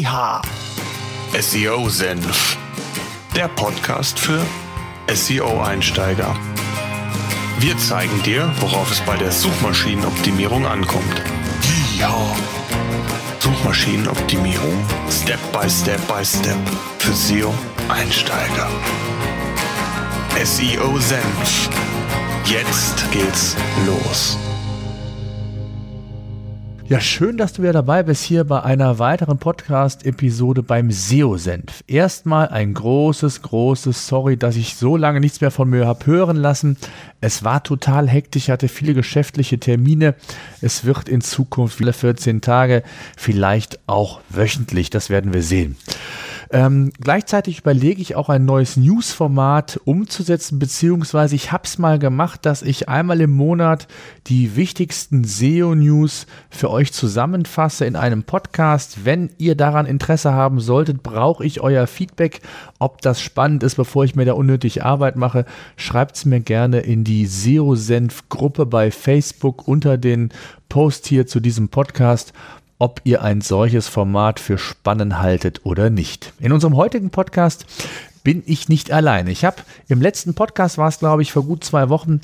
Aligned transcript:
Yeehaw! 0.00 0.40
SEO 1.38 1.90
Senf. 1.90 2.56
Der 3.36 3.48
Podcast 3.48 4.18
für 4.18 4.40
SEO-Einsteiger. 5.12 6.34
Wir 7.58 7.76
zeigen 7.76 8.22
dir, 8.22 8.50
worauf 8.60 8.90
es 8.90 9.00
bei 9.02 9.18
der 9.18 9.30
Suchmaschinenoptimierung 9.30 10.64
ankommt. 10.64 11.22
Yeehaw! 11.98 12.34
Suchmaschinenoptimierung 13.40 14.72
Step 15.10 15.40
by 15.52 15.68
Step 15.68 16.00
by 16.08 16.24
Step 16.24 16.56
für 16.98 17.12
SEO-Einsteiger. 17.12 18.70
SEO 20.42 20.98
Senf. 20.98 21.68
Jetzt 22.46 23.10
geht's 23.12 23.54
los. 23.84 24.38
Ja, 26.90 27.00
schön, 27.00 27.36
dass 27.36 27.52
du 27.52 27.62
wieder 27.62 27.72
dabei 27.72 28.02
bist 28.02 28.24
hier 28.24 28.42
bei 28.42 28.64
einer 28.64 28.98
weiteren 28.98 29.38
Podcast-Episode 29.38 30.64
beim 30.64 30.90
SEO-Senf. 30.90 31.84
Erstmal 31.86 32.48
ein 32.48 32.74
großes, 32.74 33.42
großes 33.42 34.08
Sorry, 34.08 34.36
dass 34.36 34.56
ich 34.56 34.74
so 34.74 34.96
lange 34.96 35.20
nichts 35.20 35.40
mehr 35.40 35.52
von 35.52 35.70
mir 35.70 35.86
habe 35.86 36.04
hören 36.06 36.34
lassen. 36.34 36.76
Es 37.20 37.44
war 37.44 37.62
total 37.62 38.08
hektisch, 38.08 38.48
hatte 38.48 38.66
viele 38.66 38.94
geschäftliche 38.94 39.60
Termine. 39.60 40.16
Es 40.62 40.84
wird 40.84 41.08
in 41.08 41.20
Zukunft 41.20 41.78
viele 41.78 41.92
14 41.92 42.40
Tage, 42.40 42.82
vielleicht 43.16 43.78
auch 43.86 44.20
wöchentlich, 44.28 44.90
das 44.90 45.10
werden 45.10 45.32
wir 45.32 45.44
sehen. 45.44 45.76
Ähm, 46.52 46.90
gleichzeitig 47.00 47.60
überlege 47.60 48.02
ich 48.02 48.16
auch 48.16 48.28
ein 48.28 48.44
neues 48.44 48.76
News-Format 48.76 49.80
umzusetzen, 49.84 50.58
beziehungsweise 50.58 51.36
ich 51.36 51.52
habe 51.52 51.62
es 51.64 51.78
mal 51.78 52.00
gemacht, 52.00 52.44
dass 52.44 52.62
ich 52.62 52.88
einmal 52.88 53.20
im 53.20 53.30
Monat 53.30 53.86
die 54.26 54.56
wichtigsten 54.56 55.22
SEO-News 55.22 56.26
für 56.50 56.70
euch 56.70 56.92
zusammenfasse 56.92 57.84
in 57.84 57.94
einem 57.94 58.24
Podcast. 58.24 59.04
Wenn 59.04 59.30
ihr 59.38 59.54
daran 59.54 59.86
Interesse 59.86 60.32
haben 60.32 60.58
solltet, 60.58 61.04
brauche 61.04 61.44
ich 61.44 61.60
euer 61.60 61.86
Feedback, 61.86 62.40
ob 62.80 63.00
das 63.00 63.20
spannend 63.20 63.62
ist, 63.62 63.76
bevor 63.76 64.02
ich 64.02 64.16
mir 64.16 64.24
da 64.24 64.32
unnötig 64.32 64.82
Arbeit 64.82 65.14
mache. 65.14 65.44
Schreibt 65.76 66.16
es 66.16 66.24
mir 66.24 66.40
gerne 66.40 66.80
in 66.80 67.04
die 67.04 67.26
SEO-Senf-Gruppe 67.26 68.66
bei 68.66 68.90
Facebook 68.90 69.68
unter 69.68 69.98
den 69.98 70.30
Post 70.68 71.06
hier 71.06 71.28
zu 71.28 71.38
diesem 71.38 71.68
Podcast 71.68 72.32
ob 72.80 73.02
ihr 73.04 73.22
ein 73.22 73.42
solches 73.42 73.86
Format 73.86 74.40
für 74.40 74.58
spannend 74.58 75.18
haltet 75.18 75.60
oder 75.64 75.90
nicht. 75.90 76.32
In 76.40 76.50
unserem 76.50 76.76
heutigen 76.76 77.10
Podcast 77.10 77.66
bin 78.24 78.42
ich 78.46 78.68
nicht 78.68 78.90
allein. 78.90 79.26
Ich 79.26 79.44
habe 79.44 79.58
im 79.88 80.00
letzten 80.00 80.34
Podcast 80.34 80.78
war 80.78 80.88
es, 80.88 80.98
glaube 80.98 81.22
ich, 81.22 81.30
vor 81.30 81.44
gut 81.44 81.62
zwei 81.62 81.88
Wochen 81.90 82.20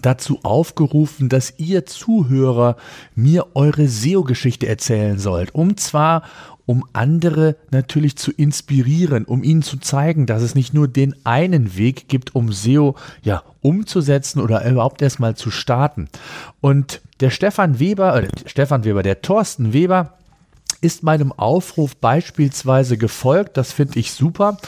dazu 0.00 0.40
aufgerufen, 0.42 1.28
dass 1.28 1.54
ihr 1.58 1.84
Zuhörer 1.86 2.76
mir 3.14 3.46
eure 3.54 3.88
SEO-Geschichte 3.88 4.66
erzählen 4.66 5.18
sollt. 5.18 5.54
Um 5.54 5.76
zwar 5.76 6.22
um 6.64 6.84
andere 6.92 7.56
natürlich 7.70 8.16
zu 8.16 8.30
inspirieren, 8.30 9.24
um 9.24 9.42
ihnen 9.42 9.62
zu 9.62 9.78
zeigen, 9.78 10.26
dass 10.26 10.42
es 10.42 10.54
nicht 10.54 10.72
nur 10.72 10.88
den 10.88 11.14
einen 11.24 11.76
Weg 11.76 12.08
gibt, 12.08 12.34
um 12.34 12.52
SEO 12.52 12.94
ja 13.22 13.42
umzusetzen 13.60 14.40
oder 14.40 14.64
überhaupt 14.68 15.02
erstmal 15.02 15.34
zu 15.34 15.50
starten. 15.50 16.08
Und 16.60 17.00
der 17.20 17.30
Stefan 17.30 17.78
Weber, 17.78 18.22
äh, 18.22 18.28
Stefan 18.46 18.84
Weber, 18.84 19.02
der 19.02 19.22
Thorsten 19.22 19.72
Weber, 19.72 20.14
ist 20.80 21.02
meinem 21.02 21.32
Aufruf 21.32 21.96
beispielsweise 21.96 22.96
gefolgt. 22.96 23.56
Das 23.56 23.72
finde 23.72 23.98
ich 23.98 24.12
super. 24.12 24.58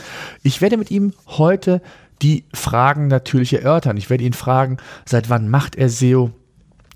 Ich 0.42 0.60
werde 0.60 0.76
mit 0.76 0.90
ihm 0.90 1.12
heute 1.26 1.82
die 2.22 2.44
Fragen 2.52 3.08
natürlich 3.08 3.52
erörtern. 3.52 3.96
Ich 3.96 4.10
werde 4.10 4.24
ihn 4.24 4.32
fragen, 4.32 4.78
seit 5.04 5.30
wann 5.30 5.48
macht 5.48 5.76
er 5.76 5.88
SEO? 5.88 6.30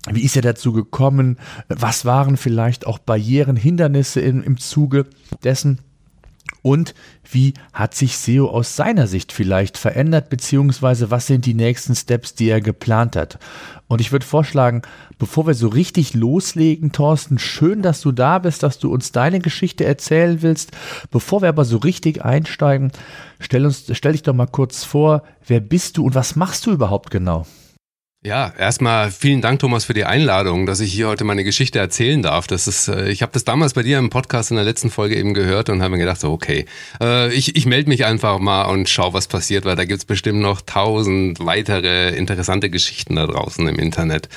Wie 0.09 0.23
ist 0.23 0.35
er 0.35 0.41
dazu 0.41 0.71
gekommen? 0.71 1.37
Was 1.67 2.05
waren 2.05 2.37
vielleicht 2.37 2.87
auch 2.87 2.99
Barrieren, 2.99 3.55
Hindernisse 3.55 4.21
im, 4.21 4.41
im 4.43 4.57
Zuge 4.57 5.07
dessen? 5.43 5.79
Und 6.61 6.93
wie 7.29 7.53
hat 7.73 7.95
sich 7.95 8.17
SEO 8.17 8.47
aus 8.47 8.75
seiner 8.75 9.07
Sicht 9.07 9.31
vielleicht 9.31 9.77
verändert, 9.77 10.29
beziehungsweise 10.29 11.09
was 11.11 11.27
sind 11.27 11.45
die 11.45 11.53
nächsten 11.53 11.95
Steps, 11.95 12.35
die 12.35 12.49
er 12.49 12.61
geplant 12.61 13.15
hat? 13.15 13.39
Und 13.87 14.01
ich 14.01 14.11
würde 14.11 14.25
vorschlagen, 14.25 14.81
bevor 15.17 15.47
wir 15.47 15.53
so 15.53 15.67
richtig 15.67 16.13
loslegen, 16.13 16.91
Thorsten, 16.91 17.39
schön, 17.39 17.81
dass 17.81 18.01
du 18.01 18.11
da 18.11 18.39
bist, 18.39 18.61
dass 18.63 18.77
du 18.77 18.91
uns 18.91 19.11
deine 19.11 19.39
Geschichte 19.39 19.85
erzählen 19.85 20.41
willst. 20.41 20.71
Bevor 21.11 21.41
wir 21.41 21.49
aber 21.49 21.65
so 21.65 21.77
richtig 21.77 22.23
einsteigen, 22.23 22.91
stell, 23.39 23.65
uns, 23.65 23.85
stell 23.91 24.11
dich 24.11 24.23
doch 24.23 24.33
mal 24.33 24.47
kurz 24.47 24.83
vor, 24.83 25.23
wer 25.47 25.59
bist 25.59 25.97
du 25.97 26.05
und 26.05 26.15
was 26.15 26.35
machst 26.35 26.65
du 26.65 26.71
überhaupt 26.71 27.09
genau? 27.09 27.45
Ja, 28.21 28.51
erstmal 28.59 29.11
vielen 29.11 29.39
Dank, 29.39 29.59
Thomas, 29.59 29.85
für 29.85 29.93
die 29.93 30.03
Einladung, 30.03 30.65
dass 30.65 30.81
ich 30.81 30.91
hier 30.91 31.07
heute 31.07 31.23
meine 31.23 31.45
Geschichte 31.45 31.79
erzählen 31.79 32.21
darf. 32.21 32.47
Das 32.47 32.67
ist, 32.67 32.89
äh, 32.89 33.09
ich 33.09 33.21
habe 33.21 33.31
das 33.31 33.45
damals 33.45 33.75
bei 33.75 33.81
dir 33.81 33.97
im 33.97 34.09
Podcast 34.09 34.51
in 34.51 34.57
der 34.57 34.65
letzten 34.65 34.89
Folge 34.89 35.15
eben 35.15 35.33
gehört 35.33 35.69
und 35.69 35.81
habe 35.81 35.91
mir 35.91 35.99
gedacht, 35.99 36.19
so, 36.19 36.33
okay, 36.33 36.65
äh, 37.01 37.33
ich, 37.33 37.55
ich 37.55 37.65
melde 37.65 37.87
mich 37.87 38.03
einfach 38.03 38.37
mal 38.39 38.63
und 38.63 38.89
schau, 38.89 39.13
was 39.13 39.29
passiert, 39.29 39.63
weil 39.63 39.77
da 39.77 39.85
gibt's 39.85 40.03
bestimmt 40.03 40.41
noch 40.41 40.59
tausend 40.59 41.39
weitere 41.39 42.09
interessante 42.09 42.69
Geschichten 42.69 43.15
da 43.15 43.25
draußen 43.25 43.65
im 43.65 43.79
Internet. 43.79 44.27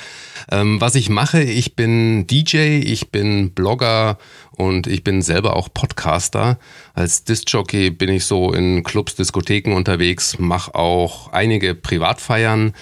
Ähm, 0.49 0.79
was 0.79 0.95
ich 0.95 1.09
mache, 1.09 1.41
ich 1.43 1.75
bin 1.75 2.25
DJ, 2.25 2.79
ich 2.79 3.11
bin 3.11 3.51
Blogger 3.51 4.17
und 4.51 4.87
ich 4.87 5.03
bin 5.03 5.21
selber 5.21 5.55
auch 5.55 5.67
Podcaster. 5.73 6.59
Als 6.93 7.23
Disc-Jockey 7.23 7.89
bin 7.89 8.09
ich 8.09 8.25
so 8.25 8.53
in 8.53 8.83
Clubs, 8.83 9.15
Diskotheken 9.15 9.73
unterwegs, 9.73 10.37
mache 10.39 10.75
auch 10.75 11.31
einige 11.33 11.75
Privatfeiern. 11.75 12.73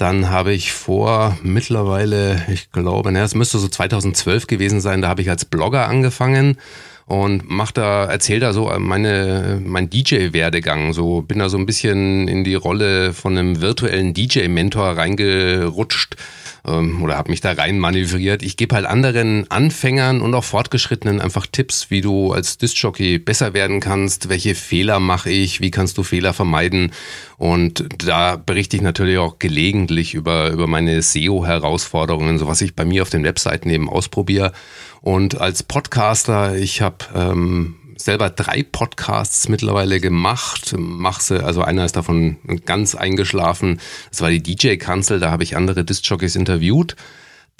Dann 0.00 0.30
habe 0.30 0.54
ich 0.54 0.72
vor 0.72 1.36
mittlerweile, 1.42 2.40
ich 2.50 2.72
glaube, 2.72 3.10
es 3.18 3.34
müsste 3.34 3.58
so 3.58 3.68
2012 3.68 4.46
gewesen 4.46 4.80
sein, 4.80 5.02
da 5.02 5.08
habe 5.08 5.20
ich 5.20 5.28
als 5.28 5.44
Blogger 5.44 5.88
angefangen 5.88 6.56
und 7.04 7.42
mach 7.50 7.70
da, 7.70 8.06
erzähl 8.06 8.40
da 8.40 8.54
so 8.54 8.72
meine, 8.78 9.60
mein 9.62 9.90
DJ-Werdegang. 9.90 10.94
So 10.94 11.20
bin 11.20 11.38
da 11.38 11.50
so 11.50 11.58
ein 11.58 11.66
bisschen 11.66 12.28
in 12.28 12.44
die 12.44 12.54
Rolle 12.54 13.12
von 13.12 13.36
einem 13.36 13.60
virtuellen 13.60 14.14
DJ-Mentor 14.14 14.96
reingerutscht 14.96 16.16
ähm, 16.66 17.02
oder 17.02 17.16
habe 17.16 17.30
mich 17.30 17.40
da 17.40 17.52
rein 17.52 17.78
manövriert. 17.78 18.42
Ich 18.42 18.56
gebe 18.56 18.74
halt 18.74 18.86
anderen 18.86 19.50
Anfängern 19.50 20.20
und 20.20 20.34
auch 20.34 20.44
Fortgeschrittenen 20.44 21.20
einfach 21.20 21.46
Tipps, 21.46 21.90
wie 21.90 22.00
du 22.00 22.32
als 22.32 22.58
Disc-Jockey 22.58 23.18
besser 23.18 23.54
werden 23.54 23.80
kannst, 23.80 24.28
welche 24.28 24.54
Fehler 24.54 25.00
mache 25.00 25.30
ich, 25.30 25.60
wie 25.60 25.70
kannst 25.70 25.98
du 25.98 26.02
Fehler 26.02 26.32
vermeiden. 26.32 26.92
Und 27.36 27.86
da 27.98 28.36
berichte 28.36 28.76
ich 28.76 28.82
natürlich 28.82 29.18
auch 29.18 29.38
gelegentlich 29.38 30.14
über, 30.14 30.50
über 30.50 30.66
meine 30.66 31.00
SEO-Herausforderungen, 31.00 32.38
so 32.38 32.46
was 32.46 32.60
ich 32.60 32.74
bei 32.74 32.84
mir 32.84 33.02
auf 33.02 33.10
den 33.10 33.24
Webseiten 33.24 33.70
eben 33.70 33.88
ausprobiere. 33.88 34.52
Und 35.00 35.40
als 35.40 35.62
Podcaster, 35.62 36.56
ich 36.56 36.82
habe 36.82 36.98
ähm, 37.14 37.76
selber 38.04 38.30
drei 38.30 38.62
Podcasts 38.62 39.48
mittlerweile 39.48 40.00
gemacht. 40.00 40.74
Mach 40.76 41.20
sie, 41.20 41.44
also 41.44 41.62
einer 41.62 41.84
ist 41.84 41.96
davon 41.96 42.36
ganz 42.66 42.94
eingeschlafen. 42.94 43.80
Das 44.10 44.20
war 44.20 44.30
die 44.30 44.42
DJ-Kanzel, 44.42 45.20
da 45.20 45.30
habe 45.30 45.42
ich 45.42 45.56
andere 45.56 45.84
Disc-Jockeys 45.84 46.36
interviewt. 46.36 46.96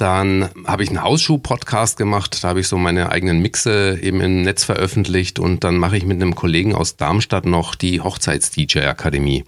Dann 0.01 0.49
habe 0.67 0.83
ich 0.83 0.89
einen 0.89 1.03
Hausschuh-Podcast 1.03 1.99
gemacht, 1.99 2.43
da 2.43 2.49
habe 2.49 2.61
ich 2.61 2.69
so 2.69 2.79
meine 2.79 3.13
eigenen 3.13 3.43
Mixe 3.43 3.99
eben 4.01 4.23
im 4.23 4.41
Netz 4.41 4.65
veröffentlicht 4.65 5.39
und 5.39 5.63
dann 5.63 5.77
mache 5.77 5.99
ich 5.99 6.07
mit 6.07 6.17
einem 6.17 6.35
Kollegen 6.35 6.75
aus 6.75 6.97
Darmstadt 6.97 7.45
noch 7.45 7.75
die 7.75 8.01
Hochzeits-DJ-Akademie. 8.01 9.45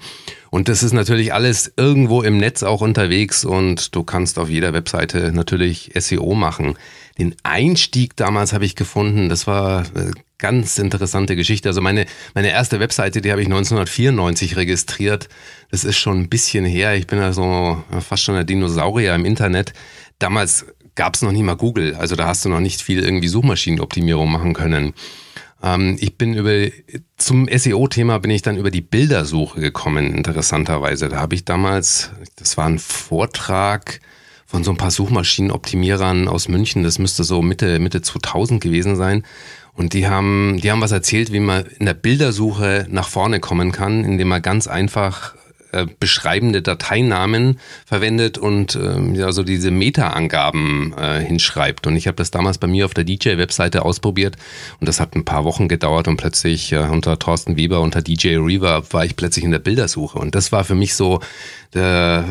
Und 0.51 0.69
das 0.69 0.83
ist 0.83 0.93
natürlich 0.93 1.33
alles 1.33 1.73
irgendwo 1.79 2.21
im 2.21 2.37
Netz 2.37 2.63
auch 2.63 2.83
unterwegs 2.83 3.47
und 3.47 3.95
du 3.95 4.03
kannst 4.03 4.39
auf 4.39 4.51
jeder 4.51 4.75
Webseite 4.75 5.33
natürlich 5.33 5.93
SEO 5.95 6.35
machen. 6.35 6.75
Den 7.19 7.35
Einstieg 7.43 8.17
damals 8.17 8.53
habe 8.53 8.65
ich 8.65 8.77
gefunden, 8.77 9.29
das 9.29 9.47
war 9.47 9.83
äh, 9.95 10.11
ganz 10.39 10.79
interessante 10.79 11.37
Geschichte. 11.37 11.69
Also 11.69 11.81
meine, 11.81 12.07
meine 12.35 12.51
erste 12.51 12.81
Webseite, 12.81 13.21
die 13.21 13.31
habe 13.31 13.41
ich 13.41 13.47
1994 13.47 14.57
registriert. 14.57 15.29
Das 15.71 15.85
ist 15.85 15.97
schon 15.97 16.21
ein 16.21 16.29
bisschen 16.29 16.65
her. 16.65 16.97
Ich 16.97 17.07
bin 17.07 17.21
also 17.21 17.83
fast 18.01 18.25
schon 18.25 18.35
ein 18.35 18.47
Dinosaurier 18.47 19.15
im 19.15 19.25
Internet. 19.25 19.73
Damals 20.19 20.67
gab 20.95 21.15
es 21.15 21.23
noch 21.23 21.33
nie 21.33 21.43
mal 21.43 21.57
Google. 21.57 21.95
Also 21.95 22.17
da 22.17 22.27
hast 22.27 22.45
du 22.45 22.49
noch 22.49 22.61
nicht 22.61 22.83
viel 22.83 23.03
irgendwie 23.03 23.29
Suchmaschinenoptimierung 23.29 24.31
machen 24.31 24.53
können. 24.53 24.95
Ähm, 25.63 25.97
ich 26.01 26.19
bin 26.19 26.35
über, 26.35 26.71
zum 27.17 27.49
SEO-Thema 27.49 28.19
bin 28.19 28.31
ich 28.31 28.43
dann 28.43 28.57
über 28.57 28.71
die 28.71 28.81
Bildersuche 28.81 29.61
gekommen, 29.61 30.15
interessanterweise. 30.15 31.09
Da 31.09 31.19
habe 31.19 31.35
ich 31.35 31.45
damals, 31.45 32.11
das 32.37 32.57
war 32.57 32.67
ein 32.67 32.79
Vortrag, 32.79 34.01
von 34.53 34.65
so 34.65 34.71
ein 34.71 34.77
paar 34.77 34.91
Suchmaschinenoptimierern 34.91 36.29
aus 36.29 36.47
München. 36.47 36.83
Das 36.83 36.99
müsste 36.99 37.25
so 37.25 37.41
Mitte, 37.41 37.79
Mitte 37.79 38.03
2000 38.03 38.63
gewesen 38.63 38.97
sein. 38.97 39.25
Und 39.73 39.95
die 39.95 40.07
haben, 40.07 40.61
die 40.63 40.71
haben 40.71 40.83
was 40.83 40.93
erzählt, 40.93 41.33
wie 41.33 41.41
man 41.41 41.65
in 41.79 41.87
der 41.87 41.95
Bildersuche 41.95 42.87
nach 42.91 43.09
vorne 43.09 43.41
kommen 43.41 43.73
kann, 43.73 44.05
indem 44.05 44.29
man 44.29 44.43
ganz 44.43 44.67
einfach 44.67 45.35
äh, 45.73 45.87
beschreibende 45.99 46.63
Dateinamen 46.63 47.59
verwendet 47.87 48.39
und 48.39 48.77
ähm, 48.77 49.15
ja, 49.15 49.33
so 49.33 49.43
diese 49.43 49.71
Meta-Angaben 49.71 50.95
äh, 50.97 51.21
hinschreibt. 51.21 51.87
Und 51.87 51.97
ich 51.97 52.07
habe 52.07 52.17
das 52.17 52.31
damals 52.31 52.59
bei 52.59 52.67
mir 52.67 52.85
auf 52.85 52.95
der 52.95 53.05
DJ-Webseite 53.05 53.85
ausprobiert 53.85 54.37
und 54.81 54.89
das 54.89 55.01
hat 55.01 55.17
ein 55.17 55.25
paar 55.25 55.45
Wochen 55.45 55.69
gedauert 55.69 56.09
und 56.09 56.17
plötzlich 56.17 56.73
äh, 56.73 56.79
unter 56.79 57.19
Thorsten 57.19 57.57
Weber, 57.57 57.81
unter 57.81 58.03
DJ 58.03 58.37
Reverb 58.37 58.93
war 58.93 59.05
ich 59.05 59.17
plötzlich 59.17 59.45
in 59.45 59.51
der 59.51 59.59
Bildersuche. 59.59 60.19
Und 60.19 60.35
das 60.35 60.53
war 60.53 60.65
für 60.65 60.75
mich 60.75 60.95
so 60.95 61.21
der, 61.75 62.25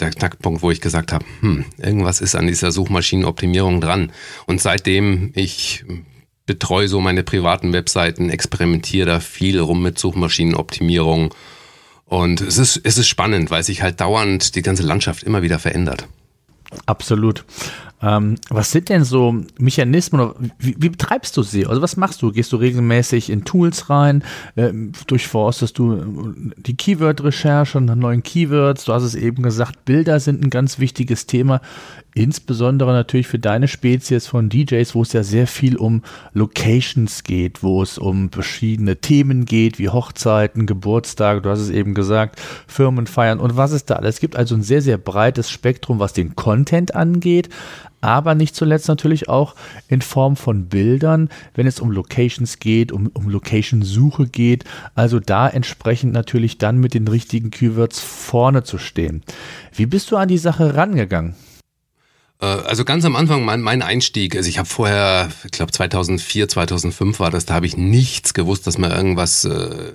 der 0.00 0.10
Knackpunkt, 0.10 0.62
wo 0.62 0.70
ich 0.70 0.80
gesagt 0.80 1.12
habe, 1.12 1.24
hm, 1.40 1.64
irgendwas 1.78 2.20
ist 2.20 2.34
an 2.34 2.46
dieser 2.46 2.72
Suchmaschinenoptimierung 2.72 3.80
dran. 3.80 4.12
Und 4.46 4.60
seitdem 4.60 5.32
ich 5.34 5.84
betreue 6.46 6.88
so 6.88 7.00
meine 7.00 7.22
privaten 7.22 7.72
Webseiten, 7.72 8.30
experimentiere 8.30 9.06
da 9.06 9.20
viel 9.20 9.60
rum 9.60 9.82
mit 9.82 9.98
Suchmaschinenoptimierung. 9.98 11.32
Und 12.10 12.40
es 12.40 12.58
ist, 12.58 12.80
es 12.82 12.98
ist 12.98 13.06
spannend, 13.06 13.52
weil 13.52 13.62
sich 13.62 13.82
halt 13.82 14.00
dauernd 14.00 14.56
die 14.56 14.62
ganze 14.62 14.82
Landschaft 14.82 15.22
immer 15.22 15.42
wieder 15.42 15.60
verändert. 15.60 16.08
Absolut. 16.84 17.44
Ähm, 18.02 18.34
was 18.48 18.72
sind 18.72 18.88
denn 18.88 19.04
so 19.04 19.44
Mechanismen 19.58 20.52
wie, 20.58 20.74
wie, 20.76 20.88
betreibst 20.88 21.36
du 21.36 21.44
sie? 21.44 21.66
Also 21.66 21.82
was 21.82 21.96
machst 21.96 22.20
du? 22.22 22.32
Gehst 22.32 22.50
du 22.50 22.56
regelmäßig 22.56 23.30
in 23.30 23.44
Tools 23.44 23.90
rein? 23.90 24.24
Äh, 24.56 24.72
durchforstest 25.06 25.78
du 25.78 25.94
äh, 25.94 26.52
die 26.56 26.76
Keyword-Recherche 26.76 27.80
nach 27.80 27.94
neuen 27.94 28.24
Keywords? 28.24 28.86
Du 28.86 28.92
hast 28.92 29.04
es 29.04 29.14
eben 29.14 29.44
gesagt, 29.44 29.84
Bilder 29.84 30.18
sind 30.18 30.44
ein 30.44 30.50
ganz 30.50 30.80
wichtiges 30.80 31.26
Thema. 31.26 31.60
Insbesondere 32.14 32.92
natürlich 32.92 33.28
für 33.28 33.38
deine 33.38 33.68
Spezies 33.68 34.26
von 34.26 34.48
DJs, 34.48 34.94
wo 34.94 35.02
es 35.02 35.12
ja 35.12 35.22
sehr 35.22 35.46
viel 35.46 35.76
um 35.76 36.02
Locations 36.32 37.22
geht, 37.22 37.62
wo 37.62 37.82
es 37.82 37.98
um 37.98 38.32
verschiedene 38.32 38.96
Themen 38.96 39.44
geht, 39.44 39.78
wie 39.78 39.90
Hochzeiten, 39.90 40.66
Geburtstage, 40.66 41.40
du 41.40 41.50
hast 41.50 41.60
es 41.60 41.70
eben 41.70 41.94
gesagt, 41.94 42.40
Firmenfeiern 42.66 43.38
und 43.38 43.56
was 43.56 43.70
es 43.70 43.84
da 43.84 43.94
alles 43.96 44.18
gibt. 44.18 44.34
Also 44.34 44.56
ein 44.56 44.62
sehr, 44.62 44.82
sehr 44.82 44.98
breites 44.98 45.50
Spektrum, 45.50 46.00
was 46.00 46.12
den 46.12 46.34
Content 46.34 46.96
angeht, 46.96 47.48
aber 48.00 48.34
nicht 48.34 48.56
zuletzt 48.56 48.88
natürlich 48.88 49.28
auch 49.28 49.54
in 49.86 50.02
Form 50.02 50.34
von 50.34 50.66
Bildern, 50.66 51.28
wenn 51.54 51.66
es 51.66 51.78
um 51.78 51.92
Locations 51.92 52.58
geht, 52.58 52.90
um, 52.92 53.08
um 53.14 53.28
Location-Suche 53.28 54.26
geht. 54.26 54.64
Also 54.94 55.20
da 55.20 55.48
entsprechend 55.48 56.12
natürlich 56.12 56.58
dann 56.58 56.78
mit 56.78 56.94
den 56.94 57.06
richtigen 57.06 57.50
Keywords 57.50 58.00
vorne 58.00 58.64
zu 58.64 58.78
stehen. 58.78 59.22
Wie 59.74 59.86
bist 59.86 60.10
du 60.10 60.16
an 60.16 60.28
die 60.28 60.38
Sache 60.38 60.74
rangegangen? 60.74 61.34
Äh, 62.40 62.46
also 62.46 62.84
ganz 62.84 63.04
am 63.04 63.16
Anfang 63.16 63.44
mein, 63.44 63.60
mein 63.60 63.82
Einstieg, 63.82 64.36
also 64.36 64.48
ich 64.48 64.58
habe 64.58 64.68
vorher, 64.68 65.30
ich 65.44 65.50
glaube 65.50 65.72
2004, 65.72 66.48
2005 66.48 67.20
war 67.20 67.30
das, 67.30 67.46
da 67.46 67.54
habe 67.54 67.66
ich 67.66 67.76
nichts 67.76 68.34
gewusst, 68.34 68.66
dass 68.66 68.78
man 68.78 68.90
irgendwas, 68.90 69.44
äh, 69.44 69.92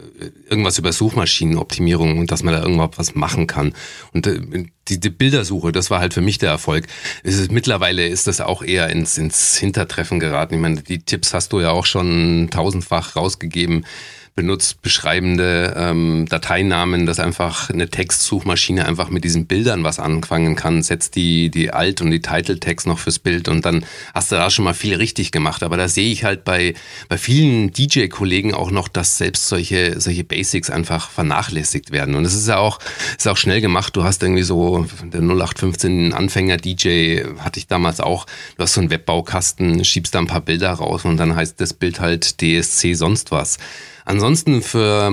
irgendwas 0.49 0.77
über 0.77 0.93
Suchmaschinenoptimierung 0.93 2.19
und 2.19 2.31
dass 2.31 2.43
man 2.43 2.53
da 2.53 2.61
irgendwas 2.61 2.91
was 2.97 3.15
machen 3.15 3.47
kann. 3.47 3.73
Und 4.13 4.27
äh, 4.27 4.39
die, 4.87 4.99
die 4.99 5.09
Bildersuche, 5.09 5.71
das 5.71 5.89
war 5.89 5.99
halt 5.99 6.13
für 6.13 6.21
mich 6.21 6.37
der 6.37 6.51
Erfolg. 6.51 6.85
Es 7.23 7.37
ist, 7.37 7.51
mittlerweile 7.51 8.07
ist 8.07 8.27
das 8.27 8.39
auch 8.39 8.61
eher 8.61 8.89
ins, 8.89 9.17
ins 9.17 9.57
Hintertreffen 9.57 10.19
geraten. 10.19 10.53
Ich 10.53 10.59
meine, 10.59 10.81
die 10.81 10.99
Tipps 10.99 11.33
hast 11.33 11.53
du 11.53 11.59
ja 11.59 11.71
auch 11.71 11.85
schon 11.85 12.49
tausendfach 12.51 13.15
rausgegeben 13.15 13.85
benutzt 14.35 14.81
beschreibende 14.81 15.73
ähm, 15.77 16.25
Dateinamen, 16.27 17.05
dass 17.05 17.19
einfach 17.21 17.69
eine 17.69 17.89
Textsuchmaschine 17.89 18.85
einfach 18.85 19.09
mit 19.09 19.23
diesen 19.23 19.47
Bildern 19.47 19.85
was 19.85 19.97
anfangen 19.97 20.55
kann, 20.57 20.83
setzt 20.83 21.15
die, 21.15 21.49
die 21.49 21.71
Alt- 21.71 22.01
und 22.01 22.11
die 22.11 22.21
Title-Text 22.21 22.85
noch 22.85 22.99
fürs 22.99 23.17
Bild 23.17 23.47
und 23.47 23.65
dann 23.65 23.85
hast 24.13 24.33
du 24.33 24.35
da 24.35 24.49
schon 24.49 24.65
mal 24.65 24.73
viel 24.73 24.95
richtig 24.95 25.31
gemacht. 25.31 25.63
Aber 25.63 25.77
da 25.77 25.87
sehe 25.87 26.11
ich 26.11 26.25
halt 26.25 26.43
bei, 26.43 26.73
bei 27.07 27.17
vielen 27.17 27.71
DJ-Kollegen 27.71 28.53
auch 28.53 28.71
noch, 28.71 28.89
dass 28.89 29.17
selbst 29.17 29.47
solche, 29.47 30.01
solche 30.01 30.25
Basics 30.25 30.69
einfach 30.69 31.09
vernachlässigt 31.09 31.91
werden. 31.91 32.15
Und 32.15 32.25
es 32.25 32.33
ist 32.33 32.49
ja 32.49 32.57
auch, 32.57 32.79
ist 33.17 33.29
auch 33.29 33.37
schnell 33.37 33.61
gemacht. 33.61 33.95
Du 33.95 34.03
hast 34.03 34.21
irgendwie 34.21 34.43
so, 34.43 34.85
der 35.01 35.21
0815 35.21 36.13
Anfänger-DJ 36.13 37.23
hatte 37.39 37.59
ich 37.59 37.67
damals 37.67 38.01
auch, 38.01 38.25
du 38.57 38.63
hast 38.63 38.73
so 38.73 38.81
einen 38.81 38.89
Webbaukasten, 38.89 39.85
schiebst 39.85 40.13
da 40.13 40.19
ein 40.19 40.27
paar 40.27 40.41
Bilder 40.41 40.71
raus 40.71 41.05
und 41.05 41.15
dann 41.15 41.37
heißt 41.37 41.61
das 41.61 41.73
Bild 41.73 42.01
halt 42.01 42.41
DSC 42.41 42.95
sonst 42.95 43.31
was. 43.31 43.59
Ansonsten 44.05 44.61
für 44.61 45.11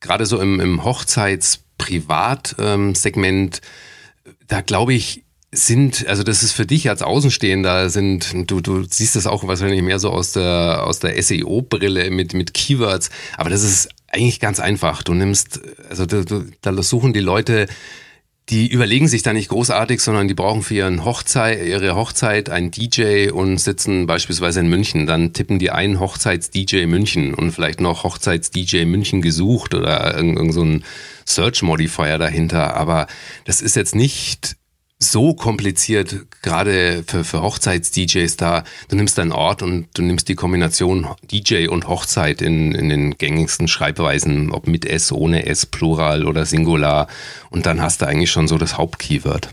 gerade 0.00 0.26
so 0.26 0.40
im, 0.40 0.58
im 0.60 0.84
Hochzeits-Privat-Segment, 0.84 3.60
da 4.48 4.60
glaube 4.60 4.94
ich, 4.94 5.22
sind, 5.52 6.06
also 6.08 6.24
das 6.24 6.42
ist 6.42 6.52
für 6.52 6.66
dich 6.66 6.90
als 6.90 7.02
Außenstehender, 7.02 7.88
sind, 7.88 8.50
du, 8.50 8.60
du 8.60 8.82
siehst 8.84 9.14
das 9.14 9.26
auch 9.26 9.46
wahrscheinlich 9.46 9.82
mehr 9.82 10.00
so 10.00 10.10
aus 10.10 10.32
der, 10.32 10.84
aus 10.84 10.98
der 10.98 11.22
SEO-Brille 11.22 12.10
mit, 12.10 12.34
mit 12.34 12.52
Keywords, 12.54 13.10
aber 13.36 13.50
das 13.50 13.62
ist 13.62 13.88
eigentlich 14.08 14.40
ganz 14.40 14.58
einfach. 14.60 15.02
Du 15.02 15.14
nimmst, 15.14 15.60
also 15.88 16.06
da, 16.06 16.22
da 16.60 16.82
suchen 16.82 17.12
die 17.12 17.20
Leute 17.20 17.66
die 18.50 18.68
überlegen 18.70 19.08
sich 19.08 19.22
da 19.22 19.32
nicht 19.32 19.48
großartig, 19.48 20.00
sondern 20.00 20.28
die 20.28 20.34
brauchen 20.34 20.62
für 20.62 20.74
ihren 20.74 21.04
Hochzeit, 21.04 21.64
ihre 21.66 21.94
Hochzeit 21.94 22.50
einen 22.50 22.70
DJ 22.70 23.30
und 23.30 23.58
sitzen 23.58 24.06
beispielsweise 24.06 24.60
in 24.60 24.68
München. 24.68 25.06
Dann 25.06 25.32
tippen 25.32 25.58
die 25.58 25.70
ein 25.70 25.98
Hochzeits-DJ 25.98 26.84
München 26.86 27.32
und 27.32 27.52
vielleicht 27.52 27.80
noch 27.80 28.04
Hochzeits-DJ 28.04 28.84
München 28.84 29.22
gesucht 29.22 29.74
oder 29.74 30.14
irgend, 30.14 30.36
irgend 30.36 30.52
so 30.52 30.66
Search-Modifier 31.24 32.18
dahinter. 32.18 32.76
Aber 32.76 33.06
das 33.46 33.62
ist 33.62 33.76
jetzt 33.76 33.94
nicht 33.94 34.56
so 34.98 35.34
kompliziert, 35.34 36.26
gerade 36.42 37.04
für, 37.06 37.24
für 37.24 37.42
Hochzeits-DJs 37.42 38.36
da. 38.36 38.64
Du 38.88 38.96
nimmst 38.96 39.18
deinen 39.18 39.32
Ort 39.32 39.62
und 39.62 39.88
du 39.94 40.02
nimmst 40.02 40.28
die 40.28 40.34
Kombination 40.34 41.08
DJ 41.30 41.68
und 41.68 41.88
Hochzeit 41.88 42.40
in, 42.42 42.72
in 42.74 42.88
den 42.88 43.18
gängigsten 43.18 43.68
Schreibweisen, 43.68 44.50
ob 44.50 44.66
mit 44.66 44.86
S, 44.86 45.12
ohne 45.12 45.46
S, 45.46 45.66
Plural 45.66 46.26
oder 46.26 46.46
Singular. 46.46 47.08
Und 47.50 47.66
dann 47.66 47.82
hast 47.82 48.02
du 48.02 48.06
eigentlich 48.06 48.30
schon 48.30 48.48
so 48.48 48.56
das 48.58 48.78
Hauptkeyword. 48.78 49.50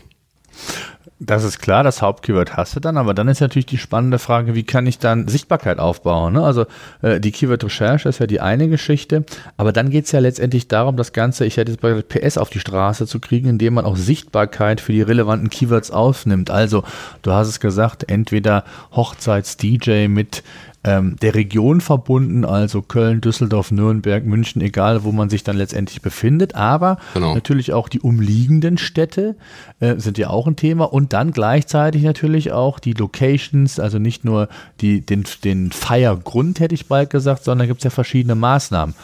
Das 1.24 1.44
ist 1.44 1.60
klar, 1.60 1.84
das 1.84 2.02
Hauptkeyword 2.02 2.56
hast 2.56 2.74
du 2.74 2.80
dann, 2.80 2.96
aber 2.96 3.14
dann 3.14 3.28
ist 3.28 3.40
natürlich 3.40 3.66
die 3.66 3.78
spannende 3.78 4.18
Frage, 4.18 4.56
wie 4.56 4.64
kann 4.64 4.88
ich 4.88 4.98
dann 4.98 5.28
Sichtbarkeit 5.28 5.78
aufbauen? 5.78 6.32
Ne? 6.32 6.42
Also 6.42 6.66
äh, 7.00 7.20
die 7.20 7.30
Keyword-Recherche 7.30 8.08
ist 8.08 8.18
ja 8.18 8.26
die 8.26 8.40
eine 8.40 8.68
Geschichte, 8.68 9.24
aber 9.56 9.72
dann 9.72 9.90
geht 9.90 10.06
es 10.06 10.12
ja 10.12 10.18
letztendlich 10.18 10.66
darum, 10.66 10.96
das 10.96 11.12
Ganze, 11.12 11.44
ich 11.44 11.58
hätte 11.58 11.70
jetzt 11.70 11.80
bei 11.80 12.02
PS 12.02 12.38
auf 12.38 12.50
die 12.50 12.58
Straße 12.58 13.06
zu 13.06 13.20
kriegen, 13.20 13.48
indem 13.48 13.74
man 13.74 13.84
auch 13.84 13.96
Sichtbarkeit 13.96 14.80
für 14.80 14.92
die 14.92 15.02
relevanten 15.02 15.48
Keywords 15.48 15.92
aufnimmt. 15.92 16.50
Also 16.50 16.82
du 17.22 17.30
hast 17.30 17.46
es 17.46 17.60
gesagt, 17.60 18.10
entweder 18.10 18.64
Hochzeits-DJ 18.90 20.08
mit 20.08 20.42
ähm, 20.84 21.16
der 21.22 21.34
Region 21.34 21.80
verbunden, 21.80 22.44
also 22.44 22.82
Köln, 22.82 23.20
Düsseldorf, 23.20 23.70
Nürnberg, 23.70 24.24
München, 24.24 24.60
egal 24.62 25.04
wo 25.04 25.12
man 25.12 25.30
sich 25.30 25.44
dann 25.44 25.56
letztendlich 25.56 26.02
befindet, 26.02 26.54
aber 26.54 26.98
genau. 27.14 27.34
natürlich 27.34 27.72
auch 27.72 27.88
die 27.88 28.00
umliegenden 28.00 28.78
Städte 28.78 29.36
äh, 29.80 29.96
sind 29.98 30.18
ja 30.18 30.30
auch 30.30 30.46
ein 30.46 30.56
Thema 30.56 30.92
und 30.92 31.12
dann 31.12 31.30
gleichzeitig 31.30 32.02
natürlich 32.02 32.52
auch 32.52 32.80
die 32.80 32.94
Locations, 32.94 33.78
also 33.78 33.98
nicht 33.98 34.24
nur 34.24 34.48
die, 34.80 35.00
den, 35.00 35.24
den 35.44 35.70
Feiergrund, 35.70 36.58
hätte 36.60 36.74
ich 36.74 36.88
bald 36.88 37.10
gesagt, 37.10 37.44
sondern 37.44 37.68
gibt 37.68 37.80
es 37.80 37.84
ja 37.84 37.90
verschiedene 37.90 38.34
Maßnahmen. 38.34 38.94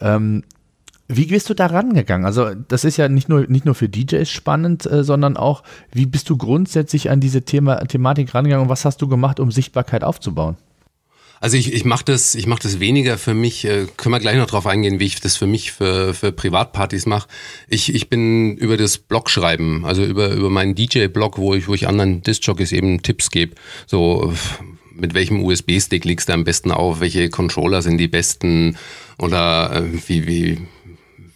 Ähm, 0.00 0.42
wie 1.08 1.26
bist 1.26 1.50
du 1.50 1.54
da 1.54 1.66
rangegangen? 1.66 2.24
Also, 2.24 2.54
das 2.68 2.84
ist 2.84 2.96
ja 2.96 3.08
nicht 3.08 3.28
nur, 3.28 3.46
nicht 3.46 3.66
nur 3.66 3.74
für 3.74 3.88
DJs 3.88 4.28
spannend, 4.30 4.90
äh, 4.90 5.04
sondern 5.04 5.36
auch, 5.36 5.62
wie 5.92 6.06
bist 6.06 6.30
du 6.30 6.36
grundsätzlich 6.36 7.10
an 7.10 7.20
diese 7.20 7.42
Thema, 7.42 7.76
Thematik 7.84 8.34
rangegangen 8.34 8.64
und 8.64 8.70
was 8.70 8.84
hast 8.84 9.02
du 9.02 9.08
gemacht, 9.08 9.38
um 9.38 9.50
Sichtbarkeit 9.50 10.04
aufzubauen? 10.04 10.56
Also 11.42 11.56
ich, 11.56 11.72
ich 11.72 11.84
mache 11.84 12.04
das, 12.04 12.36
ich 12.36 12.46
mach 12.46 12.60
das 12.60 12.78
weniger 12.78 13.18
für 13.18 13.34
mich, 13.34 13.64
äh, 13.64 13.88
können 13.96 14.14
wir 14.14 14.20
gleich 14.20 14.36
noch 14.36 14.46
drauf 14.46 14.64
eingehen, 14.64 15.00
wie 15.00 15.06
ich 15.06 15.20
das 15.20 15.36
für 15.36 15.48
mich 15.48 15.72
für, 15.72 16.14
für 16.14 16.30
Privatpartys 16.30 17.04
mache. 17.04 17.26
Ich, 17.66 17.92
ich 17.92 18.08
bin 18.08 18.56
über 18.58 18.76
das 18.76 18.98
Blog 18.98 19.28
schreiben, 19.28 19.84
also 19.84 20.04
über, 20.04 20.30
über 20.30 20.50
meinen 20.50 20.76
DJ-Blog, 20.76 21.38
wo 21.38 21.54
ich, 21.54 21.66
wo 21.66 21.74
ich 21.74 21.88
anderen 21.88 22.22
Disc-Jockeys 22.22 22.70
eben 22.70 23.02
Tipps 23.02 23.32
gebe. 23.32 23.56
So 23.88 24.32
mit 24.94 25.14
welchem 25.14 25.42
USB-Stick 25.42 26.04
legst 26.04 26.28
du 26.28 26.32
am 26.32 26.44
besten 26.44 26.70
auf, 26.70 27.00
welche 27.00 27.28
Controller 27.28 27.82
sind 27.82 27.98
die 27.98 28.06
besten 28.06 28.76
oder 29.18 29.74
äh, 29.74 29.82
wie, 30.06 30.28
wie, 30.28 30.58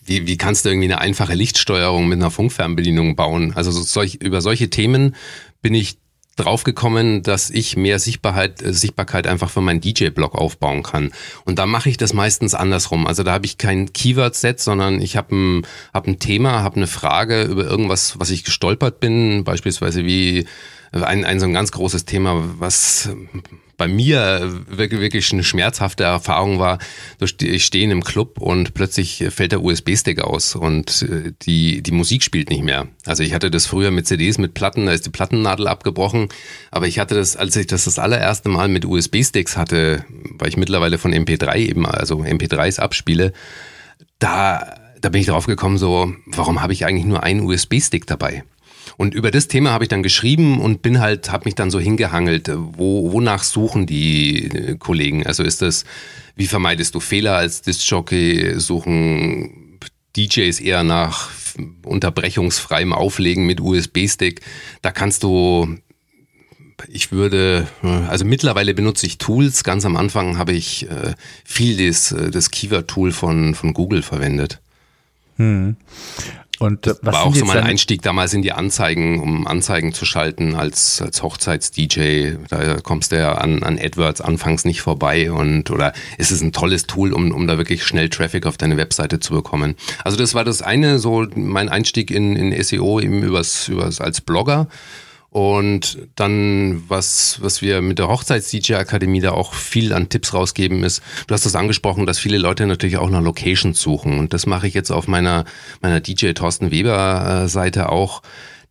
wie, 0.04 0.28
wie 0.28 0.36
kannst 0.36 0.64
du 0.64 0.68
irgendwie 0.68 0.86
eine 0.86 1.00
einfache 1.00 1.34
Lichtsteuerung 1.34 2.06
mit 2.06 2.20
einer 2.20 2.30
Funkfernbedienung 2.30 3.16
bauen? 3.16 3.54
Also 3.56 3.72
so 3.72 3.82
solch, 3.82 4.14
über 4.14 4.40
solche 4.40 4.70
Themen 4.70 5.16
bin 5.62 5.74
ich 5.74 5.98
draufgekommen, 6.36 7.22
dass 7.22 7.50
ich 7.50 7.76
mehr 7.76 7.98
Sichtbarkeit, 7.98 8.62
äh, 8.62 8.72
Sichtbarkeit 8.72 9.26
einfach 9.26 9.50
für 9.50 9.60
meinen 9.60 9.80
DJ-Blog 9.80 10.34
aufbauen 10.34 10.82
kann. 10.82 11.12
Und 11.44 11.58
da 11.58 11.66
mache 11.66 11.88
ich 11.88 11.96
das 11.96 12.12
meistens 12.12 12.54
andersrum. 12.54 13.06
Also 13.06 13.22
da 13.22 13.32
habe 13.32 13.46
ich 13.46 13.58
kein 13.58 13.92
Keyword-Set, 13.92 14.60
sondern 14.60 15.00
ich 15.00 15.16
habe 15.16 15.34
ein, 15.34 15.66
hab 15.92 16.06
ein 16.06 16.18
Thema, 16.18 16.62
habe 16.62 16.76
eine 16.76 16.86
Frage 16.86 17.42
über 17.42 17.64
irgendwas, 17.64 18.18
was 18.18 18.30
ich 18.30 18.44
gestolpert 18.44 19.00
bin, 19.00 19.44
beispielsweise 19.44 20.04
wie 20.04 20.46
ein, 20.92 21.24
ein 21.24 21.40
so 21.40 21.46
ein 21.46 21.52
ganz 21.52 21.72
großes 21.72 22.04
Thema, 22.04 22.42
was 22.58 23.10
bei 23.76 23.88
mir 23.88 24.64
wirklich, 24.68 25.00
wirklich 25.00 25.32
eine 25.32 25.44
schmerzhafte 25.44 26.04
Erfahrung 26.04 26.58
war. 26.58 26.78
Ich 27.20 27.64
stehe 27.64 27.84
in 27.84 27.90
einem 27.90 28.04
Club 28.04 28.40
und 28.40 28.74
plötzlich 28.74 29.24
fällt 29.30 29.52
der 29.52 29.62
USB-Stick 29.62 30.20
aus 30.20 30.54
und 30.54 31.02
äh, 31.02 31.32
die, 31.42 31.82
die 31.82 31.90
Musik 31.92 32.22
spielt 32.22 32.50
nicht 32.50 32.62
mehr. 32.62 32.88
Also 33.04 33.22
ich 33.22 33.34
hatte 33.34 33.50
das 33.50 33.66
früher 33.66 33.90
mit 33.90 34.06
CDs, 34.06 34.38
mit 34.38 34.54
Platten, 34.54 34.86
da 34.86 34.92
ist 34.92 35.06
die 35.06 35.10
Plattennadel 35.10 35.68
abgebrochen. 35.68 36.28
Aber 36.70 36.86
ich 36.86 36.98
hatte 36.98 37.14
das, 37.14 37.36
als 37.36 37.56
ich 37.56 37.66
das 37.66 37.84
das 37.84 37.98
allererste 37.98 38.48
Mal 38.48 38.68
mit 38.68 38.84
USB-Sticks 38.84 39.56
hatte, 39.56 40.04
weil 40.38 40.48
ich 40.48 40.56
mittlerweile 40.56 40.98
von 40.98 41.12
MP3 41.12 41.56
eben, 41.56 41.86
also 41.86 42.22
MP3s 42.22 42.80
abspiele, 42.80 43.32
da, 44.18 44.74
da 45.00 45.08
bin 45.10 45.20
ich 45.20 45.26
drauf 45.26 45.46
gekommen, 45.46 45.78
so, 45.78 46.14
warum 46.26 46.62
habe 46.62 46.72
ich 46.72 46.86
eigentlich 46.86 47.06
nur 47.06 47.22
einen 47.22 47.40
USB-Stick 47.40 48.06
dabei? 48.06 48.44
Und 48.96 49.14
über 49.14 49.30
das 49.30 49.48
Thema 49.48 49.72
habe 49.72 49.84
ich 49.84 49.88
dann 49.88 50.02
geschrieben 50.02 50.60
und 50.60 50.82
bin 50.82 51.00
halt, 51.00 51.30
habe 51.30 51.44
mich 51.44 51.54
dann 51.54 51.70
so 51.70 51.78
hingehangelt. 51.78 52.50
Wo, 52.54 53.12
wonach 53.12 53.42
suchen 53.42 53.86
die 53.86 54.46
äh, 54.46 54.76
Kollegen? 54.76 55.26
Also 55.26 55.42
ist 55.42 55.62
das, 55.62 55.84
wie 56.34 56.46
vermeidest 56.46 56.94
du 56.94 57.00
Fehler 57.00 57.36
als 57.36 57.62
Disc-Jockey? 57.62 58.58
Suchen 58.58 59.78
DJs 60.16 60.60
eher 60.60 60.82
nach 60.82 61.30
unterbrechungsfreiem 61.84 62.92
Auflegen 62.92 63.44
mit 63.44 63.60
USB-Stick? 63.60 64.40
Da 64.82 64.90
kannst 64.90 65.22
du 65.22 65.78
ich 66.88 67.12
würde, 67.12 67.66
äh, 67.82 67.86
also 67.86 68.24
mittlerweile 68.24 68.74
benutze 68.74 69.06
ich 69.06 69.18
Tools. 69.18 69.64
Ganz 69.64 69.84
am 69.84 69.96
Anfang 69.96 70.38
habe 70.38 70.52
ich 70.52 70.88
äh, 70.90 71.14
viel 71.44 71.86
das, 71.86 72.12
äh, 72.12 72.30
das 72.30 72.50
Keyword-Tool 72.50 73.12
von, 73.12 73.54
von 73.54 73.72
Google 73.72 74.02
verwendet. 74.02 74.60
Hm. 75.36 75.76
Und 76.58 76.86
das 76.86 76.98
war 77.02 77.24
auch 77.24 77.34
so 77.34 77.44
mein 77.44 77.58
Einstieg 77.58 78.02
damals 78.02 78.32
in 78.32 78.42
die 78.42 78.52
Anzeigen, 78.52 79.20
um 79.20 79.46
Anzeigen 79.46 79.92
zu 79.92 80.04
schalten 80.06 80.54
als, 80.54 81.02
als 81.02 81.22
Hochzeits-DJ. 81.22 82.36
Da 82.48 82.78
kommst 82.82 83.12
du 83.12 83.18
ja 83.18 83.34
an, 83.34 83.62
an 83.62 83.78
AdWords 83.78 84.20
anfangs 84.20 84.64
nicht 84.64 84.80
vorbei 84.80 85.30
und 85.30 85.70
oder 85.70 85.92
ist 86.18 86.30
es 86.30 86.40
ein 86.40 86.52
tolles 86.52 86.86
Tool, 86.86 87.12
um, 87.12 87.30
um 87.32 87.46
da 87.46 87.58
wirklich 87.58 87.84
schnell 87.84 88.08
Traffic 88.08 88.46
auf 88.46 88.56
deine 88.56 88.76
Webseite 88.76 89.20
zu 89.20 89.34
bekommen. 89.34 89.76
Also 90.04 90.16
das 90.16 90.34
war 90.34 90.44
das 90.44 90.62
eine, 90.62 90.98
so 90.98 91.26
mein 91.34 91.68
Einstieg 91.68 92.10
in, 92.10 92.36
in 92.36 92.62
SEO 92.62 93.00
eben 93.00 93.22
übers, 93.22 93.68
übers 93.68 94.00
als 94.00 94.20
Blogger. 94.20 94.68
Und 95.36 95.98
dann, 96.14 96.82
was, 96.88 97.42
was 97.42 97.60
wir 97.60 97.82
mit 97.82 97.98
der 97.98 98.08
Hochzeits-DJ-Akademie 98.08 99.20
da 99.20 99.32
auch 99.32 99.52
viel 99.52 99.92
an 99.92 100.08
Tipps 100.08 100.32
rausgeben, 100.32 100.82
ist, 100.82 101.02
du 101.26 101.34
hast 101.34 101.44
das 101.44 101.54
angesprochen, 101.54 102.06
dass 102.06 102.18
viele 102.18 102.38
Leute 102.38 102.66
natürlich 102.66 102.96
auch 102.96 103.10
nach 103.10 103.20
Locations 103.20 103.78
suchen. 103.78 104.18
Und 104.18 104.32
das 104.32 104.46
mache 104.46 104.66
ich 104.66 104.72
jetzt 104.72 104.90
auf 104.90 105.08
meiner, 105.08 105.44
meiner 105.82 106.00
DJ 106.00 106.32
Thorsten 106.32 106.70
Weber-Seite 106.70 107.90
auch, 107.90 108.22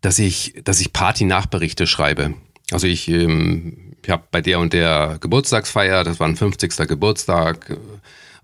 dass 0.01 0.17
ich, 0.17 0.55
dass 0.63 0.81
ich 0.81 0.91
Party-Nachberichte 0.91 1.85
schreibe. 1.85 2.33
Also 2.71 2.87
ich, 2.87 3.09
ähm, 3.09 3.93
ich 4.01 4.09
habe 4.09 4.23
bei 4.31 4.41
der 4.41 4.57
und 4.57 4.73
der 4.73 5.19
Geburtstagsfeier, 5.21 6.03
das 6.03 6.19
war 6.19 6.27
ein 6.27 6.35
50. 6.35 6.87
Geburtstag, 6.87 7.77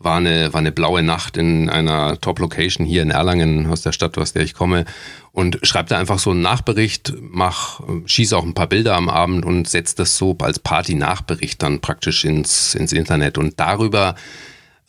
war 0.04 0.18
eine, 0.18 0.54
war 0.54 0.60
eine 0.60 0.72
blaue 0.72 1.04
Nacht 1.04 1.38
in 1.38 1.70
einer 1.70 2.20
Top-Location 2.20 2.86
hier 2.86 3.02
in 3.02 3.12
Erlangen, 3.12 3.68
aus 3.68 3.82
der 3.82 3.92
Stadt, 3.92 4.18
aus 4.18 4.34
der 4.34 4.44
ich 4.44 4.54
komme. 4.54 4.86
Und 5.32 5.60
schreib 5.64 5.88
da 5.88 5.98
einfach 5.98 6.20
so 6.20 6.32
einen 6.32 6.42
Nachbericht, 6.42 7.14
mach, 7.20 7.82
schieß 8.06 8.34
auch 8.34 8.44
ein 8.44 8.54
paar 8.54 8.68
Bilder 8.68 8.96
am 8.96 9.10
Abend 9.10 9.46
und 9.46 9.68
setz 9.68 9.96
das 9.96 10.18
so 10.18 10.36
als 10.40 10.60
Party-Nachbericht 10.60 11.62
dann 11.62 11.80
praktisch 11.80 12.26
ins, 12.26 12.76
ins 12.76 12.92
Internet. 12.92 13.38
Und 13.38 13.60
darüber 13.60 14.16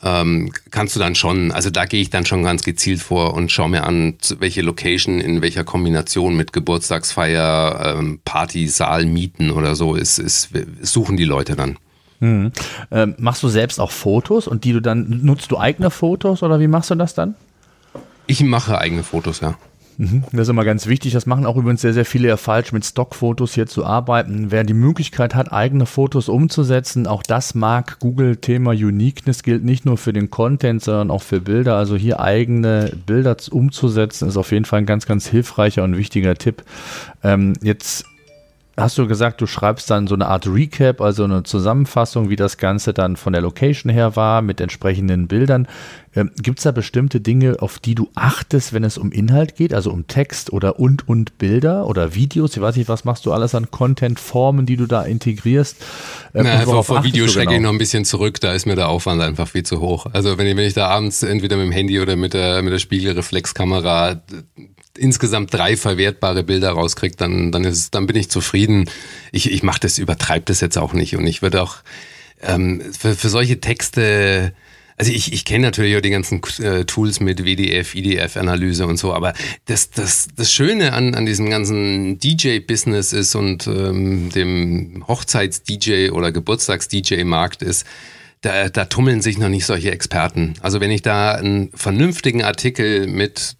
ähm, 0.03 0.51
kannst 0.71 0.97
du 0.97 1.01
dann 1.01 1.15
schon, 1.15 1.53
also 1.53 1.71
da 1.71 1.85
gehe 1.85 2.01
ich 2.01 2.11
dann 2.11 2.27
schon 2.27 2.43
ganz 2.43 2.63
gezielt 2.65 3.01
vor 3.01 3.35
und 3.35 3.53
schaue 3.53 3.69
mir 3.69 3.85
an, 3.85 4.15
welche 4.41 4.63
Location 4.63 5.21
in 5.21 5.43
welcher 5.43 5.65
Kombination 5.65 6.37
mit 6.37 6.53
Geburtstagsfeier, 6.53 7.97
ähm, 7.99 8.21
Party, 8.25 8.67
Saal, 8.67 9.07
Mieten 9.07 9.51
oder 9.51 9.77
so 9.77 9.95
ist, 9.95 10.19
ist, 10.19 10.51
suchen 10.81 11.17
die 11.17 11.25
Leute 11.25 11.55
dann. 11.55 11.79
Hm. 12.23 12.53
Ähm, 12.93 13.17
machst 13.19 13.43
du 13.43 13.49
selbst 13.49 13.81
auch 13.81 13.91
Fotos 13.91 14.47
und 14.47 14.63
die 14.63 14.73
du 14.73 14.81
dann, 14.81 15.21
nutzt 15.25 15.51
du 15.51 15.59
eigene 15.59 15.91
Fotos 15.91 16.45
oder 16.45 16.61
wie 16.61 16.69
machst 16.69 16.91
du 16.91 16.95
das 16.95 17.15
dann? 17.15 17.35
Ich 18.29 18.45
mache 18.45 18.79
eigene 18.79 19.03
Fotos, 19.03 19.41
ja. 19.41 19.57
Mhm. 19.99 20.23
Das 20.31 20.43
ist 20.43 20.49
immer 20.49 20.65
ganz 20.65 20.87
wichtig. 20.87 21.13
Das 21.13 21.27
machen 21.27 21.45
auch 21.45 21.57
übrigens 21.57 21.81
sehr, 21.81 21.93
sehr 21.93 22.05
viele 22.05 22.29
ja 22.29 22.37
falsch, 22.37 22.73
mit 22.73 22.85
Stockfotos 22.85 23.55
hier 23.55 23.67
zu 23.67 23.85
arbeiten. 23.85 24.53
Wer 24.53 24.63
die 24.63 24.73
Möglichkeit 24.73 25.35
hat, 25.35 25.53
eigene 25.53 25.85
Fotos 25.85 26.29
umzusetzen, 26.29 27.09
auch 27.09 27.25
das 27.25 27.57
mag 27.57 27.99
Google. 27.99 28.37
Thema 28.37 28.71
Uniqueness 28.71 29.43
gilt 29.43 29.65
nicht 29.65 29.85
nur 29.85 29.99
für 29.99 30.13
den 30.13 30.31
Content, 30.31 30.81
sondern 30.81 31.11
auch 31.11 31.23
für 31.23 31.41
Bilder. 31.41 31.77
Also 31.77 31.97
hier 31.97 32.21
eigene 32.21 32.93
Bilder 33.05 33.37
umzusetzen, 33.51 34.29
ist 34.29 34.37
auf 34.37 34.53
jeden 34.53 34.65
Fall 34.65 34.79
ein 34.79 34.87
ganz, 34.87 35.07
ganz 35.07 35.27
hilfreicher 35.27 35.83
und 35.83 35.97
wichtiger 35.97 36.37
Tipp. 36.37 36.63
Ähm, 37.25 37.55
jetzt 37.63 38.05
hast 38.77 38.97
du 38.99 39.07
gesagt, 39.07 39.41
du 39.41 39.47
schreibst 39.47 39.91
dann 39.91 40.07
so 40.07 40.15
eine 40.15 40.27
Art 40.27 40.47
Recap, 40.47 41.01
also 41.01 41.25
eine 41.25 41.43
Zusammenfassung, 41.43 42.31
wie 42.31 42.37
das 42.37 42.57
Ganze 42.57 42.95
dann 42.95 43.17
von 43.17 43.33
der 43.33 43.43
Location 43.43 43.93
her 43.93 44.17
war, 44.17 44.43
mit 44.43 44.61
entsprechenden 44.61 45.29
Bildern. 45.29 45.69
Ähm, 46.15 46.31
Gibt 46.43 46.59
es 46.59 46.65
da 46.65 46.73
bestimmte 46.73 47.21
Dinge, 47.21 47.57
auf 47.61 47.79
die 47.79 47.95
du 47.95 48.11
achtest, 48.15 48.73
wenn 48.73 48.85
es 48.85 48.99
um 48.99 49.13
Inhalt 49.13 49.57
geht, 49.57 49.73
also 49.73 49.91
um 49.91 50.07
Text 50.07 50.53
oder 50.53 50.79
und 50.79 51.09
und 51.09 51.39
Bilder 51.39 51.87
oder 51.87 52.15
Videos? 52.15 52.55
Ich 52.57 52.63
weiß 52.63 52.77
nicht, 52.77 52.89
was 52.89 53.05
machst 53.05 53.25
du 53.27 53.33
alles 53.33 53.55
an 53.55 53.71
Content-Formen, 53.71 54.67
die 54.67 54.77
du 54.77 54.87
da 54.87 55.03
integrierst? 55.03 55.77
Ähm, 56.35 56.45
Na, 56.45 56.61
vor, 56.61 56.85
vor 56.85 57.05
Video 57.05 57.29
schrecke 57.29 57.47
genau? 57.47 57.57
ich 57.57 57.63
noch 57.63 57.73
ein 57.73 57.79
bisschen 57.79 58.05
zurück, 58.05 58.41
da 58.41 58.53
ist 58.53 58.67
mir 58.67 58.77
der 58.77 58.89
Aufwand 58.89 59.23
einfach 59.23 59.49
viel 59.49 59.63
zu 59.65 59.81
hoch. 59.81 60.07
Also 60.13 60.37
wenn 60.39 60.47
ich, 60.47 60.57
wenn 60.57 60.67
ich 60.67 60.75
da 60.75 60.89
abends 60.89 61.23
entweder 61.23 61.57
mit 61.57 61.67
dem 61.67 61.73
Handy 61.73 62.01
oder 62.01 62.17
mit 62.17 62.35
der, 62.35 62.63
mit 62.63 62.73
der 62.73 62.79
Spiegelreflexkamera 62.79 64.23
insgesamt 64.97 65.53
drei 65.53 65.77
verwertbare 65.77 66.43
Bilder 66.43 66.71
rauskriegt, 66.71 67.21
dann, 67.21 67.53
dann, 67.53 67.65
ist, 67.65 67.95
dann 67.95 68.07
bin 68.07 68.17
ich 68.17 68.31
zufrieden. 68.31 68.89
Ich, 69.33 69.51
ich 69.51 69.63
mache 69.63 69.81
das, 69.81 69.99
übertreibe 69.99 70.45
das 70.47 70.61
jetzt 70.61 70.79
auch 70.79 70.93
nicht. 70.93 71.17
Und 71.17 71.27
ich 71.27 71.43
würde 71.43 71.63
auch 71.63 71.79
ähm, 72.43 72.83
für, 72.97 73.15
für 73.15 73.29
solche 73.29 73.61
Texte, 73.61 74.53
also 74.97 75.11
ich, 75.11 75.33
ich 75.33 75.45
kenne 75.45 75.65
natürlich 75.65 75.97
auch 75.97 76.03
die 76.03 76.11
ganzen 76.11 76.43
äh, 76.61 76.85
Tools 76.85 77.21
mit 77.21 77.45
WDF, 77.45 77.95
IDF-Analyse 77.95 78.87
und 78.87 78.99
so, 78.99 79.15
aber 79.15 79.33
das, 79.67 79.91
das, 79.91 80.29
das 80.37 80.53
Schöne 80.53 80.93
an, 80.93 81.15
an 81.15 81.25
diesem 81.25 81.49
ganzen 81.49 82.19
DJ-Business 82.19 83.13
ist 83.13 83.35
und 83.35 83.67
ähm, 83.67 84.31
dem 84.31 85.05
Hochzeits-DJ 85.09 86.11
oder 86.11 86.33
Geburtstags-DJ-Markt 86.33 87.63
ist, 87.63 87.87
da, 88.43 88.69
da 88.69 88.85
tummeln 88.85 89.23
sich 89.23 89.39
noch 89.39 89.49
nicht 89.49 89.67
solche 89.67 89.93
Experten. 89.93 90.55
Also 90.61 90.81
wenn 90.81 90.91
ich 90.91 91.03
da 91.03 91.33
einen 91.33 91.71
vernünftigen 91.75 92.43
Artikel 92.43 93.07
mit 93.07 93.57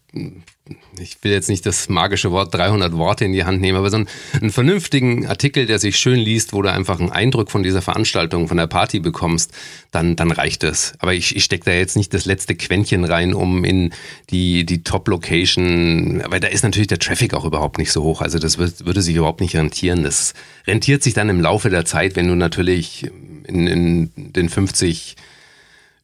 ich 1.01 1.19
will 1.23 1.33
jetzt 1.33 1.49
nicht 1.49 1.67
das 1.67 1.89
magische 1.89 2.31
Wort 2.31 2.55
300 2.55 2.93
Worte 2.93 3.25
in 3.25 3.33
die 3.33 3.45
Hand 3.45 3.61
nehmen, 3.61 3.79
aber 3.79 3.91
so 3.91 3.97
einen, 3.97 4.09
einen, 4.41 4.51
vernünftigen 4.51 5.27
Artikel, 5.27 5.67
der 5.67 5.81
sich 5.81 5.97
schön 5.97 6.21
liest, 6.21 6.53
wo 6.53 6.63
du 6.63 6.71
einfach 6.71 7.01
einen 7.01 7.11
Eindruck 7.11 7.51
von 7.51 7.65
dieser 7.65 7.83
Veranstaltung, 7.83 8.47
von 8.47 8.57
der 8.57 8.69
Party 8.69 9.01
bekommst, 9.01 9.53
dann, 9.91 10.15
dann 10.15 10.31
reicht 10.31 10.63
das. 10.63 10.95
Aber 10.99 11.15
ich, 11.15 11.35
ich 11.35 11.43
stecke 11.43 11.65
da 11.65 11.73
jetzt 11.73 11.97
nicht 11.97 12.15
das 12.15 12.27
letzte 12.27 12.55
Quäntchen 12.55 13.05
rein, 13.05 13.35
um 13.35 13.65
in 13.65 13.93
die, 14.31 14.65
die 14.65 14.85
Top-Location, 14.85 16.23
weil 16.29 16.41
da 16.41 16.49
ist 16.49 16.63
natürlich 16.63 16.89
der 16.89 17.01
Traffic 17.01 17.35
auch 17.35 17.45
überhaupt 17.45 17.79
nicht 17.79 17.91
so 17.91 18.03
hoch. 18.05 18.21
Also 18.21 18.39
das 18.39 18.59
wird, 18.59 18.87
würde 18.87 19.03
sich 19.03 19.17
überhaupt 19.17 19.41
nicht 19.41 19.57
rentieren. 19.57 20.05
Das 20.05 20.35
rentiert 20.67 21.03
sich 21.03 21.15
dann 21.15 21.29
im 21.29 21.41
Laufe 21.41 21.71
der 21.71 21.85
Zeit, 21.85 22.15
wenn 22.15 22.29
du 22.29 22.37
natürlich 22.37 23.11
in, 23.49 23.67
in 23.67 24.11
den 24.17 24.49
50 24.49 25.17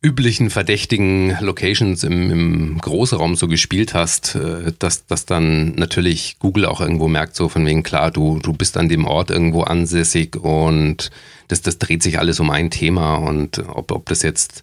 üblichen 0.00 0.50
verdächtigen 0.50 1.36
Locations 1.40 2.04
im, 2.04 2.30
im 2.30 2.78
Großraum 2.78 3.34
so 3.34 3.48
gespielt 3.48 3.94
hast, 3.94 4.36
äh, 4.36 4.72
dass, 4.78 5.06
dass 5.06 5.26
dann 5.26 5.74
natürlich 5.74 6.36
Google 6.38 6.66
auch 6.66 6.80
irgendwo 6.80 7.08
merkt, 7.08 7.34
so 7.34 7.48
von 7.48 7.66
wegen, 7.66 7.82
klar, 7.82 8.10
du, 8.10 8.38
du 8.38 8.52
bist 8.52 8.76
an 8.76 8.88
dem 8.88 9.04
Ort 9.04 9.30
irgendwo 9.30 9.62
ansässig 9.62 10.36
und 10.36 11.10
das, 11.48 11.62
das 11.62 11.78
dreht 11.78 12.02
sich 12.02 12.18
alles 12.18 12.38
um 12.38 12.50
ein 12.50 12.70
Thema 12.70 13.16
und 13.16 13.58
ob, 13.68 13.90
ob 13.90 14.06
das 14.06 14.22
jetzt 14.22 14.62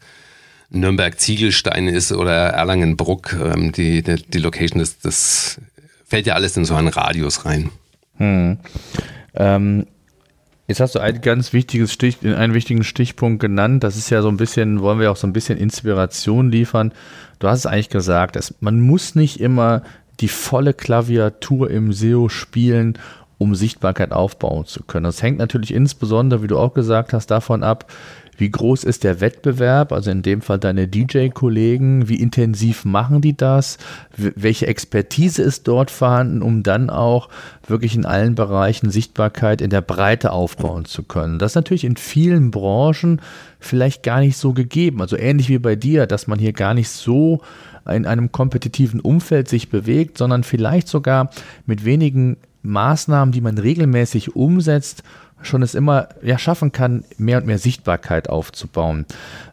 Nürnberg-Ziegelstein 0.69 1.87
ist 1.87 2.11
oder 2.11 2.49
Erlangen-Bruck, 2.49 3.33
ähm, 3.33 3.71
die, 3.71 4.01
die, 4.03 4.15
die 4.15 4.39
Location, 4.39 4.79
das, 4.79 4.99
das 4.99 5.59
fällt 6.05 6.27
ja 6.27 6.35
alles 6.35 6.55
in 6.55 6.65
so 6.65 6.75
einen 6.75 6.87
Radius 6.87 7.45
rein. 7.45 7.69
Hm. 8.17 8.57
Ähm, 9.35 9.85
Jetzt 10.67 10.79
hast 10.79 10.95
du 10.95 10.99
ein 10.99 11.21
ganz 11.21 11.53
wichtiges 11.53 11.93
Stich, 11.93 12.17
einen 12.23 12.55
wichtigen 12.55 12.83
Stichpunkt 12.83 13.39
genannt. 13.39 13.83
Das 13.83 13.97
ist 13.97 14.09
ja 14.09 14.23
so 14.23 14.29
ein 14.29 14.37
bisschen, 14.37 14.81
wollen 14.81 14.99
wir 14.99 15.11
auch 15.11 15.15
so 15.15 15.27
ein 15.27 15.33
bisschen 15.33 15.59
Inspiration 15.59 16.51
liefern. 16.51 16.91
Du 17.37 17.47
hast 17.47 17.59
es 17.59 17.65
eigentlich 17.67 17.89
gesagt, 17.89 18.35
dass 18.35 18.55
man 18.61 18.79
muss 18.79 19.13
nicht 19.13 19.39
immer 19.39 19.83
die 20.21 20.27
volle 20.27 20.73
Klaviatur 20.73 21.69
im 21.69 21.93
SEO 21.93 22.29
spielen, 22.29 22.97
um 23.37 23.53
Sichtbarkeit 23.53 24.11
aufbauen 24.11 24.65
zu 24.65 24.83
können. 24.83 25.03
Das 25.03 25.21
hängt 25.21 25.37
natürlich 25.37 25.73
insbesondere, 25.73 26.41
wie 26.41 26.47
du 26.47 26.57
auch 26.57 26.73
gesagt 26.73 27.13
hast, 27.13 27.27
davon 27.27 27.63
ab, 27.63 27.91
wie 28.37 28.49
groß 28.49 28.83
ist 28.83 29.03
der 29.03 29.21
Wettbewerb? 29.21 29.91
Also 29.91 30.11
in 30.11 30.21
dem 30.21 30.41
Fall 30.41 30.59
deine 30.59 30.87
DJ-Kollegen. 30.87 32.09
Wie 32.09 32.15
intensiv 32.15 32.85
machen 32.85 33.21
die 33.21 33.35
das? 33.35 33.77
Welche 34.15 34.67
Expertise 34.67 35.41
ist 35.41 35.67
dort 35.67 35.91
vorhanden, 35.91 36.41
um 36.41 36.63
dann 36.63 36.89
auch 36.89 37.29
wirklich 37.67 37.95
in 37.95 38.05
allen 38.05 38.35
Bereichen 38.35 38.89
Sichtbarkeit 38.89 39.61
in 39.61 39.69
der 39.69 39.81
Breite 39.81 40.31
aufbauen 40.31 40.85
zu 40.85 41.03
können? 41.03 41.39
Das 41.39 41.51
ist 41.51 41.55
natürlich 41.55 41.85
in 41.85 41.97
vielen 41.97 42.51
Branchen 42.51 43.21
vielleicht 43.59 44.03
gar 44.03 44.19
nicht 44.19 44.37
so 44.37 44.53
gegeben. 44.53 45.01
Also 45.01 45.17
ähnlich 45.17 45.49
wie 45.49 45.59
bei 45.59 45.75
dir, 45.75 46.05
dass 46.05 46.27
man 46.27 46.39
hier 46.39 46.53
gar 46.53 46.73
nicht 46.73 46.89
so 46.89 47.41
in 47.89 48.05
einem 48.05 48.31
kompetitiven 48.31 48.99
Umfeld 48.99 49.47
sich 49.47 49.69
bewegt, 49.69 50.17
sondern 50.17 50.43
vielleicht 50.43 50.87
sogar 50.87 51.29
mit 51.65 51.85
wenigen 51.85 52.37
Maßnahmen, 52.63 53.31
die 53.31 53.41
man 53.41 53.57
regelmäßig 53.57 54.35
umsetzt, 54.35 55.03
schon 55.41 55.61
es 55.61 55.75
immer 55.75 56.09
ja, 56.21 56.37
schaffen 56.37 56.71
kann, 56.71 57.03
mehr 57.17 57.37
und 57.37 57.45
mehr 57.45 57.59
Sichtbarkeit 57.59 58.29
aufzubauen. 58.29 59.05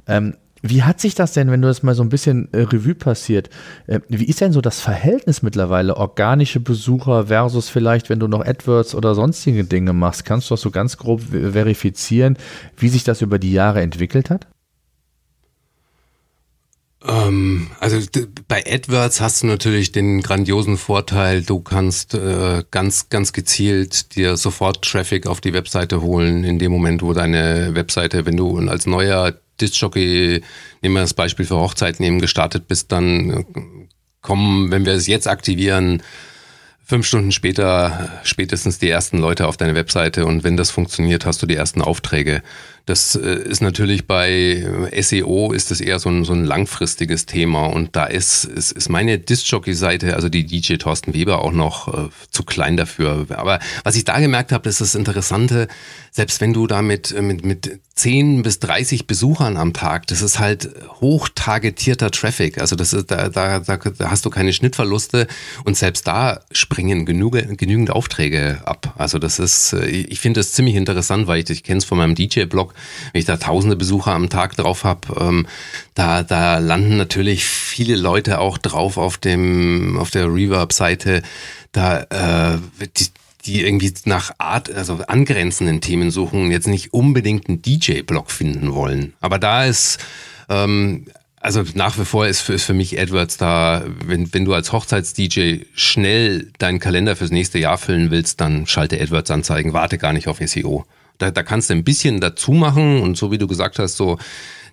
Ähm, 0.07 0.35
wie 0.65 0.85
hat 0.85 1.01
sich 1.01 1.17
das 1.17 1.33
denn, 1.33 1.51
wenn 1.51 1.61
du 1.61 1.67
das 1.67 1.83
mal 1.83 1.97
so 1.97 2.05
ein 2.05 2.09
bisschen 2.09 2.49
äh, 2.53 2.61
Revue 2.61 2.95
passiert, 2.95 3.51
äh, 3.89 3.99
wie 4.09 4.25
ist 4.25 4.41
denn 4.41 4.53
so 4.53 4.61
das 4.61 4.81
Verhältnis 4.81 5.43
mittlerweile, 5.43 5.97
organische 5.97 6.61
Besucher 6.61 7.27
versus 7.27 7.69
vielleicht, 7.69 8.09
wenn 8.09 8.21
du 8.21 8.29
noch 8.29 8.47
AdWords 8.47 8.95
oder 8.95 9.17
sonstige 9.17 9.65
Dinge 9.65 9.93
machst? 9.93 10.25
Kannst 10.25 10.49
du 10.49 10.55
das 10.55 10.61
so 10.61 10.71
ganz 10.71 10.97
grob 10.97 11.21
verifizieren, 11.21 12.39
wie 12.77 12.89
sich 12.89 13.03
das 13.03 13.23
über 13.23 13.41
die 13.41 13.53
Jahre 13.53 13.83
entwickelt 13.83 14.31
hat? 14.31 14.47
Ähm, 17.07 17.71
also 17.81 17.99
bei 18.49 18.65
AdWords 18.65 19.21
hast 19.21 19.43
du 19.43 19.47
natürlich 19.47 19.93
den 19.93 20.23
grandiosen 20.23 20.77
Vorteil, 20.77 21.43
du 21.43 21.61
kannst 21.61 22.15
äh, 22.15 22.63
ganz, 22.71 23.09
ganz 23.09 23.33
gezielt 23.33 24.15
dir 24.15 24.37
sofort 24.37 24.83
Traffic 24.85 25.27
auf 25.27 25.41
die 25.41 25.53
Webseite 25.53 26.03
holen, 26.03 26.45
in 26.45 26.59
dem 26.59 26.71
Moment, 26.71 27.03
wo 27.03 27.13
deine 27.13 27.75
Webseite, 27.75 28.25
wenn 28.27 28.37
du 28.37 28.59
als 28.69 28.87
neuer 28.87 29.35
Disc-Jockey, 29.61 30.43
nehmen 30.81 30.95
wir 30.95 31.03
das 31.03 31.15
Beispiel 31.15 31.47
für 31.47 31.57
Hochzeiten 31.57 32.05
eben 32.05 32.21
gestartet 32.21 32.69
bist, 32.69 32.93
dann 32.93 33.45
kommen, 34.21 34.71
wenn 34.71 34.87
wir 34.87 34.93
es 34.93 35.07
jetzt 35.07 35.27
aktivieren, 35.27 36.03
fünf 36.85 37.07
Stunden 37.07 37.33
später 37.33 38.21
spätestens 38.23 38.79
die 38.79 38.91
ersten 38.91 39.19
Leute 39.19 39.47
auf 39.47 39.57
deine 39.57 39.75
Webseite 39.75 40.27
und 40.27 40.45
wenn 40.45 40.57
das 40.57 40.71
funktioniert, 40.71 41.27
hast 41.27 41.43
du 41.43 41.47
die 41.47 41.57
ersten 41.57 41.81
Aufträge. 41.81 42.43
Das 42.87 43.15
äh, 43.15 43.35
ist 43.35 43.63
natürlich 43.63 44.07
bei 44.07 44.91
SEO 45.01 45.53
ist 45.53 45.71
das 45.71 45.81
eher 45.81 45.99
so 45.99 46.09
ein, 46.09 46.25
so 46.25 46.33
ein 46.33 46.45
langfristiges 46.45 47.27
Thema 47.27 47.67
und 47.67 47.95
da 47.95 48.05
ist, 48.07 48.45
ist, 48.45 48.73
ist 48.73 48.89
meine 48.89 49.19
Disc-Jockey-Seite, 49.19 50.15
also 50.15 50.29
die 50.29 50.45
DJ 50.45 50.75
Thorsten 50.75 51.15
Weber 51.15 51.43
auch 51.43 51.53
noch 51.53 51.89
äh, 51.89 52.09
zu 52.31 52.43
klein 52.43 52.77
dafür. 52.77 53.27
Aber 53.31 53.61
was 53.85 53.95
ich 53.95 54.05
da 54.05 54.19
gemerkt 54.19 54.51
habe, 54.51 54.69
ist 54.69 54.81
das 54.81 54.95
Interessante, 54.95 55.69
selbst 56.11 56.41
wenn 56.41 56.53
du 56.53 56.67
da 56.67 56.83
mit, 56.83 57.19
mit, 57.23 57.45
mit 57.45 57.81
10 57.95 58.43
bis 58.43 58.59
30 58.59 59.07
Besuchern 59.07 59.57
am 59.57 59.73
Tag, 59.73 60.07
das 60.09 60.21
ist 60.23 60.39
halt 60.39 60.71
hoch 61.01 61.29
targetierter 61.35 62.11
Traffic. 62.11 62.59
Also 62.59 62.75
das 62.75 62.93
ist, 62.93 63.11
da, 63.11 63.29
da, 63.29 63.61
da, 63.61 63.79
hast 64.11 64.25
du 64.25 64.31
keine 64.31 64.53
Schnittverluste 64.53 65.27
und 65.65 65.77
selbst 65.77 66.07
da 66.07 66.41
springen 66.51 67.07
genug, 67.07 67.33
genügend 67.57 67.91
Aufträge 67.91 68.61
ab. 68.65 68.95
Also 68.99 69.19
das 69.19 69.39
ist, 69.39 69.73
äh, 69.75 69.87
ich 69.87 70.21
finde 70.21 70.41
das 70.41 70.53
ziemlich 70.53 70.75
interessant, 70.75 71.27
weil 71.27 71.43
ich, 71.43 71.51
ich 71.51 71.63
kenne 71.63 71.79
es 71.79 71.85
von 71.85 71.99
meinem 71.99 72.15
DJ-Blog 72.15 72.72
wenn 73.13 73.19
ich 73.19 73.25
da 73.25 73.37
tausende 73.37 73.77
Besucher 73.77 74.13
am 74.13 74.29
Tag 74.29 74.57
drauf 74.57 74.85
habe, 74.85 75.15
ähm, 75.21 75.47
da, 75.95 76.23
da 76.23 76.59
landen 76.59 76.97
natürlich 76.97 77.45
viele 77.45 77.97
Leute 77.97 78.39
auch 78.39 78.59
drauf 78.59 78.97
auf 78.97 79.19
dem, 79.19 79.99
auf 79.99 80.11
der 80.11 80.27
Reverb-Seite, 80.27 81.23
da, 81.73 82.03
äh, 82.03 82.59
die, 82.99 83.07
die 83.45 83.63
irgendwie 83.63 83.93
nach 84.05 84.33
Art, 84.39 84.73
also 84.73 84.99
angrenzenden 85.07 85.81
Themen 85.81 86.11
suchen 86.11 86.45
und 86.45 86.51
jetzt 86.51 86.69
nicht 86.69 86.93
unbedingt 86.93 87.49
einen 87.49 87.63
DJ-Blog 87.63 88.31
finden 88.31 88.75
wollen. 88.75 89.15
Aber 89.21 89.39
da 89.39 89.65
ist, 89.65 89.99
ähm, 90.49 91.07
also 91.41 91.65
nach 91.75 91.99
wie 91.99 92.05
vor 92.05 92.27
ist 92.27 92.41
für, 92.41 92.53
ist 92.55 92.65
für 92.65 92.75
mich 92.75 92.99
AdWords 92.99 93.37
da, 93.37 93.85
wenn, 94.05 94.33
wenn 94.33 94.45
du 94.45 94.55
als 94.55 94.73
Hochzeits-DJ 94.73 95.65
schnell 95.75 96.53
deinen 96.59 96.79
Kalender 96.79 97.17
fürs 97.17 97.33
nächste 97.33 97.59
Jahr 97.59 97.79
füllen 97.79 98.11
willst, 98.11 98.41
dann 98.41 98.67
schalte 98.67 99.01
AdWords-Anzeigen, 99.01 99.73
warte 99.73 99.99
gar 99.99 100.13
nicht 100.13 100.29
auf 100.29 100.39
SEO. 100.39 100.87
Da, 101.19 101.31
da 101.31 101.43
kannst 101.43 101.71
du 101.71 101.75
ein 101.75 101.85
bisschen 101.85 102.21
dazu 102.21 102.53
machen 102.53 103.01
und 103.01 103.17
so 103.17 103.31
wie 103.31 103.39
du 103.39 103.47
gesagt 103.47 103.79
hast, 103.79 103.97
so 103.97 104.19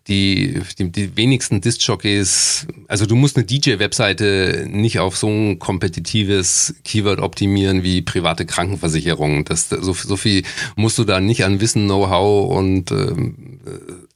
die, 0.08 0.60
die, 0.78 0.92
die 0.92 1.16
wenigsten 1.16 1.62
Disc-Jockeys, 1.62 2.66
also 2.88 3.06
du 3.06 3.16
musst 3.16 3.38
eine 3.38 3.46
DJ-Webseite 3.46 4.66
nicht 4.68 5.00
auf 5.00 5.16
so 5.16 5.28
ein 5.28 5.60
kompetitives 5.60 6.76
Keyword 6.84 7.20
optimieren 7.20 7.84
wie 7.84 8.02
private 8.02 8.46
Krankenversicherung. 8.46 9.46
Das, 9.46 9.70
so, 9.70 9.94
so 9.94 10.18
viel 10.18 10.44
musst 10.76 10.98
du 10.98 11.04
da 11.04 11.20
nicht 11.20 11.46
an 11.46 11.62
Wissen, 11.62 11.86
Know-how 11.86 12.50
und 12.58 12.92
ähm, 12.92 13.60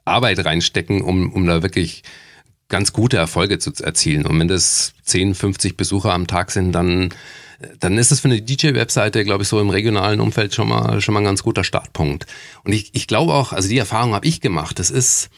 Arbeit 0.03 0.43
reinstecken, 0.43 1.01
um, 1.01 1.31
um 1.31 1.45
da 1.45 1.61
wirklich 1.61 2.03
ganz 2.69 2.91
gute 2.91 3.17
Erfolge 3.17 3.59
zu 3.59 3.71
erzielen. 3.83 4.25
Und 4.25 4.39
wenn 4.39 4.47
das 4.47 4.93
10, 5.03 5.35
50 5.35 5.77
Besucher 5.77 6.11
am 6.11 6.25
Tag 6.25 6.49
sind, 6.49 6.71
dann 6.71 7.09
dann 7.79 7.97
ist 7.97 8.11
es 8.11 8.19
für 8.19 8.27
eine 8.27 8.41
DJ-Webseite, 8.41 9.23
glaube 9.23 9.43
ich, 9.43 9.49
so 9.49 9.59
im 9.59 9.69
regionalen 9.69 10.19
Umfeld 10.19 10.53
schon 10.53 10.69
mal, 10.69 11.01
schon 11.01 11.13
mal 11.13 11.21
ein 11.21 11.25
ganz 11.25 11.43
guter 11.43 11.63
Startpunkt. 11.63 12.25
Und 12.63 12.73
ich, 12.73 12.91
ich 12.93 13.07
glaube 13.07 13.33
auch, 13.33 13.53
also 13.53 13.69
die 13.69 13.77
Erfahrung 13.77 14.13
habe 14.13 14.27
ich 14.27 14.41
gemacht, 14.41 14.79
das 14.79 14.91
ist, 14.91 15.29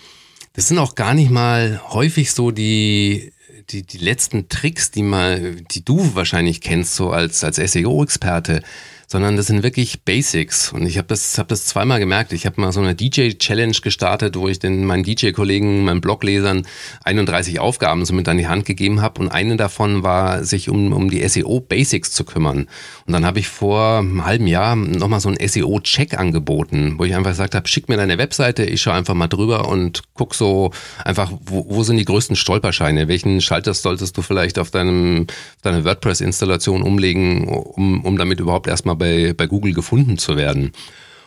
das 0.53 0.67
sind 0.67 0.77
auch 0.77 0.95
gar 0.95 1.13
nicht 1.13 1.31
mal 1.31 1.81
häufig 1.89 2.31
so 2.31 2.51
die, 2.51 3.33
die, 3.69 3.83
die 3.83 3.97
letzten 3.97 4.49
Tricks, 4.49 4.91
die 4.91 5.03
mal, 5.03 5.55
die 5.71 5.83
du 5.83 6.15
wahrscheinlich 6.15 6.61
kennst, 6.61 6.95
so 6.95 7.09
als, 7.11 7.43
als 7.43 7.57
SEO-Experte 7.57 8.61
sondern 9.07 9.37
das 9.37 9.47
sind 9.47 9.63
wirklich 9.63 10.03
Basics. 10.03 10.71
Und 10.71 10.85
ich 10.85 10.97
habe 10.97 11.07
das, 11.07 11.37
hab 11.37 11.47
das 11.47 11.65
zweimal 11.65 11.99
gemerkt. 11.99 12.33
Ich 12.33 12.45
habe 12.45 12.59
mal 12.59 12.71
so 12.71 12.81
eine 12.81 12.95
DJ-Challenge 12.95 13.77
gestartet, 13.81 14.35
wo 14.35 14.47
ich 14.47 14.59
den 14.59 14.85
meinen 14.85 15.03
DJ-Kollegen, 15.03 15.83
meinen 15.85 16.01
Bloglesern 16.01 16.65
31 17.03 17.59
Aufgaben 17.59 18.05
somit 18.05 18.27
an 18.27 18.37
die 18.37 18.47
Hand 18.47 18.65
gegeben 18.65 19.01
habe. 19.01 19.21
Und 19.21 19.29
eine 19.29 19.57
davon 19.57 20.03
war, 20.03 20.43
sich 20.43 20.69
um, 20.69 20.93
um 20.93 21.09
die 21.09 21.27
SEO-Basics 21.27 22.11
zu 22.11 22.23
kümmern. 22.23 22.67
Und 23.05 23.13
dann 23.13 23.25
habe 23.25 23.39
ich 23.39 23.47
vor 23.47 23.99
einem 23.99 24.25
halben 24.25 24.47
Jahr 24.47 24.75
nochmal 24.75 25.19
so 25.19 25.29
einen 25.29 25.47
SEO-Check 25.47 26.17
angeboten, 26.17 26.95
wo 26.97 27.03
ich 27.03 27.15
einfach 27.15 27.31
gesagt 27.31 27.55
habe, 27.55 27.67
schick 27.67 27.89
mir 27.89 27.97
deine 27.97 28.17
Webseite, 28.17 28.63
ich 28.63 28.81
schaue 28.81 28.93
einfach 28.93 29.13
mal 29.13 29.27
drüber 29.27 29.67
und 29.67 30.03
guck 30.13 30.35
so 30.35 30.71
einfach, 31.03 31.31
wo, 31.45 31.65
wo 31.69 31.83
sind 31.83 31.97
die 31.97 32.05
größten 32.05 32.35
Stolperscheine? 32.35 33.07
Welchen 33.07 33.41
Schalter 33.41 33.73
solltest 33.73 34.17
du 34.17 34.21
vielleicht 34.21 34.59
auf 34.59 34.71
deinem, 34.71 35.27
deine 35.61 35.85
WordPress-Installation 35.85 36.81
umlegen, 36.81 37.47
um, 37.47 38.03
um 38.03 38.17
damit 38.17 38.39
überhaupt 38.39 38.67
erstmal 38.67 38.94
mal 38.95 39.27
bei, 39.27 39.33
bei 39.33 39.47
Google 39.47 39.73
gefunden 39.73 40.17
zu 40.17 40.37
werden. 40.37 40.71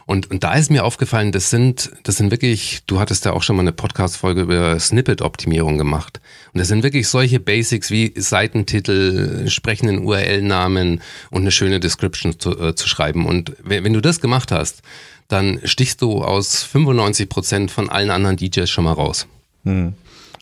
Und, 0.08 0.30
und 0.30 0.42
da 0.42 0.54
ist 0.54 0.70
mir 0.70 0.84
aufgefallen, 0.84 1.32
das 1.32 1.50
sind, 1.50 1.92
das 2.04 2.16
sind 2.16 2.30
wirklich, 2.30 2.80
du 2.86 2.98
hattest 2.98 3.26
ja 3.26 3.32
auch 3.34 3.42
schon 3.42 3.56
mal 3.56 3.62
eine 3.62 3.72
Podcast-Folge 3.72 4.40
über 4.40 4.80
Snippet-Optimierung 4.80 5.76
gemacht. 5.76 6.22
Und 6.54 6.60
das 6.60 6.68
sind 6.68 6.82
wirklich 6.82 7.08
solche 7.08 7.40
Basics 7.40 7.90
wie 7.90 8.14
Seitentitel, 8.16 9.46
sprechenden 9.50 9.98
URL-Namen 9.98 11.02
und 11.30 11.42
eine 11.42 11.50
schöne 11.50 11.78
Description 11.78 12.40
zu, 12.40 12.58
äh, 12.58 12.74
zu 12.74 12.88
schreiben. 12.88 13.26
Und 13.26 13.52
wenn, 13.62 13.92
du 13.92 14.00
das 14.00 14.22
gemacht 14.22 14.50
hast, 14.50 14.80
dann 15.28 15.60
stichst 15.64 16.00
du 16.00 16.22
aus 16.22 16.62
95 16.62 17.28
Prozent 17.28 17.70
von 17.70 17.90
allen 17.90 18.10
anderen 18.10 18.38
DJs 18.38 18.70
schon 18.70 18.84
mal 18.84 18.94
raus. 18.94 19.26
Hm. 19.64 19.92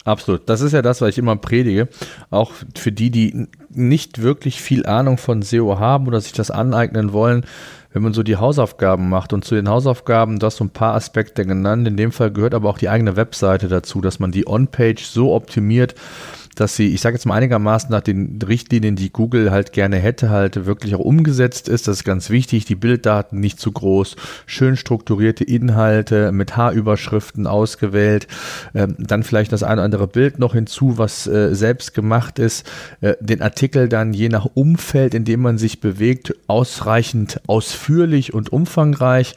Absolut. 0.05 0.49
Das 0.49 0.61
ist 0.61 0.71
ja 0.71 0.83
das, 0.83 1.01
was 1.01 1.09
ich 1.11 1.19
immer 1.19 1.35
predige. 1.35 1.89
Auch 2.31 2.53
für 2.77 2.93
die, 2.93 3.11
die 3.11 3.49
nicht 3.77 4.23
wirklich 4.23 4.61
viel 4.61 4.87
Ahnung 4.87 5.19
von 5.19 5.43
SEO 5.43 5.79
haben 5.79 6.07
oder 6.07 6.21
sich 6.21 6.33
das 6.33 6.51
aneignen 6.51 7.13
wollen, 7.13 7.45
wenn 7.93 8.03
man 8.03 8.15
so 8.15 8.23
die 8.23 8.37
Hausaufgaben 8.37 9.09
macht. 9.09 9.33
Und 9.33 9.45
zu 9.45 9.55
den 9.55 9.69
Hausaufgaben, 9.69 10.39
du 10.39 10.47
hast 10.47 10.57
so 10.57 10.65
ein 10.65 10.71
paar 10.71 10.95
Aspekte 10.95 11.47
genannt. 11.47 11.89
In 11.89 11.97
dem 11.97 12.13
Fall 12.13 12.31
gehört 12.31 12.55
aber 12.55 12.69
auch 12.69 12.79
die 12.79 12.89
eigene 12.89 13.17
Webseite 13.17 13.69
dazu, 13.69 14.01
dass 14.01 14.19
man 14.19 14.33
die 14.33 14.47
On-Page 14.47 15.05
so 15.05 15.35
optimiert, 15.35 15.95
dass 16.61 16.77
sie, 16.77 16.93
ich 16.93 17.01
sage 17.01 17.17
jetzt 17.17 17.27
mal 17.27 17.35
einigermaßen 17.35 17.91
nach 17.91 18.01
den 18.01 18.39
Richtlinien, 18.47 18.97
die 18.97 19.11
Google 19.11 19.51
halt 19.51 19.73
gerne 19.73 19.97
hätte, 19.97 20.31
halt 20.31 20.67
wirklich 20.67 20.95
auch 20.95 21.01
umgesetzt 21.01 21.69
ist. 21.69 21.87
Das 21.87 21.99
ist 21.99 22.05
ganz 22.05 22.31
wichtig. 22.31 22.65
Die 22.65 22.75
Bilddaten 22.75 23.41
nicht 23.41 23.61
zu 23.61 23.73
groß, 23.73 24.17
schön 24.47 24.77
strukturierte 24.77 25.45
Inhalte 25.45 26.33
mit 26.33 26.57
Haarüberschriften 26.57 27.47
ausgewählt, 27.47 28.27
ähm, 28.75 28.97
dann 28.99 29.23
vielleicht 29.23 29.53
das 29.53 29.63
ein 29.63 29.75
oder 29.75 29.85
andere 29.85 30.09
Bild 30.09 30.39
noch 30.39 30.55
hinzu, 30.55 30.99
was 30.99 31.27
äh, 31.27 31.55
selbst 31.55 31.95
gemacht 31.95 32.39
ist, 32.39 32.67
äh, 33.01 33.15
den 33.21 33.43
Artikel 33.43 33.89
dann 33.89 34.13
je 34.13 34.29
nach 34.29 34.47
Umfeld, 34.55 35.15
in 35.15 35.25
dem 35.25 35.43
man 35.43 35.59
sich 35.59 35.81
bewegt, 35.81 36.35
ausreichend 36.47 37.41
ausführlich 37.47 38.33
und 38.35 38.53
umfangreich 38.53 39.35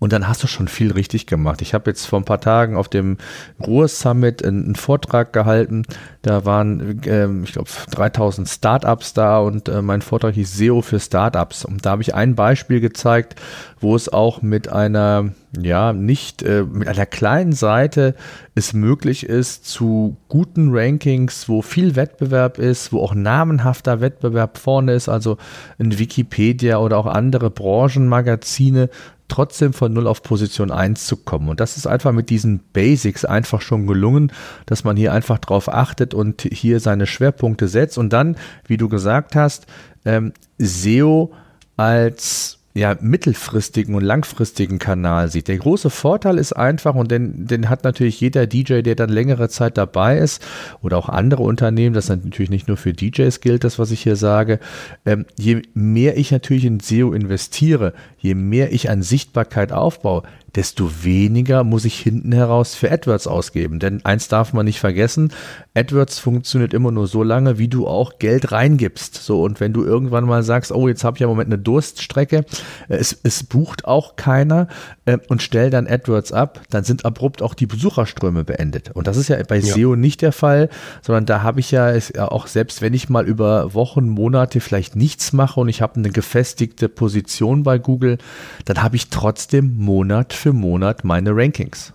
und 0.00 0.14
dann 0.14 0.26
hast 0.26 0.42
du 0.42 0.46
schon 0.46 0.66
viel 0.66 0.92
richtig 0.92 1.26
gemacht. 1.26 1.60
Ich 1.60 1.74
habe 1.74 1.90
jetzt 1.90 2.06
vor 2.06 2.18
ein 2.18 2.24
paar 2.24 2.40
Tagen 2.40 2.74
auf 2.74 2.88
dem 2.88 3.18
Ruhr 3.64 3.86
Summit 3.86 4.42
einen, 4.44 4.74
Vortrag 4.74 5.34
gehalten. 5.34 5.84
Da 6.22 6.46
waren, 6.46 7.02
ähm, 7.04 7.44
ich 7.44 7.52
glaube, 7.52 7.68
3000 7.90 8.48
Startups 8.48 9.12
da 9.12 9.38
und 9.38 9.68
äh, 9.68 9.82
mein 9.82 10.00
Vortrag 10.00 10.34
hieß 10.34 10.56
SEO 10.56 10.80
für 10.80 10.98
Startups. 10.98 11.66
Und 11.66 11.84
da 11.84 11.90
habe 11.90 12.02
ich 12.02 12.14
ein 12.14 12.34
Beispiel 12.34 12.80
gezeigt, 12.80 13.38
wo 13.78 13.94
es 13.94 14.10
auch 14.10 14.40
mit 14.40 14.72
einer, 14.72 15.32
ja, 15.60 15.92
nicht, 15.92 16.42
äh, 16.42 16.62
mit 16.62 16.88
einer 16.88 17.06
kleinen 17.06 17.52
Seite 17.52 18.14
es 18.54 18.72
möglich 18.72 19.24
ist, 19.24 19.66
zu 19.66 20.16
guten 20.28 20.70
Rankings, 20.72 21.46
wo 21.46 21.60
viel 21.60 21.94
Wettbewerb 21.94 22.58
ist, 22.58 22.90
wo 22.92 23.02
auch 23.02 23.14
namenhafter 23.14 24.00
Wettbewerb 24.00 24.56
vorne 24.56 24.94
ist, 24.94 25.10
also 25.10 25.36
in 25.78 25.98
Wikipedia 25.98 26.78
oder 26.78 26.96
auch 26.96 27.06
andere 27.06 27.50
Branchenmagazine, 27.50 28.88
trotzdem 29.30 29.72
von 29.72 29.92
0 29.92 30.06
auf 30.06 30.22
Position 30.22 30.70
1 30.70 31.06
zu 31.06 31.16
kommen. 31.16 31.48
Und 31.48 31.60
das 31.60 31.76
ist 31.76 31.86
einfach 31.86 32.12
mit 32.12 32.28
diesen 32.28 32.60
Basics 32.72 33.24
einfach 33.24 33.62
schon 33.62 33.86
gelungen, 33.86 34.32
dass 34.66 34.84
man 34.84 34.96
hier 34.96 35.12
einfach 35.12 35.38
drauf 35.38 35.72
achtet 35.72 36.12
und 36.12 36.42
hier 36.42 36.80
seine 36.80 37.06
Schwerpunkte 37.06 37.68
setzt. 37.68 37.96
Und 37.96 38.12
dann, 38.12 38.36
wie 38.66 38.76
du 38.76 38.88
gesagt 38.88 39.34
hast, 39.34 39.66
ähm, 40.04 40.32
SEO 40.58 41.32
als 41.76 42.59
ja, 42.80 42.96
mittelfristigen 42.98 43.94
und 43.94 44.02
langfristigen 44.02 44.78
Kanal 44.78 45.30
sieht. 45.30 45.48
Der 45.48 45.58
große 45.58 45.90
Vorteil 45.90 46.38
ist 46.38 46.54
einfach, 46.54 46.94
und 46.94 47.10
den, 47.10 47.46
den 47.46 47.68
hat 47.68 47.84
natürlich 47.84 48.18
jeder 48.22 48.46
DJ, 48.46 48.80
der 48.80 48.94
dann 48.94 49.10
längere 49.10 49.50
Zeit 49.50 49.76
dabei 49.76 50.16
ist, 50.16 50.42
oder 50.80 50.96
auch 50.96 51.10
andere 51.10 51.42
Unternehmen, 51.42 51.94
das 51.94 52.08
natürlich 52.08 52.48
nicht 52.48 52.68
nur 52.68 52.78
für 52.78 52.94
DJs 52.94 53.38
gilt, 53.42 53.64
das, 53.64 53.78
was 53.78 53.90
ich 53.90 54.02
hier 54.02 54.16
sage, 54.16 54.60
ähm, 55.04 55.26
je 55.38 55.60
mehr 55.74 56.16
ich 56.16 56.30
natürlich 56.30 56.64
in 56.64 56.80
SEO 56.80 57.12
investiere, 57.12 57.92
je 58.16 58.34
mehr 58.34 58.72
ich 58.72 58.88
an 58.88 59.02
Sichtbarkeit 59.02 59.72
aufbaue, 59.72 60.22
desto 60.56 61.04
weniger 61.04 61.64
muss 61.64 61.84
ich 61.84 61.98
hinten 61.98 62.32
heraus 62.32 62.74
für 62.74 62.90
AdWords 62.90 63.26
ausgeben. 63.26 63.78
Denn 63.78 64.04
eins 64.04 64.28
darf 64.28 64.52
man 64.52 64.66
nicht 64.66 64.80
vergessen, 64.80 65.32
AdWords 65.74 66.18
funktioniert 66.18 66.74
immer 66.74 66.90
nur 66.90 67.06
so 67.06 67.22
lange, 67.22 67.58
wie 67.58 67.68
du 67.68 67.86
auch 67.86 68.18
Geld 68.18 68.52
reingibst. 68.52 69.14
So, 69.14 69.42
und 69.42 69.60
wenn 69.60 69.72
du 69.72 69.84
irgendwann 69.84 70.24
mal 70.24 70.42
sagst, 70.42 70.72
oh, 70.72 70.88
jetzt 70.88 71.04
habe 71.04 71.16
ich 71.16 71.20
ja 71.20 71.26
im 71.26 71.30
Moment 71.30 71.52
eine 71.52 71.62
Durststrecke, 71.62 72.44
äh, 72.88 72.96
es, 72.96 73.18
es 73.22 73.44
bucht 73.44 73.84
auch 73.84 74.16
keiner 74.16 74.68
äh, 75.04 75.18
und 75.28 75.42
stell 75.42 75.70
dann 75.70 75.86
AdWords 75.86 76.32
ab, 76.32 76.60
dann 76.70 76.84
sind 76.84 77.04
abrupt 77.04 77.42
auch 77.42 77.54
die 77.54 77.66
Besucherströme 77.66 78.44
beendet. 78.44 78.90
Und 78.90 79.06
das 79.06 79.16
ist 79.16 79.28
ja 79.28 79.40
bei 79.44 79.58
ja. 79.58 79.74
SEO 79.74 79.96
nicht 79.96 80.22
der 80.22 80.32
Fall, 80.32 80.68
sondern 81.02 81.26
da 81.26 81.42
habe 81.42 81.60
ich 81.60 81.70
ja 81.70 81.94
auch, 82.18 82.46
selbst 82.46 82.82
wenn 82.82 82.94
ich 82.94 83.08
mal 83.08 83.26
über 83.26 83.74
Wochen, 83.74 84.08
Monate 84.08 84.60
vielleicht 84.60 84.96
nichts 84.96 85.32
mache 85.32 85.60
und 85.60 85.68
ich 85.68 85.82
habe 85.82 85.96
eine 85.96 86.10
gefestigte 86.10 86.88
Position 86.88 87.62
bei 87.62 87.78
Google, 87.78 88.18
dann 88.64 88.82
habe 88.82 88.96
ich 88.96 89.08
trotzdem 89.10 89.76
Monat 89.76 90.32
für 90.40 90.52
Monat 90.52 91.04
meine 91.04 91.36
Rankings. 91.36 91.92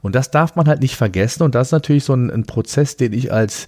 Und 0.00 0.14
das 0.14 0.30
darf 0.30 0.56
man 0.56 0.68
halt 0.68 0.80
nicht 0.80 0.96
vergessen 0.96 1.42
und 1.42 1.54
das 1.54 1.68
ist 1.68 1.72
natürlich 1.72 2.04
so 2.04 2.14
ein, 2.14 2.30
ein 2.30 2.44
Prozess, 2.44 2.96
den 2.96 3.12
ich 3.12 3.32
als 3.32 3.66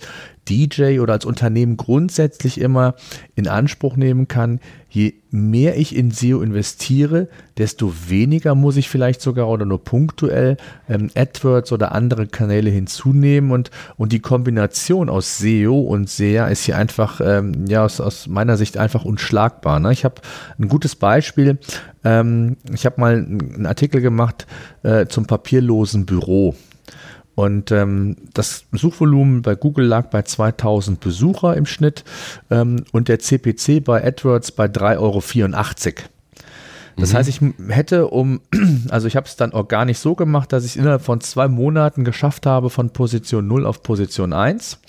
DJ 0.49 1.01
oder 1.01 1.15
als 1.15 1.25
Unternehmen 1.25 1.77
grundsätzlich 1.77 2.61
immer 2.61 2.95
in 3.35 3.49
Anspruch 3.49 3.97
nehmen 3.97 4.29
kann, 4.29 4.61
je 4.95 5.15
mehr 5.33 5.77
ich 5.77 5.97
in 5.97 6.13
SEO 6.13 6.41
investiere, 6.41 7.27
desto 7.59 7.93
weniger 8.09 8.55
muss 8.55 8.77
ich 8.77 8.89
vielleicht 8.89 9.21
sogar 9.21 9.49
oder 9.49 9.67
nur 9.67 9.83
punktuell 9.83 10.57
ähm, 10.89 11.11
AdWords 11.17 11.73
oder 11.73 11.93
andere 11.93 12.29
Kanäle 12.29 12.71
hinzunehmen 12.71 13.51
und, 13.51 13.73
und 13.97 14.13
die 14.13 14.21
Kombination 14.21 15.09
aus 15.09 15.39
SEO 15.39 15.81
und 15.81 16.09
SEA 16.09 16.47
ist 16.47 16.65
hier 16.65 16.79
einfach, 16.79 17.21
ähm, 17.21 17.67
ja, 17.67 17.85
aus, 17.85 18.01
aus 18.01 18.29
meiner 18.29 18.57
Sicht 18.57 18.79
einfach 18.79 19.05
unschlagbar. 19.05 19.81
Ne? 19.81 19.93
Ich 19.93 20.05
habe 20.05 20.23
ein 20.61 20.69
gutes 20.69 20.95
Beispiel. 20.95 21.59
Ähm, 22.05 22.57
ich 22.73 22.87
habe 22.87 23.01
mal 23.01 23.15
einen 23.17 23.67
Artikel 23.67 24.01
gemacht 24.01 24.47
äh, 24.85 25.07
zum 25.07 25.27
papierlosen 25.27 26.07
Büro. 26.07 26.55
Und 27.35 27.73
ähm, 27.73 28.17
das 28.33 28.65
Suchvolumen 28.73 29.43
bei 29.43 29.55
Google 29.55 29.87
lag 29.87 30.07
bei 30.11 30.23
2000 30.23 31.01
Besucher 31.01 31.57
im 31.57 31.67
Schnitt 31.67 32.05
ähm, 32.51 32.85
und 32.93 33.09
der 33.09 33.19
CPC 33.19 33.83
bei 33.83 34.05
AdWords 34.07 34.53
bei 34.53 34.67
3,84 34.67 34.99
Euro. 34.99 35.21
Das 36.97 37.13
mhm. 37.13 37.17
heißt, 37.17 37.29
ich 37.29 37.41
hätte 37.69 38.07
um, 38.09 38.41
also 38.89 39.09
ich 39.09 39.17
habe 39.17 39.27
es 39.27 39.37
dann 39.37 39.53
organisch 39.53 39.99
so 39.99 40.15
gemacht, 40.15 40.53
dass 40.53 40.65
ich 40.65 40.77
innerhalb 40.77 41.03
von 41.03 41.21
zwei 41.21 41.49
Monaten 41.49 42.05
geschafft 42.05 42.47
habe 42.47 42.71
von 42.71 42.91
Position 42.91 43.49
0 43.49 43.67
auf 43.67 43.83
Position 43.83 44.33
1 44.33 44.81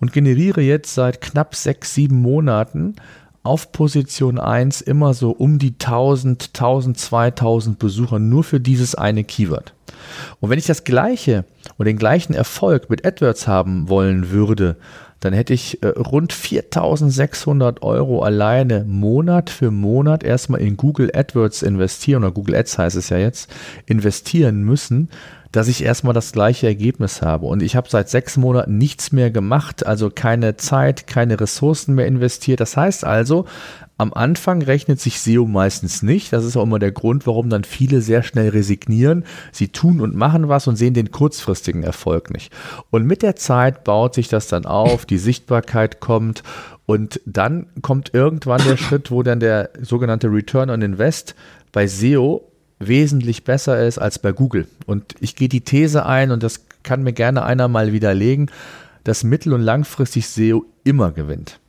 und 0.00 0.12
generiere 0.12 0.60
jetzt 0.60 0.94
seit 0.94 1.20
knapp 1.20 1.54
sechs, 1.54 1.94
sieben 1.94 2.20
Monaten 2.20 2.96
auf 3.42 3.72
Position 3.72 4.38
1 4.38 4.80
immer 4.80 5.14
so 5.14 5.30
um 5.30 5.58
die 5.58 5.72
1000, 5.72 6.50
1000, 6.54 6.98
2000 6.98 7.78
Besucher 7.78 8.18
nur 8.18 8.44
für 8.44 8.60
dieses 8.60 8.94
eine 8.94 9.24
Keyword. 9.24 9.74
Und 10.40 10.50
wenn 10.50 10.58
ich 10.58 10.66
das 10.66 10.84
gleiche 10.84 11.44
und 11.76 11.86
den 11.86 11.98
gleichen 11.98 12.34
Erfolg 12.34 12.90
mit 12.90 13.04
AdWords 13.06 13.46
haben 13.46 13.88
wollen 13.88 14.30
würde, 14.30 14.76
dann 15.22 15.32
hätte 15.32 15.54
ich 15.54 15.82
äh, 15.82 15.86
rund 15.86 16.32
4600 16.32 17.82
Euro 17.82 18.22
alleine 18.22 18.84
Monat 18.84 19.50
für 19.50 19.70
Monat 19.70 20.24
erstmal 20.24 20.60
in 20.60 20.76
Google 20.76 21.10
AdWords 21.14 21.62
investieren, 21.62 22.24
oder 22.24 22.32
Google 22.32 22.56
Ads 22.56 22.78
heißt 22.78 22.96
es 22.96 23.08
ja 23.08 23.18
jetzt, 23.18 23.48
investieren 23.86 24.64
müssen, 24.64 25.10
dass 25.52 25.68
ich 25.68 25.84
erstmal 25.84 26.14
das 26.14 26.32
gleiche 26.32 26.66
Ergebnis 26.66 27.22
habe. 27.22 27.46
Und 27.46 27.62
ich 27.62 27.76
habe 27.76 27.88
seit 27.88 28.08
sechs 28.08 28.36
Monaten 28.36 28.78
nichts 28.78 29.12
mehr 29.12 29.30
gemacht, 29.30 29.86
also 29.86 30.10
keine 30.10 30.56
Zeit, 30.56 31.06
keine 31.06 31.38
Ressourcen 31.38 31.94
mehr 31.94 32.06
investiert. 32.06 32.58
Das 32.58 32.76
heißt 32.76 33.04
also, 33.04 33.44
am 34.02 34.12
Anfang 34.12 34.62
rechnet 34.62 35.00
sich 35.00 35.20
SEO 35.20 35.46
meistens 35.46 36.02
nicht. 36.02 36.32
Das 36.32 36.44
ist 36.44 36.56
auch 36.56 36.64
immer 36.64 36.78
der 36.78 36.92
Grund, 36.92 37.26
warum 37.26 37.48
dann 37.48 37.64
viele 37.64 38.02
sehr 38.02 38.22
schnell 38.22 38.48
resignieren. 38.48 39.24
Sie 39.52 39.68
tun 39.68 40.00
und 40.00 40.14
machen 40.14 40.48
was 40.48 40.66
und 40.66 40.76
sehen 40.76 40.92
den 40.92 41.12
kurzfristigen 41.12 41.84
Erfolg 41.84 42.30
nicht. 42.32 42.52
Und 42.90 43.06
mit 43.06 43.22
der 43.22 43.36
Zeit 43.36 43.84
baut 43.84 44.14
sich 44.14 44.28
das 44.28 44.48
dann 44.48 44.66
auf, 44.66 45.06
die 45.06 45.18
Sichtbarkeit 45.18 46.00
kommt 46.00 46.42
und 46.84 47.20
dann 47.24 47.66
kommt 47.80 48.12
irgendwann 48.12 48.62
der 48.64 48.76
Schritt, 48.76 49.10
wo 49.10 49.22
dann 49.22 49.40
der 49.40 49.70
sogenannte 49.80 50.28
Return 50.28 50.68
on 50.68 50.82
Invest 50.82 51.36
bei 51.70 51.86
SEO 51.86 52.42
wesentlich 52.80 53.44
besser 53.44 53.86
ist 53.86 53.98
als 53.98 54.18
bei 54.18 54.32
Google. 54.32 54.66
Und 54.84 55.14
ich 55.20 55.36
gehe 55.36 55.48
die 55.48 55.62
These 55.62 56.04
ein 56.04 56.32
und 56.32 56.42
das 56.42 56.66
kann 56.82 57.04
mir 57.04 57.12
gerne 57.12 57.44
einer 57.44 57.68
mal 57.68 57.92
widerlegen, 57.92 58.50
dass 59.04 59.22
mittel- 59.22 59.52
und 59.52 59.62
langfristig 59.62 60.26
SEO 60.26 60.64
immer 60.82 61.12
gewinnt. 61.12 61.60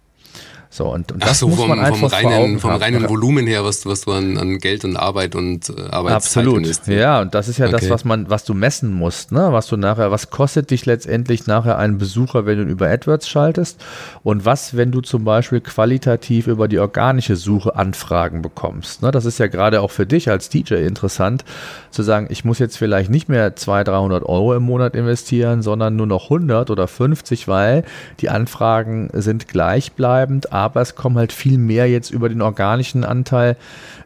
So, 0.73 0.87
und, 0.87 1.11
und 1.11 1.23
das 1.23 1.37
so, 1.37 1.47
muss 1.47 1.59
vom, 1.59 1.69
man 1.69 1.79
einfach 1.79 2.09
vom 2.09 2.27
reinen, 2.29 2.59
vom 2.59 2.71
reinen 2.71 3.07
Volumen 3.07 3.45
her, 3.45 3.63
was, 3.63 3.85
was 3.85 4.01
du 4.01 4.11
an, 4.11 4.39
an 4.39 4.57
Geld 4.57 4.83
und 4.83 4.97
Arbeit 4.97 5.35
und 5.35 5.69
äh, 5.69 5.73
Arbeitszeit 5.91 6.47
Absolut. 6.47 6.87
Ja, 6.87 7.21
und 7.21 7.35
das 7.35 7.47
ist 7.47 7.59
ja 7.59 7.67
okay. 7.67 7.77
das, 7.79 7.91
was 7.91 8.05
man, 8.05 8.27
was 8.27 8.43
du 8.43 8.55
messen 8.55 8.91
musst, 8.91 9.31
ne? 9.31 9.49
Was 9.51 9.67
du 9.67 9.77
nachher, 9.77 10.09
was 10.09 10.31
kostet 10.31 10.71
dich 10.71 10.87
letztendlich 10.87 11.45
nachher 11.45 11.77
einen 11.77 11.99
Besucher, 11.99 12.47
wenn 12.47 12.57
du 12.57 12.63
über 12.63 12.89
AdWords 12.89 13.29
schaltest? 13.29 13.85
Und 14.23 14.45
was, 14.45 14.75
wenn 14.75 14.91
du 14.91 15.01
zum 15.01 15.23
Beispiel 15.23 15.61
qualitativ 15.61 16.47
über 16.47 16.67
die 16.67 16.79
organische 16.79 17.35
Suche 17.35 17.75
Anfragen 17.75 18.41
bekommst? 18.41 19.03
Ne? 19.03 19.11
Das 19.11 19.25
ist 19.25 19.37
ja 19.37 19.45
gerade 19.45 19.79
auch 19.79 19.91
für 19.91 20.07
dich 20.07 20.31
als 20.31 20.49
DJ 20.49 20.85
interessant, 20.87 21.45
zu 21.91 22.01
sagen, 22.01 22.25
ich 22.31 22.45
muss 22.45 22.57
jetzt 22.57 22.79
vielleicht 22.79 23.11
nicht 23.11 23.29
mehr 23.29 23.55
200, 23.55 23.89
300 23.89 24.23
Euro 24.23 24.55
im 24.55 24.63
Monat 24.63 24.95
investieren, 24.95 25.61
sondern 25.61 25.95
nur 25.95 26.07
noch 26.07 26.23
100 26.31 26.71
oder 26.71 26.87
50, 26.87 27.47
weil 27.47 27.83
die 28.21 28.29
Anfragen 28.29 29.11
sind 29.13 29.47
gleichbleibend, 29.47 30.51
aber 30.51 30.62
es 30.81 30.95
kommen 30.95 31.17
halt 31.17 31.31
viel 31.31 31.57
mehr 31.57 31.89
jetzt 31.89 32.11
über 32.11 32.29
den 32.29 32.41
organischen 32.41 33.03
Anteil, 33.03 33.57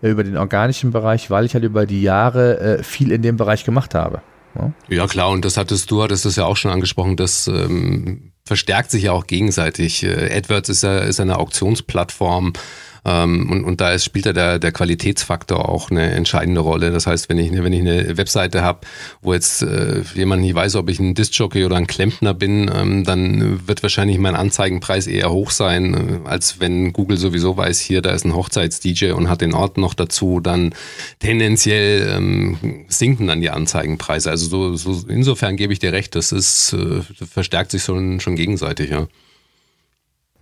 äh, 0.02 0.10
über 0.10 0.24
den 0.24 0.38
organischen 0.38 0.91
Bereich, 0.91 1.30
weil 1.30 1.46
ich 1.46 1.54
halt 1.54 1.63
über 1.63 1.86
die 1.86 2.02
Jahre 2.02 2.60
äh, 2.60 2.84
viel 2.84 3.12
in 3.12 3.22
dem 3.22 3.38
Bereich 3.38 3.63
gemacht 3.63 3.96
habe. 3.96 4.22
Ja? 4.56 4.72
klar, 5.08 5.30
und 5.30 5.46
das 5.46 5.58
hattest 5.58 5.91
du, 5.91 6.04
hattest 6.04 6.26
das 6.26 6.36
ja 6.36 6.46
auch 6.46 6.58
schon 6.58 6.72
angesprochen, 6.72 7.15
das 7.15 7.48
ähm, 7.48 8.32
verstärkt 8.46 8.91
sich 8.91 9.04
ja 9.04 9.12
auch 9.12 9.28
gegenseitig. 9.28 10.04
Äh, 10.04 10.36
AdWords 10.36 10.70
ist 10.70 10.84
ja 10.84 11.00
ist 11.00 11.20
eine 11.20 11.38
Auktionsplattform. 11.38 12.54
Ähm, 13.08 13.50
und, 13.50 13.63
und 13.63 13.80
da 13.80 13.91
ist, 13.91 14.04
spielt 14.04 14.26
ja 14.26 14.34
der, 14.34 14.60
der 14.60 14.74
Qualitätsfaktor 14.74 15.70
auch 15.70 15.89
eine 15.89 16.12
entscheidende 16.12 16.60
Rolle. 16.60 16.91
Das 16.91 17.08
heißt, 17.08 17.30
wenn 17.30 17.38
ich, 17.38 17.52
wenn 17.54 17.72
ich 17.72 17.80
eine 17.80 18.17
Webseite 18.17 18.63
habe, 18.63 18.82
wo 19.22 19.34
jetzt 19.34 19.63
äh, 19.63 20.02
jemand 20.13 20.41
nicht 20.41 20.54
weiß, 20.54 20.76
ob 20.76 20.89
ich 20.89 21.00
ein 21.00 21.15
Discjockey 21.15 21.63
oder 21.63 21.78
ein 21.78 21.88
Klempner 21.88 22.34
bin, 22.34 22.70
ähm, 22.74 23.06
dann 23.06 23.65
wird 23.65 23.82
wahrscheinlich 23.82 24.17
mein 24.17 24.36
Anzeigenpreis 24.36 25.08
eher 25.08 25.32
hoch 25.32 25.52
sein, 25.52 25.93
äh, 26.26 26.28
als 26.28 26.60
wenn 26.60 26.91
Google 26.91 27.17
sowieso 27.17 27.56
weiß, 27.56 27.80
hier, 27.80 28.02
da 28.02 28.12
ist 28.12 28.26
ein 28.26 28.36
Hochzeits-DJ 28.36 29.12
und 29.12 29.30
hat 29.30 29.39
den 29.39 29.54
Ort 29.54 29.78
noch 29.78 29.93
dazu, 29.93 30.41
dann 30.41 30.76
tendenziell 31.20 32.13
ähm, 32.13 32.58
sinken 32.89 33.28
dann 33.28 33.39
die 33.39 33.52
Anzeigenpreise. 33.52 34.30
Also 34.30 34.48
so, 34.48 34.76
so 34.76 35.08
insofern 35.08 35.56
gebe 35.56 35.72
ich 35.72 35.80
dir 35.80 35.93
recht, 35.93 36.13
das 36.15 36.34
ist, 36.34 36.74
äh, 36.74 37.02
verstärkt 37.26 37.72
sich 37.72 37.84
schon, 37.84 38.20
schon 38.20 38.36
gegenseitig, 38.36 38.89
ja. 38.89 39.08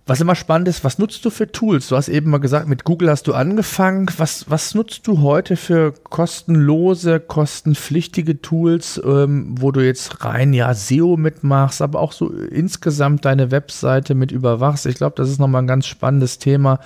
Was 0.08 0.20
immer 0.20 0.36
spannend 0.36 0.68
ist, 0.68 0.84
was 0.84 1.00
nutzt 1.00 1.24
du 1.24 1.30
für 1.30 1.50
Tools? 1.50 1.88
Du 1.88 1.96
hast 1.96 2.08
eben 2.08 2.30
mal 2.30 2.38
gesagt, 2.38 2.68
mit 2.68 2.84
Google 2.84 3.10
hast 3.10 3.26
du 3.26 3.34
angefangen. 3.34 4.06
Was, 4.18 4.48
was 4.48 4.72
nutzt 4.72 5.04
du 5.08 5.20
heute 5.20 5.56
für 5.56 5.94
kostenlose, 6.04 7.18
kostenpflichtige 7.18 8.40
Tools, 8.40 9.02
ähm, 9.04 9.56
wo 9.58 9.72
du 9.72 9.84
jetzt 9.84 10.24
rein 10.24 10.52
ja 10.52 10.72
SEO 10.74 11.16
mitmachst, 11.16 11.82
aber 11.82 11.98
auch 11.98 12.12
so 12.12 12.28
insgesamt 12.30 13.24
deine 13.24 13.50
Webseite 13.50 14.14
mit 14.14 14.30
überwachst? 14.30 14.86
Ich 14.86 14.94
glaube, 14.94 15.16
das 15.16 15.28
ist 15.28 15.40
nochmal 15.40 15.62
ein 15.62 15.66
ganz 15.66 15.88
spannendes 15.88 16.38
Thema, 16.38 16.78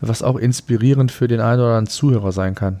was 0.00 0.22
auch 0.22 0.36
inspirierend 0.36 1.12
für 1.12 1.28
den 1.28 1.40
einen 1.40 1.60
oder 1.60 1.76
anderen 1.76 1.88
Zuhörer 1.88 2.32
sein 2.32 2.54
kann. 2.54 2.80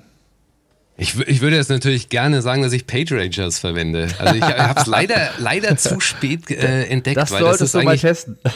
Ich, 0.98 1.18
ich 1.26 1.40
würde 1.40 1.56
jetzt 1.56 1.70
natürlich 1.70 2.10
gerne 2.10 2.42
sagen, 2.42 2.62
dass 2.62 2.72
ich 2.74 2.86
PageRangers 2.86 3.58
verwende. 3.58 4.08
Also 4.18 4.34
ich 4.34 4.42
habe 4.42 4.78
es 4.78 4.86
leider, 4.86 5.30
leider 5.38 5.76
zu 5.78 6.00
spät 6.00 6.50
äh, 6.50 6.84
entdeckt. 6.84 7.16
Das 7.16 7.30
weil 7.30 7.40
solltest 7.40 7.62
das 7.62 7.68
ist 7.68 7.74
du 7.74 7.82
mal 7.82 7.98
testen. 7.98 8.38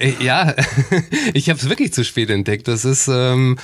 Äh, 0.00 0.12
ja, 0.20 0.54
ich 1.34 1.48
habe 1.48 1.58
es 1.58 1.68
wirklich 1.68 1.92
zu 1.92 2.04
spät 2.04 2.28
entdeckt. 2.28 2.66
Das 2.66 2.84
ist, 2.84 3.06
ähm, 3.06 3.56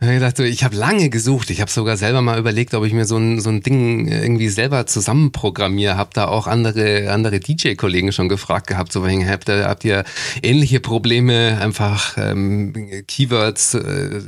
ich 0.00 0.18
dachte, 0.18 0.46
ich 0.46 0.64
habe 0.64 0.74
lange 0.74 1.10
gesucht. 1.10 1.50
Ich 1.50 1.60
habe 1.60 1.70
sogar 1.70 1.98
selber 1.98 2.22
mal 2.22 2.38
überlegt, 2.38 2.72
ob 2.72 2.86
ich 2.86 2.94
mir 2.94 3.04
so 3.04 3.18
ein, 3.18 3.38
so 3.38 3.50
ein 3.50 3.60
Ding 3.60 4.08
irgendwie 4.08 4.48
selber 4.48 4.86
zusammenprogrammiere. 4.86 5.98
Habe 5.98 6.10
da 6.14 6.28
auch 6.28 6.46
andere, 6.46 7.10
andere 7.12 7.38
DJ-Kollegen 7.38 8.12
schon 8.12 8.30
gefragt 8.30 8.66
gehabt, 8.66 8.92
so 8.92 9.06
habt 9.06 9.48
ihr, 9.48 9.64
habt 9.66 9.84
ihr 9.84 10.04
ähnliche 10.42 10.80
Probleme, 10.80 11.58
einfach 11.60 12.16
ähm, 12.16 12.72
Keywords 13.06 13.74
äh, 13.74 14.22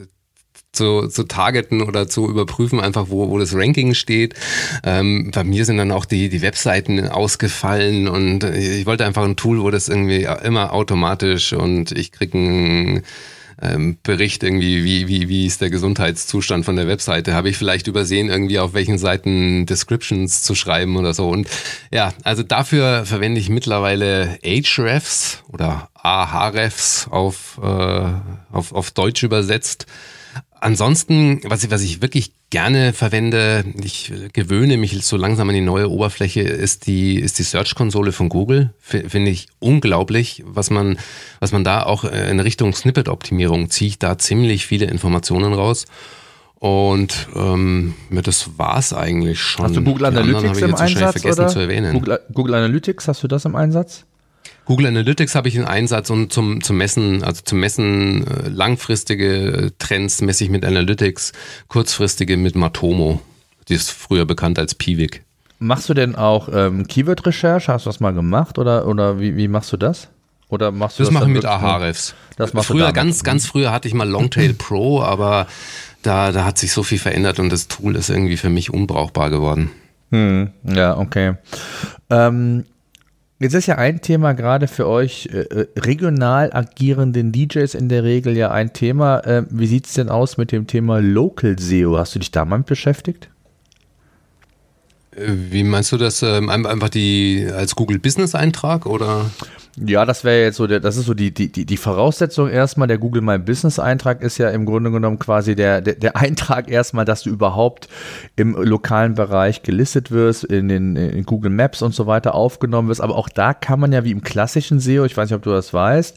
zu, 0.76 1.08
zu 1.08 1.24
targeten 1.24 1.82
oder 1.82 2.08
zu 2.08 2.28
überprüfen, 2.28 2.80
einfach 2.80 3.06
wo, 3.08 3.28
wo 3.28 3.38
das 3.38 3.54
Ranking 3.54 3.94
steht. 3.94 4.34
Ähm, 4.84 5.30
bei 5.34 5.44
mir 5.44 5.64
sind 5.64 5.78
dann 5.78 5.92
auch 5.92 6.04
die, 6.04 6.28
die 6.28 6.42
Webseiten 6.42 7.08
ausgefallen 7.08 8.08
und 8.08 8.44
ich 8.44 8.86
wollte 8.86 9.04
einfach 9.04 9.24
ein 9.24 9.36
Tool, 9.36 9.60
wo 9.60 9.70
das 9.70 9.88
irgendwie 9.88 10.28
immer 10.44 10.72
automatisch 10.72 11.52
und 11.52 11.92
ich 11.92 12.12
kriege 12.12 12.38
ein 12.38 13.02
ähm, 13.60 13.96
Bericht 14.02 14.42
irgendwie, 14.42 14.84
wie, 14.84 15.08
wie, 15.08 15.28
wie 15.28 15.46
ist 15.46 15.60
der 15.60 15.70
Gesundheitszustand 15.70 16.64
von 16.64 16.76
der 16.76 16.88
Webseite? 16.88 17.34
Habe 17.34 17.48
ich 17.48 17.56
vielleicht 17.56 17.86
übersehen, 17.86 18.28
irgendwie 18.28 18.58
auf 18.58 18.74
welchen 18.74 18.98
Seiten 18.98 19.66
Descriptions 19.66 20.42
zu 20.42 20.54
schreiben 20.54 20.96
oder 20.96 21.14
so? 21.14 21.28
Und 21.28 21.48
ja, 21.90 22.12
also 22.22 22.42
dafür 22.42 23.06
verwende 23.06 23.40
ich 23.40 23.48
mittlerweile 23.48 24.38
Ahrefs 24.44 25.42
oder 25.48 25.88
Ahrefs 25.94 27.08
auf, 27.10 27.58
äh, 27.62 28.10
auf, 28.52 28.72
auf 28.72 28.90
Deutsch 28.90 29.22
übersetzt. 29.22 29.86
Ansonsten, 30.60 31.40
was 31.44 31.64
ich, 31.64 31.70
was 31.70 31.82
ich 31.82 32.02
wirklich 32.02 32.32
gerne 32.50 32.92
verwende, 32.92 33.64
ich 33.82 34.12
gewöhne 34.32 34.76
mich 34.76 35.04
so 35.04 35.16
langsam 35.16 35.48
an 35.48 35.54
die 35.54 35.60
neue 35.60 35.90
Oberfläche, 35.90 36.40
ist 36.40 36.86
die, 36.86 37.18
ist 37.18 37.38
die 37.38 37.42
Search-Konsole 37.42 38.12
von 38.12 38.28
Google. 38.28 38.72
Finde 38.80 39.30
ich 39.30 39.48
unglaublich, 39.58 40.42
was 40.46 40.70
man, 40.70 40.98
was 41.40 41.52
man 41.52 41.64
da 41.64 41.82
auch 41.82 42.04
in 42.04 42.40
Richtung 42.40 42.72
Snippet-Optimierung 42.72 43.70
zieht, 43.70 44.02
da 44.02 44.18
ziemlich 44.18 44.66
viele 44.66 44.86
Informationen 44.86 45.52
raus. 45.52 45.86
Und 46.58 47.28
ähm, 47.34 47.94
das 48.10 48.58
war's 48.58 48.92
eigentlich 48.92 49.40
schon. 49.40 49.66
Hast 49.66 49.76
du 49.76 49.84
Google 49.84 50.06
Analytics 50.06 50.58
im 50.58 50.74
Einsatz? 50.74 51.24
Oder? 51.24 51.92
Google, 51.92 52.20
Google 52.32 52.54
Analytics, 52.54 53.08
hast 53.08 53.22
du 53.22 53.28
das 53.28 53.44
im 53.44 53.54
Einsatz? 53.54 54.06
Google 54.66 54.86
Analytics 54.88 55.34
habe 55.36 55.48
ich 55.48 55.54
in 55.54 55.64
Einsatz 55.64 56.10
und 56.10 56.32
zum, 56.32 56.60
zum 56.60 56.76
Messen, 56.76 57.22
also 57.22 57.40
zum 57.44 57.60
Messen 57.60 58.26
äh, 58.26 58.48
langfristige 58.48 59.72
Trends 59.78 60.20
messe 60.20 60.44
ich 60.44 60.50
mit 60.50 60.64
Analytics, 60.64 61.32
kurzfristige 61.68 62.36
mit 62.36 62.56
Matomo. 62.56 63.22
Die 63.68 63.74
ist 63.74 63.90
früher 63.90 64.26
bekannt 64.26 64.58
als 64.58 64.74
Piwik. 64.74 65.24
Machst 65.60 65.88
du 65.88 65.94
denn 65.94 66.16
auch 66.16 66.48
ähm, 66.52 66.86
Keyword-Recherche? 66.86 67.72
Hast 67.72 67.86
du 67.86 67.90
das 67.90 68.00
mal 68.00 68.12
gemacht 68.12 68.58
oder, 68.58 68.86
oder 68.86 69.20
wie, 69.20 69.36
wie 69.36 69.48
machst 69.48 69.72
du 69.72 69.76
das? 69.76 70.08
Oder 70.48 70.72
machst 70.72 70.98
du 70.98 71.04
das? 71.04 71.08
Das 71.08 71.14
mache 71.14 71.28
ich 71.28 71.34
mit 71.34 71.44
Ahrefs. 71.44 72.14
Das 72.36 72.52
machst 72.52 72.68
früher, 72.68 72.92
ganz, 72.92 73.22
ganz 73.22 73.46
früher 73.46 73.72
hatte 73.72 73.86
ich 73.86 73.94
mal 73.94 74.08
Longtail 74.08 74.52
Pro, 74.58 75.00
aber 75.00 75.46
da, 76.02 76.32
da 76.32 76.44
hat 76.44 76.58
sich 76.58 76.72
so 76.72 76.82
viel 76.82 76.98
verändert 76.98 77.38
und 77.38 77.50
das 77.50 77.68
Tool 77.68 77.94
ist 77.94 78.10
irgendwie 78.10 78.36
für 78.36 78.50
mich 78.50 78.74
unbrauchbar 78.74 79.30
geworden. 79.30 79.70
Hm, 80.10 80.50
ja, 80.64 80.96
okay. 80.98 81.34
Ähm, 82.10 82.64
jetzt 83.38 83.54
ist 83.54 83.66
ja 83.66 83.76
ein 83.76 84.00
Thema 84.00 84.32
gerade 84.32 84.68
für 84.68 84.86
euch 84.86 85.28
äh, 85.32 85.40
äh, 85.40 85.66
regional 85.78 86.52
agierenden 86.52 87.32
DJs 87.32 87.74
in 87.74 87.88
der 87.88 88.04
Regel 88.04 88.36
ja 88.36 88.50
ein 88.50 88.72
Thema. 88.72 89.20
Äh, 89.20 89.44
wie 89.50 89.66
sieht 89.66 89.86
es 89.86 89.94
denn 89.94 90.08
aus 90.08 90.36
mit 90.36 90.52
dem 90.52 90.66
Thema 90.66 91.00
Local 91.00 91.58
SEO? 91.58 91.98
Hast 91.98 92.14
du 92.14 92.18
dich 92.18 92.30
damit 92.30 92.66
beschäftigt? 92.66 93.28
Äh, 95.16 95.32
Wie 95.50 95.64
meinst 95.64 95.92
du 95.92 95.96
das? 95.96 96.22
Ähm, 96.22 96.48
ein- 96.50 96.66
Einfach 96.66 96.88
die 96.88 97.48
als 97.54 97.74
Google 97.74 97.98
Business 97.98 98.34
Eintrag 98.34 98.86
oder? 98.86 99.30
Ja, 99.78 100.06
das 100.06 100.24
wäre 100.24 100.42
jetzt 100.42 100.56
so, 100.56 100.66
das 100.66 100.96
ist 100.96 101.04
so 101.04 101.12
die, 101.12 101.34
die, 101.34 101.52
die 101.52 101.66
die 101.66 101.76
Voraussetzung 101.76 102.48
erstmal. 102.48 102.88
Der 102.88 102.96
Google 102.96 103.20
My 103.20 103.38
Business 103.38 103.78
Eintrag 103.78 104.22
ist 104.22 104.38
ja 104.38 104.48
im 104.48 104.64
Grunde 104.64 104.90
genommen 104.90 105.18
quasi 105.18 105.54
der, 105.54 105.82
der, 105.82 105.96
der 105.96 106.16
Eintrag 106.16 106.70
erstmal, 106.70 107.04
dass 107.04 107.22
du 107.22 107.30
überhaupt 107.30 107.88
im 108.36 108.54
lokalen 108.56 109.14
Bereich 109.14 109.62
gelistet 109.62 110.10
wirst, 110.10 110.44
in 110.44 110.68
den 110.68 110.96
in 110.96 111.24
Google 111.26 111.50
Maps 111.50 111.82
und 111.82 111.94
so 111.94 112.06
weiter 112.06 112.34
aufgenommen 112.34 112.88
wirst. 112.88 113.02
Aber 113.02 113.16
auch 113.16 113.28
da 113.28 113.52
kann 113.52 113.78
man 113.78 113.92
ja 113.92 114.02
wie 114.02 114.12
im 114.12 114.22
klassischen 114.22 114.80
SEO, 114.80 115.04
ich 115.04 115.14
weiß 115.16 115.28
nicht, 115.28 115.36
ob 115.36 115.42
du 115.42 115.50
das 115.50 115.74
weißt, 115.74 116.16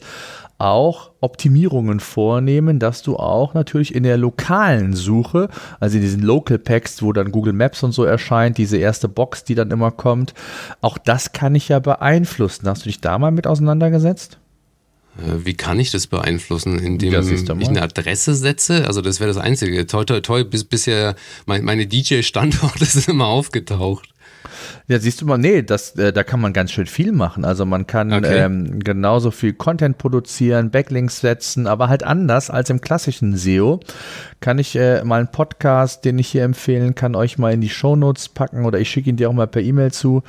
auch 0.60 1.12
Optimierungen 1.20 2.00
vornehmen, 2.00 2.78
dass 2.78 3.02
du 3.02 3.16
auch 3.16 3.54
natürlich 3.54 3.94
in 3.94 4.02
der 4.02 4.16
lokalen 4.16 4.94
Suche, 4.94 5.48
also 5.80 5.96
in 5.96 6.02
diesen 6.02 6.22
Local 6.22 6.58
Packs, 6.58 7.02
wo 7.02 7.12
dann 7.12 7.32
Google 7.32 7.52
Maps 7.52 7.82
und 7.82 7.92
so 7.92 8.04
erscheint, 8.04 8.58
diese 8.58 8.76
erste 8.76 9.08
Box, 9.08 9.44
die 9.44 9.54
dann 9.54 9.70
immer 9.70 9.90
kommt, 9.90 10.34
auch 10.80 10.98
das 10.98 11.32
kann 11.32 11.54
ich 11.54 11.68
ja 11.68 11.78
beeinflussen. 11.78 12.68
Hast 12.68 12.84
du 12.84 12.88
dich 12.88 13.00
da 13.00 13.18
mal 13.18 13.30
mit 13.30 13.46
auseinandergesetzt? 13.46 14.38
Äh, 15.18 15.44
Wie 15.44 15.54
kann 15.54 15.80
ich 15.80 15.90
das 15.90 16.06
beeinflussen, 16.06 16.78
indem 16.78 17.12
du 17.12 17.34
ich 17.60 17.68
eine 17.68 17.82
Adresse 17.82 18.34
setze? 18.34 18.86
Also 18.86 19.02
das 19.02 19.20
wäre 19.20 19.28
das 19.28 19.38
Einzige. 19.38 19.86
Toi, 19.86 20.04
toi, 20.04 20.20
toi, 20.20 20.44
bis, 20.44 20.64
bisher 20.64 21.14
mein, 21.46 21.64
meine 21.64 21.86
DJ-Standorte 21.86 22.84
sind 22.84 23.08
immer 23.08 23.26
aufgetaucht. 23.26 24.08
Ja, 24.88 24.98
siehst 24.98 25.20
du 25.20 25.26
mal, 25.26 25.38
nee, 25.38 25.62
das, 25.62 25.96
äh, 25.96 26.12
da 26.12 26.22
kann 26.22 26.40
man 26.40 26.52
ganz 26.52 26.72
schön 26.72 26.86
viel 26.86 27.12
machen. 27.12 27.44
Also 27.44 27.66
man 27.66 27.86
kann 27.86 28.12
Okay. 28.12 28.38
ähm, 28.38 28.80
genauso 28.80 29.30
viel 29.30 29.52
Content 29.52 29.98
produzieren, 29.98 30.70
Backlinks 30.70 31.20
setzen, 31.20 31.66
aber 31.66 31.88
halt 31.88 32.02
anders 32.02 32.50
als 32.50 32.70
im 32.70 32.80
klassischen 32.80 33.36
SEO. 33.36 33.80
Kann 34.40 34.58
ich 34.58 34.74
äh, 34.76 35.04
mal 35.04 35.20
einen 35.20 35.30
Podcast, 35.30 36.04
den 36.04 36.18
ich 36.18 36.28
hier 36.28 36.44
empfehlen 36.44 36.94
kann, 36.94 37.14
euch 37.14 37.38
mal 37.38 37.52
in 37.52 37.60
die 37.60 37.68
Shownotes 37.68 38.30
packen 38.30 38.64
oder 38.64 38.78
ich 38.80 38.90
schicke 38.90 39.10
ihn 39.10 39.16
dir 39.16 39.28
auch 39.28 39.34
mal 39.34 39.46
per 39.46 39.62
E-Mail 39.62 39.92
zu. 39.92 40.22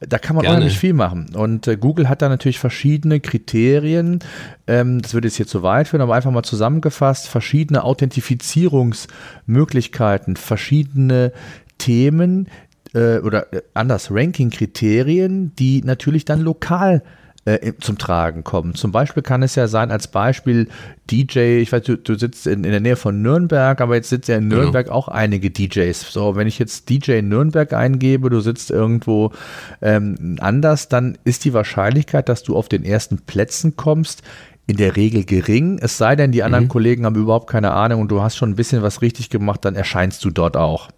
Da 0.00 0.18
kann 0.18 0.36
man 0.36 0.42
Gerne. 0.42 0.56
unheimlich 0.56 0.78
viel 0.78 0.94
machen. 0.94 1.26
Und 1.34 1.68
äh, 1.68 1.76
Google 1.76 2.08
hat 2.08 2.22
da 2.22 2.28
natürlich 2.28 2.58
verschiedene 2.58 3.20
Kriterien. 3.20 4.20
Ähm, 4.66 5.02
das 5.02 5.14
würde 5.14 5.28
jetzt 5.28 5.36
hier 5.36 5.46
zu 5.46 5.62
weit 5.62 5.88
führen, 5.88 6.02
aber 6.02 6.14
einfach 6.14 6.30
mal 6.30 6.42
zusammengefasst, 6.42 7.28
verschiedene 7.28 7.84
Authentifizierungsmöglichkeiten, 7.84 10.36
verschiedene 10.36 11.32
Themen, 11.78 12.48
äh, 12.94 13.18
oder 13.18 13.52
äh, 13.52 13.62
anders 13.74 14.10
Ranking-Kriterien, 14.10 15.54
die 15.56 15.82
natürlich 15.84 16.24
dann 16.24 16.40
lokal 16.40 17.02
äh, 17.46 17.72
zum 17.80 17.96
Tragen 17.96 18.44
kommen. 18.44 18.74
Zum 18.74 18.92
Beispiel 18.92 19.22
kann 19.22 19.42
es 19.42 19.54
ja 19.54 19.66
sein, 19.66 19.90
als 19.90 20.08
Beispiel 20.08 20.68
DJ, 21.10 21.60
ich 21.60 21.72
weiß, 21.72 21.82
du, 21.84 21.96
du 21.96 22.14
sitzt 22.14 22.46
in, 22.46 22.64
in 22.64 22.70
der 22.70 22.80
Nähe 22.80 22.96
von 22.96 23.22
Nürnberg, 23.22 23.80
aber 23.80 23.94
jetzt 23.94 24.10
sitzen 24.10 24.30
ja 24.30 24.36
in 24.36 24.50
Genau. 24.50 24.62
Nürnberg 24.62 24.90
auch 24.90 25.08
einige 25.08 25.50
DJs. 25.50 26.12
So, 26.12 26.36
wenn 26.36 26.46
ich 26.46 26.58
jetzt 26.58 26.90
DJ 26.90 27.12
in 27.18 27.28
Nürnberg 27.28 27.72
eingebe, 27.72 28.28
du 28.28 28.40
sitzt 28.40 28.70
irgendwo 28.70 29.32
ähm, 29.80 30.36
anders, 30.40 30.88
dann 30.88 31.16
ist 31.24 31.44
die 31.46 31.54
Wahrscheinlichkeit, 31.54 32.28
dass 32.28 32.42
du 32.42 32.56
auf 32.56 32.68
den 32.68 32.84
ersten 32.84 33.18
Plätzen 33.22 33.74
kommst, 33.76 34.22
in 34.66 34.76
der 34.76 34.94
Regel 34.94 35.24
gering. 35.24 35.80
Es 35.82 35.98
sei 35.98 36.14
denn, 36.14 36.30
die 36.30 36.38
Mhm. 36.40 36.44
anderen 36.44 36.68
Kollegen 36.68 37.04
haben 37.04 37.16
überhaupt 37.16 37.50
keine 37.50 37.72
Ahnung 37.72 38.02
und 38.02 38.08
du 38.12 38.22
hast 38.22 38.36
schon 38.36 38.50
ein 38.50 38.54
bisschen 38.54 38.82
was 38.82 39.02
richtig 39.02 39.28
gemacht, 39.28 39.64
dann 39.64 39.74
erscheinst 39.74 40.24
du 40.24 40.30
dort 40.30 40.56
auch. 40.56 40.90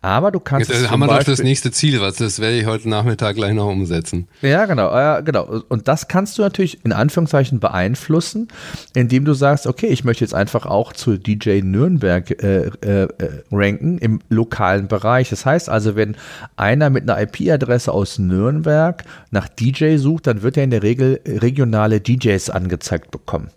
Aber 0.00 0.30
du 0.30 0.38
kannst 0.38 0.68
Jetzt 0.68 0.78
es 0.78 0.84
äh, 0.86 0.88
haben 0.90 1.00
wir 1.00 1.06
doch 1.08 1.16
das 1.18 1.26
Beispiel- 1.26 1.44
nächste 1.44 1.72
Ziel, 1.72 2.00
was 2.00 2.16
das 2.16 2.38
werde 2.38 2.56
ich 2.56 2.66
heute 2.66 2.88
Nachmittag 2.88 3.34
gleich 3.34 3.52
noch 3.52 3.66
umsetzen. 3.66 4.28
ja, 4.42 4.64
genau, 4.66 4.90
ja, 4.92 5.20
genau. 5.20 5.62
Und 5.68 5.88
das 5.88 6.06
kannst 6.06 6.38
du 6.38 6.42
natürlich 6.42 6.84
in 6.84 6.92
Anführungszeichen 6.92 7.58
beeinflussen, 7.58 8.48
indem 8.94 9.24
du 9.24 9.34
sagst, 9.34 9.66
okay, 9.66 9.88
ich 9.88 10.04
möchte 10.04 10.22
jetzt 10.24 10.34
einfach 10.34 10.66
auch 10.66 10.92
zu 10.92 11.18
DJ 11.18 11.62
Nürnberg 11.62 12.30
äh, 12.42 12.66
äh, 12.80 13.02
äh, 13.02 13.08
ranken 13.50 13.98
im 13.98 14.20
lokalen 14.28 14.86
Bereich. 14.86 15.30
Das 15.30 15.44
heißt 15.44 15.68
also, 15.68 15.96
wenn 15.96 16.16
einer 16.56 16.90
mit 16.90 17.08
einer 17.10 17.20
IP-Adresse 17.20 17.92
aus 17.92 18.18
Nürnberg 18.20 19.02
nach 19.30 19.48
DJ 19.48 19.96
sucht, 19.96 20.28
dann 20.28 20.42
wird 20.42 20.56
er 20.56 20.64
in 20.64 20.70
der 20.70 20.82
Regel 20.84 21.20
regionale 21.26 22.00
DJs 22.00 22.50
angezeigt 22.50 23.10
bekommen. 23.10 23.50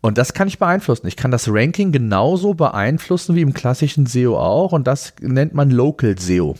Und 0.00 0.16
das 0.18 0.32
kann 0.32 0.48
ich 0.48 0.58
beeinflussen. 0.58 1.06
Ich 1.06 1.16
kann 1.16 1.30
das 1.30 1.48
Ranking 1.48 1.92
genauso 1.92 2.54
beeinflussen 2.54 3.34
wie 3.34 3.42
im 3.42 3.52
klassischen 3.52 4.06
SEO 4.06 4.38
auch. 4.38 4.72
Und 4.72 4.86
das 4.86 5.12
nennt 5.20 5.54
man 5.54 5.70
Local 5.70 6.18
SEO. 6.18 6.56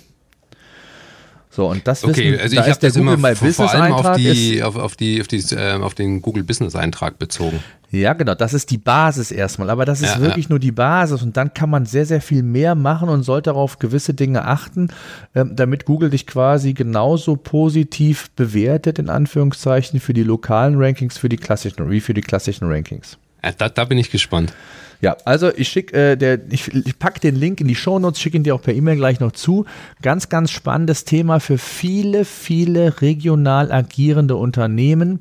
So, 1.52 1.68
und 1.68 1.86
das 1.88 2.04
Okay, 2.04 2.32
wissen, 2.32 2.40
also 2.42 2.54
da 2.54 2.62
ich 2.62 2.68
habe 2.68 2.80
der 2.80 2.90
das 2.90 2.96
immer 2.96 3.16
Google 3.16 3.30
My 3.30 3.34
vor, 3.34 3.48
vor 3.52 3.66
Business 3.66 3.74
allem 3.74 3.92
auf 3.92 3.98
Eintrag 3.98 4.16
die, 4.18 4.54
ist, 4.54 4.62
auf, 4.62 4.76
auf 4.76 4.94
die, 4.94 5.20
auf 5.20 5.26
die, 5.26 5.38
äh, 5.56 5.72
auf 5.80 5.94
den 5.94 6.22
Google 6.22 6.44
Business 6.44 6.76
Eintrag 6.76 7.18
bezogen. 7.18 7.58
ja 7.90 8.12
genau, 8.12 8.36
das 8.36 8.54
ist 8.54 8.70
die 8.70 8.78
Basis 8.78 9.32
erstmal, 9.32 9.68
aber 9.68 9.84
das 9.84 10.00
ist 10.00 10.14
Ja, 10.14 10.20
wirklich 10.20 10.48
nur 10.48 10.60
die 10.60 10.70
Basis 10.70 11.22
und 11.22 11.36
dann 11.36 11.52
kann 11.52 11.68
man 11.68 11.86
sehr, 11.86 12.06
sehr 12.06 12.20
viel 12.20 12.44
mehr 12.44 12.76
machen 12.76 13.08
und 13.08 13.24
sollte 13.24 13.50
darauf 13.50 13.80
gewisse 13.80 14.14
Dinge 14.14 14.44
achten, 14.44 14.90
ähm, 15.34 15.56
damit 15.56 15.86
Google 15.86 16.10
dich 16.10 16.24
quasi 16.28 16.72
genauso 16.72 17.34
positiv 17.34 18.30
bewertet, 18.36 19.00
in 19.00 19.08
Anführungszeichen, 19.08 19.98
für 19.98 20.12
die 20.12 20.22
lokalen 20.22 20.80
Rankings, 20.80 21.18
für 21.18 21.28
die 21.28 21.36
klassischen, 21.36 21.90
wie 21.90 22.00
für 22.00 22.14
die 22.14 22.20
klassischen 22.20 22.68
Rankings. 22.68 23.18
Ja, 23.42 23.52
da, 23.52 23.68
da 23.68 23.84
bin 23.84 23.98
ich 23.98 24.10
gespannt. 24.10 24.52
Ja, 25.00 25.16
also 25.24 25.50
ich 25.54 25.68
schicke, 25.68 25.96
äh, 26.20 26.38
ich, 26.50 26.74
ich 26.74 26.98
packe 26.98 27.20
den 27.20 27.34
Link 27.34 27.60
in 27.60 27.68
die 27.68 27.74
Shownotes, 27.74 28.20
schicke 28.20 28.36
ihn 28.36 28.42
dir 28.42 28.54
auch 28.54 28.60
per 28.60 28.74
E-Mail 28.74 28.96
gleich 28.96 29.18
noch 29.18 29.32
zu. 29.32 29.64
Ganz, 30.02 30.28
ganz 30.28 30.50
spannendes 30.50 31.04
Thema 31.04 31.40
für 31.40 31.56
viele, 31.56 32.26
viele 32.26 33.00
regional 33.00 33.72
agierende 33.72 34.36
Unternehmen. 34.36 35.20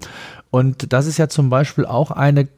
Und 0.51 0.91
das 0.91 1.05
ist 1.05 1.17
ja 1.17 1.29
zum 1.29 1.49
Beispiel 1.49 1.85
auch 1.85 2.11
eine 2.11 2.49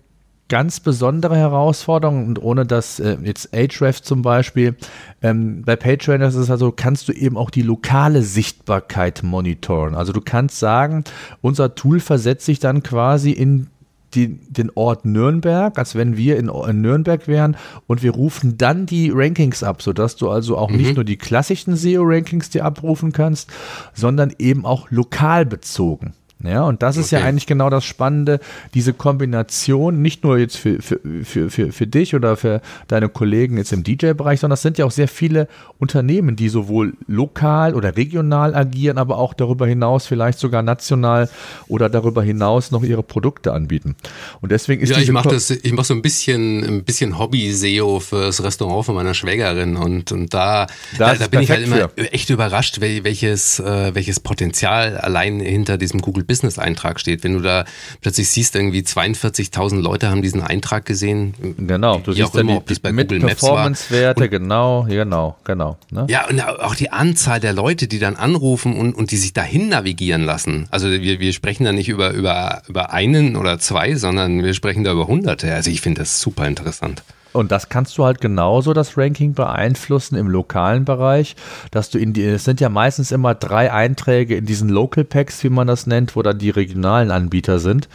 ganz 0.50 0.82
besondere 0.82 1.38
Herausforderung 1.38 2.28
und 2.28 2.42
ohne 2.42 2.66
dass 2.66 3.00
äh, 3.00 3.18
jetzt 3.24 3.54
Ahrefs 3.54 4.02
zum 4.02 4.22
Beispiel, 4.22 4.76
ähm, 5.22 5.62
bei 5.62 5.78
Patreon 5.78 6.20
ist 6.22 6.36
es 6.36 6.50
also, 6.50 6.74
kannst 6.74 7.08
du 7.08 7.14
eben 7.14 7.38
auch 7.38 7.50
die 7.50 7.62
lokale 7.62 8.22
Sichtbarkeit 8.22 9.24
monitoren. 9.24 9.96
Also 9.96 10.12
du 10.12 10.20
kannst 10.20 10.60
sagen, 10.60 11.06
unser 11.40 11.76
Tool 11.76 12.02
versetzt 12.02 12.46
sich 12.46 12.60
dann 12.60 12.84
quasi 12.84 13.32
in 13.32 13.68
die, 14.16 14.40
den 14.50 14.72
Ort 14.76 15.06
Nürnberg, 15.06 15.78
als 15.78 15.96
wenn 15.96 16.18
wir 16.18 16.38
in, 16.38 16.50
in 16.50 16.82
Nürnberg 16.82 17.28
wären 17.28 17.58
und 17.88 18.04
wir 18.04 18.12
rufen 18.12 18.58
dann 18.58 18.86
die 18.86 19.12
Rankings 19.14 19.64
ab, 19.64 19.82
sodass 19.82 20.16
du 20.16 20.30
also 20.30 20.58
auch 20.58 20.72
nicht 20.72 20.96
nur 20.96 21.04
die 21.06 21.18
klassischen 21.18 21.76
SEO-Rankings 21.76 22.50
dir 22.50 22.66
abrufen 22.66 23.12
kannst, 23.12 23.50
sondern 23.94 24.34
eben 24.38 24.66
auch 24.66 24.90
lokal 24.90 25.46
bezogen. 25.46 26.14
Ja, 26.44 26.64
und 26.64 26.82
das 26.84 26.98
ist 26.98 27.12
ja 27.12 27.20
Okay. 27.20 27.28
eigentlich 27.28 27.46
genau 27.48 27.70
das 27.70 27.86
Spannende, 27.86 28.40
diese 28.74 28.94
Kombination, 28.94 30.02
nicht 30.02 30.24
nur 30.24 30.38
jetzt 30.38 30.58
für, 30.58 30.82
für, 30.82 31.00
für, 31.24 31.50
für, 31.50 31.72
für 31.72 31.88
dich 31.88 32.16
oder 32.16 32.36
für 32.36 32.62
deine 32.88 33.10
Kollegen 33.10 33.58
jetzt 33.58 33.72
im 33.74 33.84
DJ-Bereich, 33.84 34.40
sondern 34.40 34.56
es 34.56 34.62
sind 34.62 34.78
ja 34.78 34.86
auch 34.86 34.92
sehr 34.92 35.08
viele 35.08 35.48
Unternehmen, 35.80 36.36
die 36.36 36.50
sowohl 36.50 36.94
lokal 37.08 37.76
oder 37.76 37.96
regional 37.96 38.56
agieren, 38.56 38.98
aber 38.98 39.18
auch 39.18 39.34
darüber 39.34 39.68
hinaus 39.68 40.06
vielleicht 40.08 40.40
sogar 40.40 40.62
national 40.64 41.30
oder 41.68 41.90
darüber 41.90 42.24
hinaus 42.24 42.72
noch 42.72 42.84
ihre 42.84 43.04
Produkte 43.04 43.54
anbieten. 43.54 43.96
Und 44.42 44.52
deswegen 44.52 44.82
ist 44.82 44.90
Ja, 44.90 44.98
ich 44.98 45.12
mache 45.12 45.30
das, 45.30 45.50
ich 45.50 45.72
mache 45.74 45.86
so 45.86 45.94
ein 45.94 46.02
bisschen, 46.02 46.64
ein 46.64 46.84
bisschen 46.84 47.18
Hobby-SEO 47.20 48.00
fürs 48.00 48.44
Restaurant 48.44 48.86
von 48.86 48.96
meiner 48.96 49.14
Schwägerin 49.14 49.76
und, 49.78 50.12
und 50.12 50.34
da, 50.34 50.68
Da 50.98 51.16
da, 51.16 51.28
bin 51.28 51.42
ich 51.42 51.50
halt 51.52 51.66
immer 51.66 51.90
echt 51.96 52.30
überrascht, 52.30 52.80
wel- 52.80 53.04
welches, 53.04 53.60
äh, 53.60 53.94
welches 53.96 54.20
Potenzial 54.20 54.98
allein 54.98 55.40
hinter 55.40 55.78
diesem 55.78 56.02
Google 56.02 56.24
Business 56.32 56.58
Eintrag 56.58 56.98
steht. 57.02 57.26
Wenn 57.26 57.34
du 57.34 57.42
da 57.42 57.66
plötzlich 58.00 58.30
siehst, 58.30 58.56
irgendwie 58.56 58.80
42.000 58.80 59.82
Leute 59.82 60.10
haben 60.10 60.22
diesen 60.22 60.42
Eintrag 60.42 60.86
gesehen. 60.86 61.34
Genau, 61.58 61.98
du 61.98 62.14
siehst 62.14 62.30
auch 62.30 62.36
immer, 62.36 62.54
die, 62.54 62.58
ob 62.60 62.68
das 62.68 62.80
bei 62.80 62.92
Google 62.92 63.20
Maps 63.20 63.44
war. 63.44 63.50
Performance-Werte, 63.50 64.30
genau, 64.30 64.86
genau, 64.88 65.36
genau. 65.44 65.78
Ne? 65.90 66.08
Ja, 66.10 66.30
und 66.30 66.42
auch 66.42 66.76
die 66.76 66.90
Anzahl 66.90 67.42
der 67.42 67.52
Leute, 67.52 67.90
die 67.90 68.00
dann 68.00 68.16
anrufen 68.16 68.78
und, 68.78 68.94
und 68.94 69.12
die 69.12 69.18
sich 69.18 69.34
dahin 69.34 69.68
navigieren 69.68 70.24
lassen. 70.24 70.68
Also 70.72 70.90
wir, 70.90 71.20
wir 71.20 71.34
sprechen 71.34 71.66
da 71.66 71.74
nicht 71.74 71.90
über, 71.90 72.12
über, 72.12 72.62
über 72.70 72.94
einen 72.94 73.36
oder 73.36 73.60
zwei, 73.60 73.96
sondern 73.96 74.42
wir 74.42 74.54
sprechen 74.54 74.86
da 74.86 74.94
über 74.94 75.08
Hunderte. 75.08 75.54
Also 75.54 75.70
ich 75.70 75.82
finde 75.82 76.00
das 76.00 76.22
super 76.22 76.48
interessant. 76.48 77.04
Und 77.34 77.52
das 77.52 77.70
kannst 77.70 77.98
du 77.98 78.06
halt 78.06 78.20
genauso 78.20 78.74
das 78.74 78.98
Ranking 78.98 79.34
beeinflussen 79.34 80.16
im 80.16 80.28
lokalen 80.28 80.86
Bereich, 80.86 81.36
dass 81.72 81.90
du 81.90 81.98
in 81.98 82.14
die, 82.14 82.26
es 82.26 82.44
sind 82.44 82.60
ja 82.60 82.70
meistens 82.70 83.12
immer 83.12 83.36
drei 83.36 83.72
Einträge 83.72 84.36
in 84.36 84.46
diesen 84.46 84.70
Local 84.70 85.04
Packs, 85.04 85.44
wie 85.44 85.50
man 85.50 85.68
das 85.68 85.88
nennt, 85.88 86.16
wo 86.16 86.22
dann 86.22 86.40
die 86.40 86.50
regionalen 86.50 87.12
Anbieter 87.12 87.60
sind. 87.60 87.88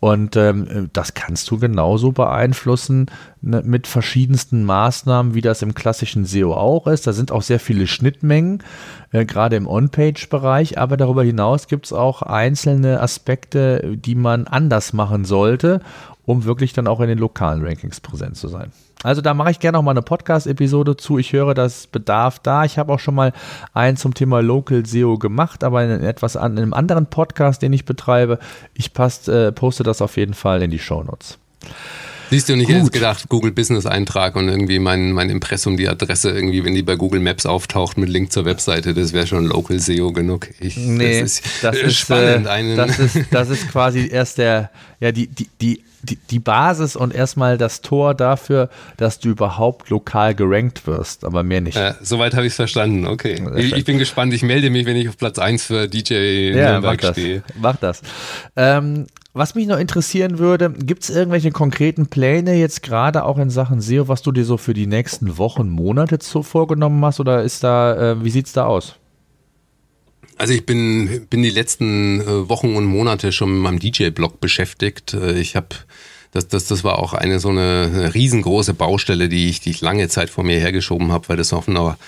Und 0.00 0.36
ähm, 0.36 0.90
das 0.92 1.14
kannst 1.14 1.50
du 1.50 1.58
genauso 1.58 2.12
beeinflussen, 2.12 3.06
ne, 3.40 3.62
mit 3.64 3.88
verschiedensten 3.88 4.64
Maßnahmen, 4.64 5.34
wie 5.34 5.40
das 5.40 5.62
im 5.62 5.74
klassischen 5.74 6.24
SEO 6.24 6.54
auch 6.54 6.86
ist. 6.86 7.06
Da 7.06 7.12
sind 7.12 7.32
auch 7.32 7.42
sehr 7.42 7.58
viele 7.58 7.88
Schnittmengen, 7.88 8.62
äh, 9.10 9.24
gerade 9.24 9.56
im 9.56 9.66
On-Page-Bereich, 9.66 10.78
aber 10.78 10.96
darüber 10.96 11.24
hinaus 11.24 11.66
gibt 11.66 11.86
es 11.86 11.92
auch 11.92 12.22
einzelne 12.22 13.00
Aspekte, 13.00 13.96
die 13.96 14.14
man 14.14 14.46
anders 14.46 14.92
machen 14.92 15.24
sollte, 15.24 15.80
um 16.28 16.44
wirklich 16.44 16.74
dann 16.74 16.86
auch 16.86 17.00
in 17.00 17.08
den 17.08 17.16
lokalen 17.16 17.64
Rankings 17.64 18.00
präsent 18.00 18.36
zu 18.36 18.48
sein. 18.48 18.70
Also 19.02 19.22
da 19.22 19.32
mache 19.32 19.50
ich 19.50 19.60
gerne 19.60 19.78
noch 19.78 19.82
mal 19.82 19.92
eine 19.92 20.02
Podcast-Episode 20.02 20.98
zu. 20.98 21.16
Ich 21.16 21.32
höre, 21.32 21.54
das 21.54 21.86
Bedarf 21.86 22.38
da. 22.38 22.66
Ich 22.66 22.76
habe 22.76 22.92
auch 22.92 23.00
schon 23.00 23.14
mal 23.14 23.32
einen 23.72 23.96
zum 23.96 24.12
Thema 24.12 24.42
Local 24.42 24.84
SEO 24.84 25.16
gemacht, 25.16 25.64
aber 25.64 25.82
in 25.84 26.02
etwas 26.04 26.36
an, 26.36 26.52
in 26.52 26.64
einem 26.64 26.74
anderen 26.74 27.06
Podcast, 27.06 27.62
den 27.62 27.72
ich 27.72 27.86
betreibe. 27.86 28.38
Ich 28.74 28.92
passt, 28.92 29.30
äh, 29.30 29.52
poste 29.52 29.84
das 29.84 30.02
auf 30.02 30.18
jeden 30.18 30.34
Fall 30.34 30.60
in 30.60 30.70
die 30.70 30.78
Show 30.78 31.02
Notes. 31.02 31.38
Siehst 32.28 32.50
du, 32.50 32.56
nicht 32.56 32.68
jetzt 32.68 32.92
gedacht, 32.92 33.30
Google 33.30 33.52
Business 33.52 33.86
Eintrag 33.86 34.36
und 34.36 34.48
irgendwie 34.48 34.78
mein, 34.78 35.12
mein 35.12 35.30
Impressum, 35.30 35.78
die 35.78 35.88
Adresse 35.88 36.30
irgendwie, 36.30 36.62
wenn 36.62 36.74
die 36.74 36.82
bei 36.82 36.96
Google 36.96 37.20
Maps 37.20 37.46
auftaucht 37.46 37.96
mit 37.96 38.10
Link 38.10 38.32
zur 38.32 38.44
Webseite, 38.44 38.92
das 38.92 39.14
wäre 39.14 39.26
schon 39.26 39.46
Local 39.46 39.80
SEO 39.80 40.12
genug. 40.12 40.48
Ich, 40.60 40.76
nee, 40.76 41.22
das 41.22 41.38
ist, 41.38 41.44
das 41.62 41.76
ist 41.84 41.96
spannend. 41.96 42.46
Äh, 42.46 42.76
das, 42.76 42.98
ist, 42.98 43.18
das 43.30 43.48
ist 43.48 43.70
quasi 43.70 44.08
erst 44.12 44.36
der, 44.36 44.70
ja, 45.00 45.10
die, 45.10 45.28
die, 45.28 45.48
die 45.58 45.82
die, 46.02 46.16
die 46.16 46.38
Basis 46.38 46.96
und 46.96 47.14
erstmal 47.14 47.58
das 47.58 47.80
Tor 47.80 48.14
dafür, 48.14 48.68
dass 48.96 49.18
du 49.18 49.30
überhaupt 49.30 49.90
lokal 49.90 50.34
gerankt 50.34 50.86
wirst, 50.86 51.24
aber 51.24 51.42
mehr 51.42 51.60
nicht. 51.60 51.76
Ja, 51.76 51.96
soweit 52.00 52.34
habe 52.34 52.46
ich 52.46 52.52
es 52.52 52.56
verstanden, 52.56 53.06
okay. 53.06 53.42
Ich, 53.56 53.74
ich, 53.74 53.84
bin 53.84 53.98
gespannt, 53.98 54.32
ich 54.32 54.42
melde 54.42 54.70
mich, 54.70 54.86
wenn 54.86 54.96
ich 54.96 55.08
auf 55.08 55.16
Platz 55.16 55.38
1 55.38 55.64
für 55.64 55.88
DJ 55.88 56.50
ja, 56.54 56.72
Nürnberg 56.72 57.02
mach 57.02 57.12
stehe. 57.12 57.42
Mach 57.60 57.76
das. 57.76 58.02
Ähm, 58.56 59.06
was 59.34 59.54
mich 59.54 59.66
noch 59.66 59.78
interessieren 59.78 60.38
würde, 60.38 60.70
gibt 60.70 61.04
es 61.04 61.10
irgendwelche 61.10 61.50
konkreten 61.50 62.06
Pläne 62.06 62.54
jetzt 62.54 62.82
gerade 62.82 63.24
auch 63.24 63.38
in 63.38 63.50
Sachen 63.50 63.80
SEO, 63.80 64.08
was 64.08 64.22
du 64.22 64.32
dir 64.32 64.44
so 64.44 64.56
für 64.56 64.74
die 64.74 64.86
nächsten 64.86 65.38
Wochen, 65.38 65.68
Monate 65.68 66.18
so 66.20 66.42
vorgenommen 66.42 67.04
hast 67.04 67.20
oder 67.20 67.42
ist 67.42 67.62
da, 67.62 68.12
äh, 68.12 68.24
wie 68.24 68.30
sieht 68.30 68.46
es 68.46 68.52
da 68.52 68.66
aus? 68.66 68.96
Also 70.38 70.54
ich 70.54 70.64
bin, 70.64 71.26
bin 71.28 71.42
die 71.42 71.50
letzten 71.50 72.20
äh, 72.20 72.48
Wochen 72.48 72.76
und 72.76 72.84
Monate 72.84 73.32
schon 73.32 73.52
mit 73.52 73.60
meinem 73.60 73.80
DJ-Blog 73.80 74.40
beschäftigt. 74.40 75.12
Äh, 75.14 75.38
ich 75.38 75.56
habe 75.56 75.68
das, 76.30 76.46
das, 76.46 76.66
das 76.66 76.84
war 76.84 77.00
auch 77.00 77.12
eine 77.12 77.40
so 77.40 77.48
eine, 77.48 78.12
riesengroße 78.14 78.74
Baustelle, 78.74 79.28
die 79.28 79.48
ich, 79.48 79.60
die 79.60 79.70
ich 79.70 79.80
lange 79.80 80.08
Zeit 80.08 80.30
vor 80.30 80.44
mir 80.44 80.60
hergeschoben 80.60 81.10
habe, 81.10 81.28
weil 81.28 81.36
das 81.36 81.52
einer 81.66 81.98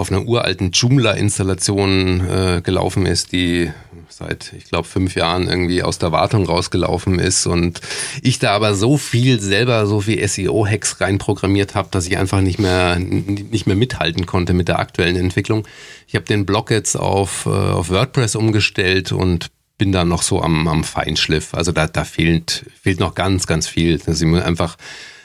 auf 0.00 0.10
einer 0.10 0.26
uralten 0.26 0.70
Joomla-Installation 0.72 2.28
äh, 2.28 2.60
gelaufen 2.62 3.04
ist, 3.06 3.32
die 3.32 3.70
seit, 4.08 4.52
ich 4.56 4.64
glaube, 4.64 4.88
fünf 4.88 5.14
Jahren 5.14 5.46
irgendwie 5.46 5.82
aus 5.82 5.98
der 5.98 6.10
Wartung 6.10 6.46
rausgelaufen 6.46 7.18
ist 7.18 7.46
und 7.46 7.80
ich 8.22 8.38
da 8.38 8.52
aber 8.52 8.74
so 8.74 8.96
viel 8.96 9.40
selber, 9.40 9.86
so 9.86 10.00
viel 10.00 10.26
SEO-Hacks 10.26 11.00
reinprogrammiert 11.00 11.74
habe, 11.74 11.88
dass 11.90 12.06
ich 12.06 12.16
einfach 12.16 12.40
nicht 12.40 12.58
mehr, 12.58 12.98
nicht 12.98 13.66
mehr 13.66 13.76
mithalten 13.76 14.26
konnte 14.26 14.54
mit 14.54 14.68
der 14.68 14.78
aktuellen 14.78 15.16
Entwicklung. 15.16 15.68
Ich 16.06 16.14
habe 16.14 16.24
den 16.24 16.46
Blog 16.46 16.70
jetzt 16.70 16.96
auf, 16.96 17.46
äh, 17.46 17.50
auf 17.50 17.90
WordPress 17.90 18.36
umgestellt 18.36 19.12
und 19.12 19.50
bin 19.76 19.92
da 19.92 20.04
noch 20.04 20.22
so 20.22 20.42
am, 20.42 20.66
am 20.66 20.82
Feinschliff. 20.82 21.54
Also 21.54 21.72
da, 21.72 21.86
da 21.86 22.04
fehlt, 22.04 22.66
fehlt 22.82 23.00
noch 23.00 23.14
ganz, 23.14 23.46
ganz 23.46 23.66
viel. 23.66 23.98
Dass 23.98 24.20
ich 24.20 24.26
einfach 24.26 24.76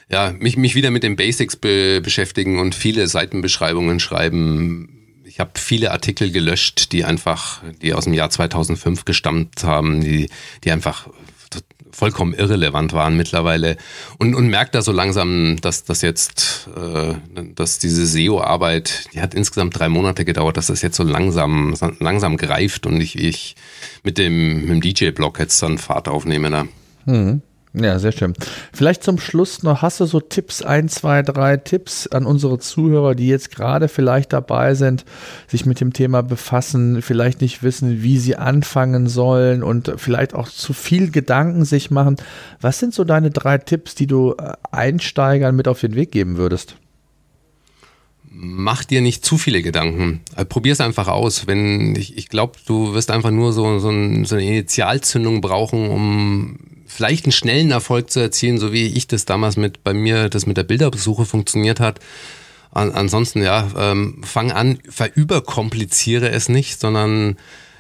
ja, 0.10 0.34
mich, 0.38 0.58
mich 0.58 0.76
wieder 0.76 0.91
mit 0.91 1.04
den 1.04 1.15
Basics 1.15 1.56
be 1.56 2.02
beschäftigen 2.02 2.60
und 2.60 2.76
viele 2.76 3.08
Seitenbeschreibungen 3.08 4.00
schreiben. 4.00 5.24
Ich 5.26 5.39
habe 5.39 5.52
viele 5.56 5.91
Artikel 5.91 6.32
gelöscht, 6.32 6.91
die 6.91 7.04
einfach, 7.04 7.62
die 7.82 7.94
aus 7.94 8.04
dem 8.04 8.13
Jahr 8.13 8.30
2005 8.30 9.06
gestammt 9.06 9.63
haben, 9.63 10.02
die, 10.02 10.30
die 10.63 10.72
einfach 10.72 11.08
vollkommen 11.96 12.34
irrelevant 12.34 12.91
waren 12.91 13.15
mittlerweile 13.15 13.78
und, 14.18 14.36
und 14.36 14.50
merkt 14.50 14.76
da 14.76 14.82
so 14.82 14.91
langsam, 14.91 15.56
dass 15.62 15.86
das 15.86 16.02
jetzt, 16.02 16.68
äh, 16.76 17.15
dass 17.56 17.80
diese 17.80 18.06
SEO-Arbeit, 18.06 19.06
die 19.13 19.22
hat 19.22 19.34
insgesamt 19.34 19.80
drei 19.80 19.88
Monate 19.88 20.26
gedauert, 20.26 20.58
dass 20.58 20.68
das 20.68 20.82
jetzt 20.82 20.98
so 20.98 21.04
langsam, 21.04 21.74
langsam 22.00 22.36
greift 22.36 22.86
und 22.86 23.00
ich, 23.00 23.18
ich 23.18 23.56
mit 24.04 24.18
dem, 24.18 24.65
mit 24.65 24.70
dem 24.70 24.82
DJ-Blog 24.82 25.39
jetzt 25.39 25.63
dann 25.63 25.78
Fahrt 25.78 26.10
aufnehme 26.10 26.50
da. 26.50 26.68
Mhm. 27.06 27.41
Ja, 27.78 28.00
sehr 28.00 28.14
schön. 28.14 28.34
Vielleicht 28.74 29.04
zum 29.04 29.20
Schluss 29.20 29.62
noch, 29.62 29.82
hast 29.82 30.00
du 30.00 30.06
so 30.06 30.22
Tipps, 30.22 30.62
ein, 30.62 30.88
zwei, 30.88 31.22
drei 31.24 31.58
Tipps 31.58 32.08
an 32.08 32.26
unsere 32.26 32.58
Zuhörer, 32.58 33.16
die 33.16 33.28
jetzt 33.28 33.52
gerade 33.54 33.90
vielleicht 33.90 34.32
dabei 34.32 34.76
sind, 34.76 35.04
sich 35.48 35.66
mit 35.66 35.82
dem 35.82 35.92
Thema 35.92 36.24
befassen, 36.24 37.02
vielleicht 37.02 37.42
nicht 37.42 37.64
wissen, 37.64 38.02
wie 38.02 38.18
sie 38.18 38.38
anfangen 38.38 39.08
sollen 39.08 39.62
und 39.62 39.92
vielleicht 39.98 40.36
auch 40.36 40.48
zu 40.48 40.72
viel 40.72 41.12
Gedanken 41.12 41.66
sich 41.66 41.92
machen. 41.92 42.16
Was 42.62 42.80
sind 42.80 42.94
so 42.94 43.04
deine 43.04 43.30
drei 43.30 43.58
Tipps, 43.58 43.94
die 43.94 44.08
du 44.08 44.36
äh, 44.38 44.54
Einsteigern 44.72 45.56
mit 45.56 45.68
auf 45.68 45.82
den 45.82 45.96
Weg 45.96 46.14
geben 46.14 46.38
würdest? 46.38 46.78
Mach 48.38 48.84
dir 48.84 49.00
nicht 49.00 49.24
zu 49.24 49.38
viele 49.38 49.62
Gedanken. 49.62 50.21
Äh, 50.36 50.43
Probier 50.43 50.74
es 50.74 50.82
einfach 50.82 51.08
aus. 51.08 51.48
Wenn 51.48 51.95
ich, 51.95 52.17
ich 52.17 52.28
glaube, 52.28 52.60
du 52.65 52.93
wirst 52.93 53.10
einfach 53.10 53.32
nur 53.32 53.54
so, 53.54 53.80
so, 53.80 53.89
ein, 53.89 54.26
so 54.26 54.36
eine 54.36 54.45
Initialzündung 54.45 55.39
brauchen, 55.39 55.89
um 55.89 56.58
vielleicht 56.86 57.26
einen 57.26 57.32
schnellen 57.32 57.71
Erfolg 57.71 58.10
zu 58.10 58.19
erzielen, 58.19 58.58
so 58.58 58.74
wie 58.74 58.88
ich 58.88 59.08
das 59.08 59.24
damals 59.24 59.56
mit 59.56 59.84
bei 59.84 59.93
mir, 59.93 60.30
das 60.30 60.45
mit 60.45 60.58
der 60.58 60.63
Bilderbesuche 60.63 61.26
funktioniert 61.26 61.80
hat. 61.80 62.00
An, 62.71 62.91
ansonsten, 62.91 63.41
ja, 63.41 63.69
ähm, 63.78 64.21
fang 64.24 64.52
an, 64.52 64.80
verüberkompliziere 64.89 66.30
es 66.30 66.50
nicht, 66.50 66.80
sondern 66.80 67.38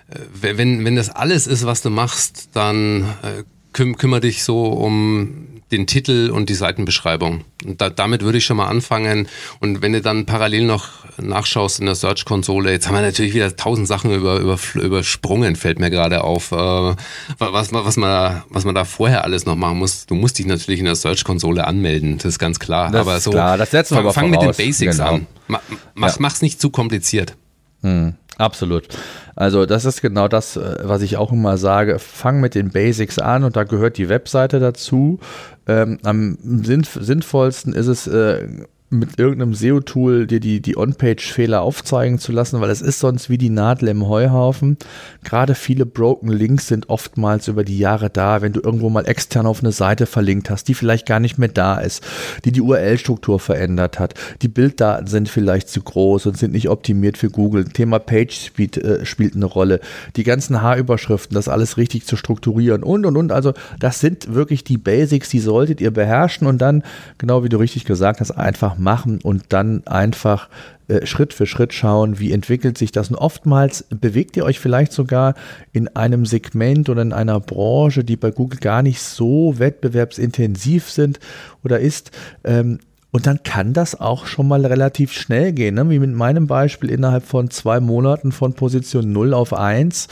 äh, 0.09 0.19
wenn, 0.57 0.85
wenn 0.85 0.95
das 0.95 1.09
alles 1.09 1.47
ist, 1.47 1.65
was 1.65 1.81
du 1.81 1.89
machst, 1.89 2.49
dann 2.53 3.01
äh, 3.23 3.43
küm 3.75 3.97
kümmere 3.97 4.21
dich 4.21 4.43
so 4.43 4.63
um 4.67 5.47
den 5.71 5.85
Titel 5.85 6.29
und 6.31 6.47
die 6.47 6.53
Seitenbeschreibung. 6.53 7.43
Und 7.65 7.81
da, 7.81 7.89
damit 7.89 8.21
würde 8.21 8.37
ich 8.37 8.45
schon 8.45 8.55
mal 8.55 8.67
anfangen. 8.67 9.27
Und 9.59 9.81
wenn 9.81 9.91
du 9.91 10.01
dann 10.01 10.25
parallel 10.25 10.63
noch 10.65 10.89
nachschaust 11.17 11.79
in 11.79 11.87
der 11.87 11.95
Search-Konsole, 11.95 12.71
jetzt 12.71 12.87
haben 12.87 12.95
wir 12.95 13.01
natürlich 13.01 13.33
wieder 13.33 13.53
tausend 13.57 13.87
Sachen 13.87 14.13
über, 14.13 14.37
über, 14.39 14.57
übersprungen, 14.75 15.57
fällt 15.57 15.79
mir 15.79 15.89
gerade 15.89 16.23
auf, 16.23 16.51
äh, 16.51 16.55
was, 16.55 17.73
was, 17.73 17.97
man, 17.97 18.43
was 18.47 18.63
man 18.63 18.75
da 18.75 18.85
vorher 18.85 19.25
alles 19.25 19.45
noch 19.45 19.55
machen 19.55 19.79
muss. 19.79 20.05
Du 20.05 20.15
musst 20.15 20.39
dich 20.39 20.45
natürlich 20.45 20.79
in 20.79 20.85
der 20.85 20.95
Search-Konsole 20.95 21.67
anmelden, 21.67 22.17
das 22.17 22.25
ist 22.25 22.39
ganz 22.39 22.59
klar. 22.59 22.91
Das 22.91 23.01
aber 23.01 23.19
so, 23.19 23.31
klar, 23.31 23.57
das 23.57 23.71
setzen 23.71 23.95
wir 23.97 24.03
fang, 24.03 24.13
fang 24.13 24.29
mit 24.29 24.41
den 24.41 24.53
Basics 24.53 24.97
genau. 24.97 25.15
an. 25.15 25.27
Mach, 25.47 25.61
mach, 25.95 26.09
ja. 26.09 26.15
Mach's 26.19 26.41
nicht 26.41 26.61
zu 26.61 26.69
kompliziert. 26.69 27.35
Hm. 27.81 28.13
Absolut. 28.37 28.87
Also 29.35 29.65
das 29.65 29.85
ist 29.85 30.01
genau 30.01 30.27
das, 30.27 30.57
äh, 30.57 30.77
was 30.83 31.01
ich 31.01 31.17
auch 31.17 31.31
immer 31.31 31.57
sage. 31.57 31.99
Fang 31.99 32.41
mit 32.41 32.55
den 32.55 32.69
Basics 32.69 33.19
an 33.19 33.43
und 33.43 33.55
da 33.55 33.63
gehört 33.63 33.97
die 33.97 34.09
Webseite 34.09 34.59
dazu. 34.59 35.19
Ähm, 35.67 35.99
am 36.03 36.37
sinnvollsten 36.41 37.73
ist 37.73 37.87
es, 37.87 38.07
äh, 38.07 38.47
mit 38.91 39.17
irgendeinem 39.17 39.55
SEO-Tool 39.55 40.27
dir 40.27 40.39
die, 40.39 40.61
die 40.61 40.77
On-Page-Fehler 40.77 41.61
aufzeigen 41.61 42.19
zu 42.19 42.31
lassen, 42.31 42.61
weil 42.61 42.69
es 42.69 42.81
ist 42.81 42.99
sonst 42.99 43.29
wie 43.29 43.37
die 43.37 43.49
Nadel 43.49 43.89
im 43.89 44.07
Heuhaufen. 44.07 44.77
Gerade 45.23 45.55
viele 45.55 45.87
Broken 45.87 46.29
Links 46.29 46.67
sind 46.67 46.89
oftmals 46.89 47.47
über 47.47 47.63
die 47.63 47.79
Jahre 47.79 48.11
da, 48.11 48.43
wenn 48.43 48.53
du 48.53 48.61
irgendwo 48.61 48.89
mal 48.89 49.07
extern 49.07 49.47
auf 49.47 49.61
eine 49.61 49.71
Seite 49.71 50.05
verlinkt 50.05 50.51
hast, 50.51 50.67
die 50.67 50.75
vielleicht 50.75 51.07
gar 51.07 51.19
nicht 51.19 51.39
mehr 51.39 51.49
da 51.49 51.77
ist, 51.77 52.03
die 52.45 52.51
die 52.51 52.61
URL-Struktur 52.61 53.39
verändert 53.39 53.99
hat. 53.99 54.13
Die 54.43 54.47
Bilddaten 54.47 55.07
sind 55.07 55.29
vielleicht 55.29 55.69
zu 55.69 55.81
groß 55.81 56.27
und 56.27 56.37
sind 56.37 56.53
nicht 56.53 56.69
optimiert 56.69 57.17
für 57.17 57.31
Google. 57.31 57.65
Thema 57.65 57.97
Page 57.97 58.35
Speed 58.35 58.77
äh, 58.77 59.05
spielt 59.05 59.35
eine 59.35 59.45
Rolle. 59.45 59.79
Die 60.15 60.23
ganzen 60.23 60.61
H-Überschriften, 60.61 61.33
das 61.33 61.47
alles 61.47 61.77
richtig 61.77 62.05
zu 62.05 62.15
strukturieren 62.17 62.83
und 62.83 63.05
und 63.05 63.17
und. 63.17 63.31
Also 63.31 63.53
das 63.79 63.99
sind 63.99 64.33
wirklich 64.33 64.63
die 64.63 64.77
Basics, 64.77 65.29
die 65.29 65.39
solltet 65.39 65.81
ihr 65.81 65.91
beherrschen 65.91 66.45
und 66.45 66.59
dann, 66.59 66.83
genau 67.17 67.43
wie 67.43 67.49
du 67.49 67.57
richtig 67.57 67.85
gesagt 67.85 68.19
hast, 68.19 68.31
einfach 68.31 68.74
machen 68.79 69.19
und 69.21 69.45
dann 69.49 69.85
einfach 69.87 70.49
äh, 70.87 71.05
Schritt 71.05 71.33
für 71.33 71.47
Schritt 71.47 71.73
schauen, 71.73 72.19
wie 72.19 72.31
entwickelt 72.31 72.77
sich 72.77 72.91
das. 72.91 73.09
Und 73.09 73.15
oftmals 73.15 73.85
bewegt 73.89 74.37
ihr 74.37 74.45
euch 74.45 74.59
vielleicht 74.59 74.91
sogar 74.91 75.35
in 75.73 75.87
einem 75.95 76.25
Segment 76.25 76.89
oder 76.89 77.01
in 77.01 77.13
einer 77.13 77.39
Branche, 77.39 78.03
die 78.03 78.15
bei 78.15 78.31
Google 78.31 78.59
gar 78.59 78.83
nicht 78.83 79.01
so 79.01 79.57
wettbewerbsintensiv 79.57 80.89
sind 80.89 81.19
oder 81.63 81.79
ist. 81.79 82.11
Ähm, 82.43 82.79
und 83.15 83.27
dann 83.27 83.43
kann 83.43 83.71
das 83.71 83.97
auch 83.97 84.25
schon 84.25 84.45
mal 84.45 84.65
relativ 84.65 85.13
schnell 85.13 85.53
gehen, 85.53 85.75
ne? 85.75 85.89
wie 85.89 85.99
mit 85.99 86.13
meinem 86.13 86.47
Beispiel 86.47 86.89
innerhalb 86.89 87.25
von 87.25 87.49
zwei 87.49 87.79
Monaten 87.79 88.33
von 88.33 88.55
Position 88.55 89.13
0 89.13 89.33
auf 89.33 89.53
1 89.53 90.09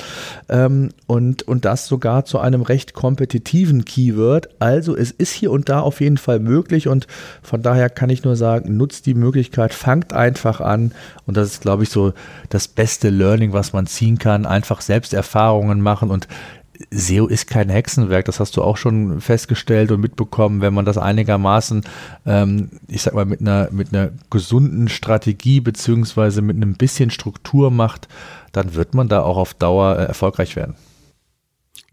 ähm, 0.47 0.87
und, 1.05 1.43
und 1.43 1.65
das 1.65 1.87
sogar 1.87 2.23
zu 2.23 2.39
einem 2.39 2.61
recht 2.61 2.93
kompetitiven 2.93 3.83
Keyword. 3.83 4.47
Also 4.59 4.95
es 4.95 5.11
ist 5.11 5.33
hier 5.33 5.51
und 5.51 5.67
da 5.67 5.81
auf 5.81 5.99
jeden 5.99 6.15
Fall 6.15 6.39
möglich 6.39 6.87
und 6.87 7.07
von 7.41 7.61
daher 7.61 7.89
kann 7.89 8.09
ich 8.09 8.23
nur 8.23 8.37
sagen, 8.37 8.77
nutzt 8.77 9.05
die 9.05 9.15
Möglichkeit, 9.15 9.73
fangt 9.73 10.13
einfach 10.13 10.61
an 10.61 10.93
und 11.25 11.35
das 11.35 11.49
ist, 11.49 11.61
glaube 11.61 11.83
ich, 11.83 11.89
so 11.89 12.13
das 12.47 12.69
beste 12.69 13.09
Learning, 13.09 13.51
was 13.51 13.73
man 13.73 13.85
ziehen 13.85 14.17
kann. 14.17 14.45
Einfach 14.45 14.79
Selbsterfahrungen 14.79 15.81
machen 15.81 16.09
und 16.09 16.29
SEO 16.89 17.27
ist 17.27 17.47
kein 17.47 17.69
Hexenwerk, 17.69 18.25
das 18.25 18.39
hast 18.39 18.57
du 18.57 18.63
auch 18.63 18.77
schon 18.77 19.21
festgestellt 19.21 19.91
und 19.91 20.01
mitbekommen, 20.01 20.61
wenn 20.61 20.73
man 20.73 20.85
das 20.85 20.97
einigermaßen, 20.97 21.83
ähm, 22.25 22.71
ich 22.87 23.03
sag 23.03 23.13
mal, 23.13 23.25
mit 23.25 23.41
einer, 23.41 23.69
mit 23.71 23.93
einer 23.93 24.09
gesunden 24.29 24.89
Strategie 24.89 25.59
beziehungsweise 25.59 26.41
mit 26.41 26.55
einem 26.55 26.73
bisschen 26.73 27.11
Struktur 27.11 27.69
macht, 27.69 28.07
dann 28.51 28.73
wird 28.73 28.95
man 28.95 29.07
da 29.07 29.21
auch 29.21 29.37
auf 29.37 29.53
Dauer 29.53 29.97
äh, 29.97 30.05
erfolgreich 30.05 30.55
werden. 30.55 30.75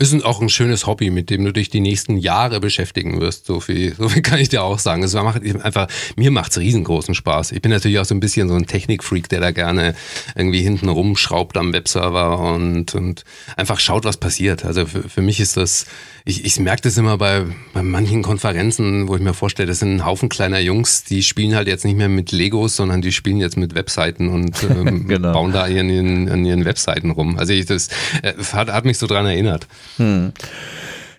Ist 0.00 0.24
auch 0.24 0.40
ein 0.40 0.48
schönes 0.48 0.86
Hobby, 0.86 1.10
mit 1.10 1.28
dem 1.28 1.44
du 1.44 1.52
dich 1.52 1.68
die 1.68 1.80
nächsten 1.80 2.16
Jahre 2.16 2.58
beschäftigen 2.58 3.20
wirst. 3.20 3.44
So 3.44 3.60
viel, 3.60 3.94
so 3.94 4.08
viel 4.08 4.22
kann 4.22 4.38
ich 4.38 4.48
dir 4.48 4.62
auch 4.62 4.78
sagen. 4.78 5.02
Es 5.02 5.12
macht 5.12 5.42
einfach, 5.62 5.88
mir 6.16 6.30
macht's 6.30 6.56
riesengroßen 6.56 7.14
Spaß. 7.14 7.52
Ich 7.52 7.60
bin 7.60 7.70
natürlich 7.70 7.98
auch 7.98 8.06
so 8.06 8.14
ein 8.14 8.20
bisschen 8.20 8.48
so 8.48 8.54
ein 8.54 8.66
Technikfreak, 8.66 9.28
der 9.28 9.40
da 9.40 9.50
gerne 9.50 9.94
irgendwie 10.34 10.62
hinten 10.62 10.88
rumschraubt 10.88 11.58
am 11.58 11.74
Webserver 11.74 12.38
und, 12.38 12.94
und 12.94 13.24
einfach 13.56 13.78
schaut, 13.78 14.04
was 14.04 14.16
passiert. 14.16 14.64
Also 14.64 14.86
für, 14.86 15.06
für 15.06 15.20
mich 15.20 15.38
ist 15.38 15.58
das, 15.58 15.84
ich, 16.24 16.44
ich 16.44 16.58
merke 16.60 16.82
das 16.82 16.96
immer 16.96 17.18
bei, 17.18 17.44
bei 17.72 17.82
manchen 17.82 18.22
Konferenzen, 18.22 19.08
wo 19.08 19.16
ich 19.16 19.22
mir 19.22 19.34
vorstelle, 19.34 19.68
das 19.68 19.78
sind 19.78 19.96
ein 19.96 20.04
Haufen 20.04 20.28
kleiner 20.28 20.58
Jungs, 20.58 21.04
die 21.04 21.22
spielen 21.22 21.54
halt 21.54 21.68
jetzt 21.68 21.84
nicht 21.84 21.96
mehr 21.96 22.08
mit 22.08 22.32
Legos, 22.32 22.76
sondern 22.76 23.02
die 23.02 23.12
spielen 23.12 23.38
jetzt 23.38 23.56
mit 23.56 23.74
Webseiten 23.74 24.28
und 24.28 24.62
ähm, 24.70 25.06
genau. 25.08 25.32
bauen 25.32 25.52
da 25.52 25.64
an 25.64 25.88
ihren, 25.88 26.28
an 26.28 26.44
ihren 26.44 26.64
Webseiten 26.64 27.10
rum. 27.10 27.38
Also 27.38 27.52
ich, 27.52 27.66
das 27.66 27.88
äh, 28.22 28.34
hat, 28.52 28.72
hat 28.72 28.84
mich 28.84 28.98
so 28.98 29.06
dran 29.06 29.26
erinnert. 29.26 29.66
Hm. 29.96 30.32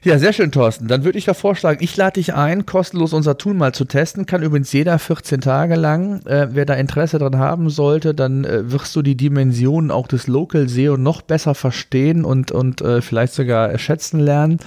Ja, 0.03 0.17
sehr 0.17 0.33
schön, 0.33 0.51
Thorsten. 0.51 0.87
Dann 0.87 1.03
würde 1.03 1.19
ich 1.19 1.25
da 1.25 1.35
vorschlagen, 1.35 1.83
ich 1.83 1.95
lade 1.95 2.13
dich 2.13 2.33
ein, 2.33 2.65
kostenlos 2.65 3.13
unser 3.13 3.37
Tool 3.37 3.53
mal 3.53 3.71
zu 3.71 3.85
testen. 3.85 4.25
Kann 4.25 4.41
übrigens 4.41 4.73
jeder 4.73 4.97
14 4.97 5.41
Tage 5.41 5.75
lang. 5.75 6.25
Äh, 6.25 6.47
wer 6.53 6.65
da 6.65 6.73
Interesse 6.73 7.19
dran 7.19 7.37
haben 7.37 7.69
sollte, 7.69 8.15
dann 8.15 8.43
äh, 8.43 8.71
wirst 8.71 8.95
du 8.95 9.03
die 9.03 9.15
Dimensionen 9.15 9.91
auch 9.91 10.07
des 10.07 10.25
Local 10.25 10.67
SEO 10.67 10.97
noch 10.97 11.21
besser 11.21 11.53
verstehen 11.53 12.25
und, 12.25 12.51
und 12.51 12.81
äh, 12.81 13.03
vielleicht 13.03 13.33
sogar 13.33 13.77
schätzen 13.77 14.19
lernen. 14.19 14.57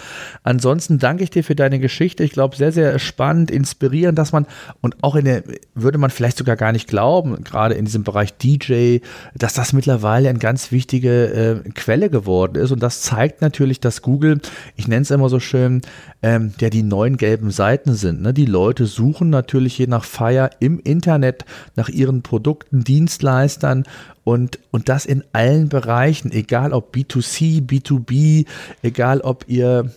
Ansonsten 0.44 1.00
danke 1.00 1.24
ich 1.24 1.30
dir 1.30 1.42
für 1.42 1.56
deine 1.56 1.80
Geschichte. 1.80 2.22
Ich 2.22 2.30
glaube, 2.30 2.54
sehr, 2.54 2.70
sehr 2.70 3.00
spannend, 3.00 3.50
inspirierend, 3.50 4.16
dass 4.16 4.30
man 4.30 4.46
und 4.82 5.02
auch 5.02 5.16
in 5.16 5.24
der, 5.24 5.42
würde 5.74 5.98
man 5.98 6.10
vielleicht 6.10 6.38
sogar 6.38 6.54
gar 6.54 6.70
nicht 6.70 6.86
glauben, 6.86 7.42
gerade 7.42 7.74
in 7.74 7.86
diesem 7.86 8.04
Bereich 8.04 8.34
DJ, 8.38 8.98
dass 9.34 9.54
das 9.54 9.72
mittlerweile 9.72 10.28
eine 10.28 10.38
ganz 10.38 10.70
wichtige 10.70 11.64
äh, 11.66 11.70
Quelle 11.70 12.08
geworden 12.08 12.54
ist. 12.54 12.70
Und 12.70 12.84
das 12.84 13.02
zeigt 13.02 13.42
natürlich, 13.42 13.80
dass 13.80 14.00
Google, 14.00 14.40
ich 14.76 14.86
nenne 14.86 15.02
es 15.02 15.10
immer 15.10 15.23
immer 15.24 15.30
so 15.30 15.40
schön, 15.40 15.80
ähm, 16.22 16.52
ja, 16.60 16.68
die 16.68 16.82
neuen 16.82 17.16
gelben 17.16 17.50
Seiten 17.50 17.94
sind. 17.94 18.20
Ne? 18.20 18.34
Die 18.34 18.44
Leute 18.44 18.84
suchen 18.84 19.30
natürlich 19.30 19.78
je 19.78 19.86
nach 19.86 20.04
Feier 20.04 20.50
im 20.60 20.78
Internet 20.78 21.46
nach 21.76 21.88
ihren 21.88 22.20
Produkten, 22.20 22.84
Dienstleistern 22.84 23.84
und, 24.22 24.58
und 24.70 24.90
das 24.90 25.06
in 25.06 25.24
allen 25.32 25.70
Bereichen, 25.70 26.30
egal 26.30 26.74
ob 26.74 26.94
B2C, 26.94 27.66
B2B, 27.66 28.44
egal 28.82 29.22
ob 29.22 29.46
ihr 29.48 29.90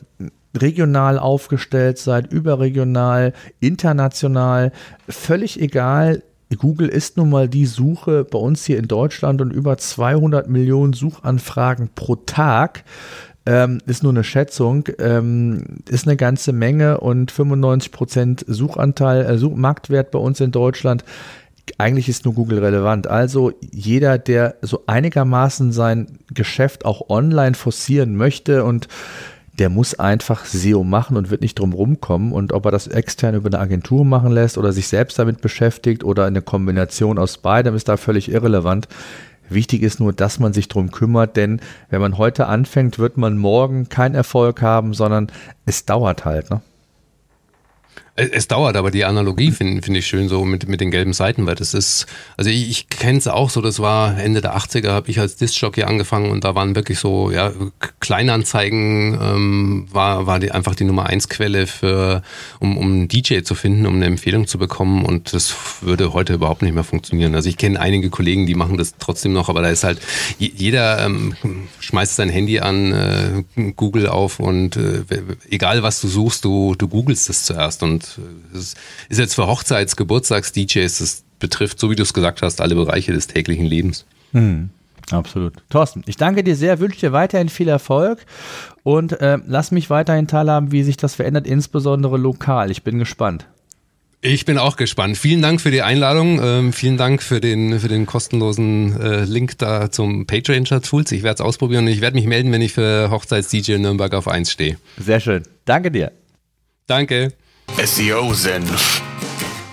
regional 0.55 1.19
aufgestellt 1.19 1.97
seid, 1.97 2.31
überregional, 2.31 3.33
international, 3.59 4.71
völlig 5.09 5.59
egal. 5.59 6.23
Google 6.57 6.87
ist 6.87 7.17
nun 7.17 7.31
mal 7.31 7.49
die 7.49 7.65
Suche 7.65 8.23
bei 8.23 8.39
uns 8.39 8.63
hier 8.63 8.77
in 8.77 8.87
Deutschland 8.87 9.41
und 9.41 9.51
über 9.51 9.77
200 9.77 10.47
Millionen 10.47 10.93
Suchanfragen 10.93 11.89
pro 11.93 12.15
Tag 12.15 12.85
ähm, 13.47 13.79
ist 13.85 14.03
nur 14.03 14.11
eine 14.11 14.25
Schätzung, 14.25 14.89
ähm, 14.99 15.79
ist 15.89 16.05
eine 16.05 16.17
ganze 16.17 16.51
Menge 16.51 16.99
und 16.99 17.31
95% 17.31 18.43
Suchanteil, 18.45 19.25
äh, 19.25 19.37
Such 19.37 19.55
Marktwert 19.55 20.11
bei 20.11 20.19
uns 20.19 20.41
in 20.41 20.51
Deutschland. 20.51 21.05
Eigentlich 21.77 22.09
ist 22.09 22.25
nur 22.25 22.33
Google 22.33 22.59
relevant. 22.59 23.07
Also 23.07 23.53
jeder, 23.71 24.17
der 24.17 24.55
so 24.61 24.83
einigermaßen 24.85 25.71
sein 25.71 26.07
Geschäft 26.33 26.83
auch 26.83 27.09
online 27.09 27.55
forcieren 27.55 28.17
möchte 28.17 28.65
und 28.65 28.89
der 29.59 29.69
muss 29.69 29.97
einfach 29.97 30.45
SEO 30.45 30.83
machen 30.83 31.15
und 31.17 31.29
wird 31.29 31.41
nicht 31.41 31.57
drum 31.57 31.71
rumkommen. 31.71 32.33
Und 32.33 32.51
ob 32.51 32.65
er 32.65 32.71
das 32.71 32.87
extern 32.87 33.33
über 33.33 33.47
eine 33.47 33.59
Agentur 33.59 34.03
machen 34.03 34.31
lässt 34.31 34.57
oder 34.57 34.73
sich 34.73 34.87
selbst 34.87 35.17
damit 35.19 35.41
beschäftigt 35.41 36.03
oder 36.03 36.25
eine 36.25 36.41
Kombination 36.41 37.17
aus 37.17 37.37
beidem, 37.37 37.75
ist 37.75 37.87
da 37.87 37.97
völlig 37.97 38.29
irrelevant. 38.29 38.87
Wichtig 39.49 39.81
ist 39.81 39.99
nur, 39.99 40.13
dass 40.13 40.39
man 40.39 40.53
sich 40.53 40.67
darum 40.67 40.91
kümmert, 40.91 41.37
denn 41.37 41.61
wenn 41.89 42.01
man 42.01 42.17
heute 42.17 42.47
anfängt, 42.47 42.99
wird 42.99 43.17
man 43.17 43.37
morgen 43.37 43.89
keinen 43.89 44.15
Erfolg 44.15 44.61
haben, 44.61 44.93
sondern 44.93 45.31
es 45.65 45.85
dauert 45.85 46.25
halt. 46.25 46.49
Ne? 46.49 46.61
Es, 48.19 48.47
dauert, 48.47 48.75
aber 48.77 48.89
die 48.89 49.05
Analogie 49.05 49.51
finde 49.51 49.83
find 49.83 49.95
ich 49.95 50.07
schön 50.07 50.27
so 50.27 50.43
mit, 50.43 50.67
mit 50.67 50.81
den 50.81 50.89
gelben 50.89 51.13
Seiten, 51.13 51.45
weil 51.45 51.53
das 51.53 51.75
ist, 51.75 52.07
also 52.35 52.49
ich, 52.49 52.67
ich 52.67 52.89
kenne 52.89 53.19
es 53.19 53.27
auch 53.27 53.51
so, 53.51 53.61
das 53.61 53.79
war 53.79 54.17
Ende 54.17 54.41
der 54.41 54.57
80er, 54.57 54.89
habe 54.89 55.11
ich 55.11 55.19
als 55.19 55.35
Disc-Jockey 55.35 55.83
angefangen 55.83 56.31
und 56.31 56.43
da 56.43 56.55
waren 56.55 56.73
wirklich 56.73 56.97
so, 56.97 57.29
ja, 57.29 57.51
Kleinanzeigen 57.99 59.19
ähm, 59.21 59.87
war, 59.91 60.25
war 60.25 60.39
die, 60.39 60.51
einfach 60.51 60.73
die 60.73 60.85
Nummer 60.85 61.05
eins 61.05 61.29
Quelle 61.29 61.67
für, 61.67 62.23
um, 62.59 62.75
um 62.79 62.85
einen 62.91 63.07
DJ 63.07 63.41
zu 63.41 63.53
finden, 63.53 63.85
um 63.85 63.97
eine 63.97 64.05
Empfehlung 64.05 64.47
zu 64.47 64.57
bekommen 64.57 65.05
und 65.05 65.35
das 65.35 65.53
würde 65.81 66.11
heute 66.13 66.33
überhaupt 66.33 66.63
nicht 66.63 66.73
mehr 66.73 66.83
funktionieren. 66.83 67.35
Also 67.35 67.49
ich 67.49 67.57
kenne 67.57 67.79
einige 67.79 68.09
Kollegen, 68.09 68.47
die 68.47 68.55
machen 68.55 68.77
das 68.77 68.95
trotzdem 68.97 69.33
noch, 69.33 69.47
aber 69.47 69.61
da 69.61 69.69
ist 69.69 69.83
halt, 69.83 69.99
jeder 70.39 71.05
ähm, 71.05 71.35
schmeißt 71.81 72.15
sein 72.15 72.29
Handy 72.29 72.61
an, 72.61 72.93
äh, 72.93 73.71
Google 73.75 74.07
auf 74.07 74.39
und 74.39 74.75
äh, 74.75 75.03
egal 75.51 75.83
was 75.83 76.01
du 76.01 76.07
suchst, 76.07 76.43
du, 76.45 76.73
du 76.75 76.87
googelst 76.87 77.29
es 77.29 77.43
zuerst 77.43 77.83
und 77.83 78.06
es 78.53 78.75
ist 79.09 79.17
jetzt 79.17 79.35
für 79.35 79.47
Hochzeits-, 79.47 79.95
Geburtstags-DJs, 79.95 80.97
das 80.97 81.23
betrifft, 81.39 81.79
so 81.79 81.89
wie 81.89 81.95
du 81.95 82.03
es 82.03 82.13
gesagt 82.13 82.41
hast, 82.41 82.61
alle 82.61 82.75
Bereiche 82.75 83.13
des 83.13 83.27
täglichen 83.27 83.65
Lebens. 83.65 84.05
Hm. 84.31 84.69
Absolut. 85.11 85.53
Thorsten, 85.69 86.03
ich 86.05 86.17
danke 86.17 86.43
dir 86.43 86.55
sehr, 86.55 86.79
wünsche 86.79 86.99
dir 86.99 87.13
weiterhin 87.13 87.47
viel 87.47 87.69
Erfolg 87.69 88.25
und 88.83 89.13
äh, 89.21 89.37
lass 89.45 89.71
mich 89.71 89.89
weiterhin 89.89 90.27
teilhaben, 90.27 90.71
wie 90.71 90.83
sich 90.83 90.97
das 90.97 91.15
verändert, 91.15 91.47
insbesondere 91.47 92.17
lokal. 92.17 92.71
Ich 92.71 92.83
bin 92.83 92.99
gespannt. 92.99 93.45
Ich 94.19 94.45
bin 94.45 94.57
auch 94.57 94.77
gespannt. 94.77 95.15
Vielen 95.15 95.41
Dank 95.43 95.61
für 95.61 95.69
die 95.69 95.83
Einladung. 95.83 96.41
Ähm, 96.43 96.73
vielen 96.73 96.97
Dank 96.97 97.21
für 97.21 97.39
den, 97.39 97.79
für 97.79 97.87
den 97.87 98.07
kostenlosen 98.07 98.99
äh, 98.99 99.23
Link 99.25 99.59
da 99.59 99.91
zum 99.91 100.25
PageRanger 100.25 100.81
Tools. 100.81 101.11
Ich 101.11 101.21
werde 101.21 101.35
es 101.35 101.41
ausprobieren 101.41 101.85
und 101.85 101.91
ich 101.91 102.01
werde 102.01 102.15
mich 102.15 102.25
melden, 102.25 102.51
wenn 102.51 102.63
ich 102.63 102.73
für 102.73 103.11
Hochzeits-DJ 103.11 103.77
Nürnberg 103.77 104.13
auf 104.15 104.27
1 104.27 104.51
stehe. 104.51 104.77
Sehr 104.97 105.19
schön. 105.19 105.43
Danke 105.65 105.91
dir. 105.91 106.11
Danke. 106.87 107.33
SEO 107.75 108.33
Senf, 108.33 109.01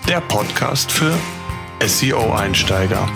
der 0.07 0.21
Podcast 0.21 0.91
für 0.91 1.13
SEO-Einsteiger. 1.83 3.09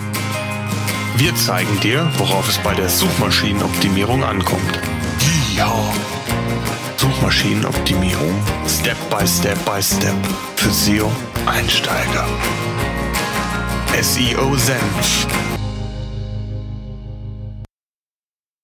Wir 1.16 1.34
zeigen 1.36 1.78
dir, 1.80 2.10
worauf 2.18 2.48
es 2.48 2.58
bei 2.58 2.74
der 2.74 2.88
Suchmaschinenoptimierung 2.88 4.24
ankommt. 4.24 4.80
Ja. 5.54 5.72
Suchmaschinenoptimierung 6.96 8.34
Step 8.66 8.96
by 9.10 9.26
Step 9.26 9.58
by 9.64 9.80
Step 9.80 10.16
für 10.56 10.70
SEO-Einsteiger. 10.70 12.26
SEO 14.02 14.56
Senf 14.56 15.59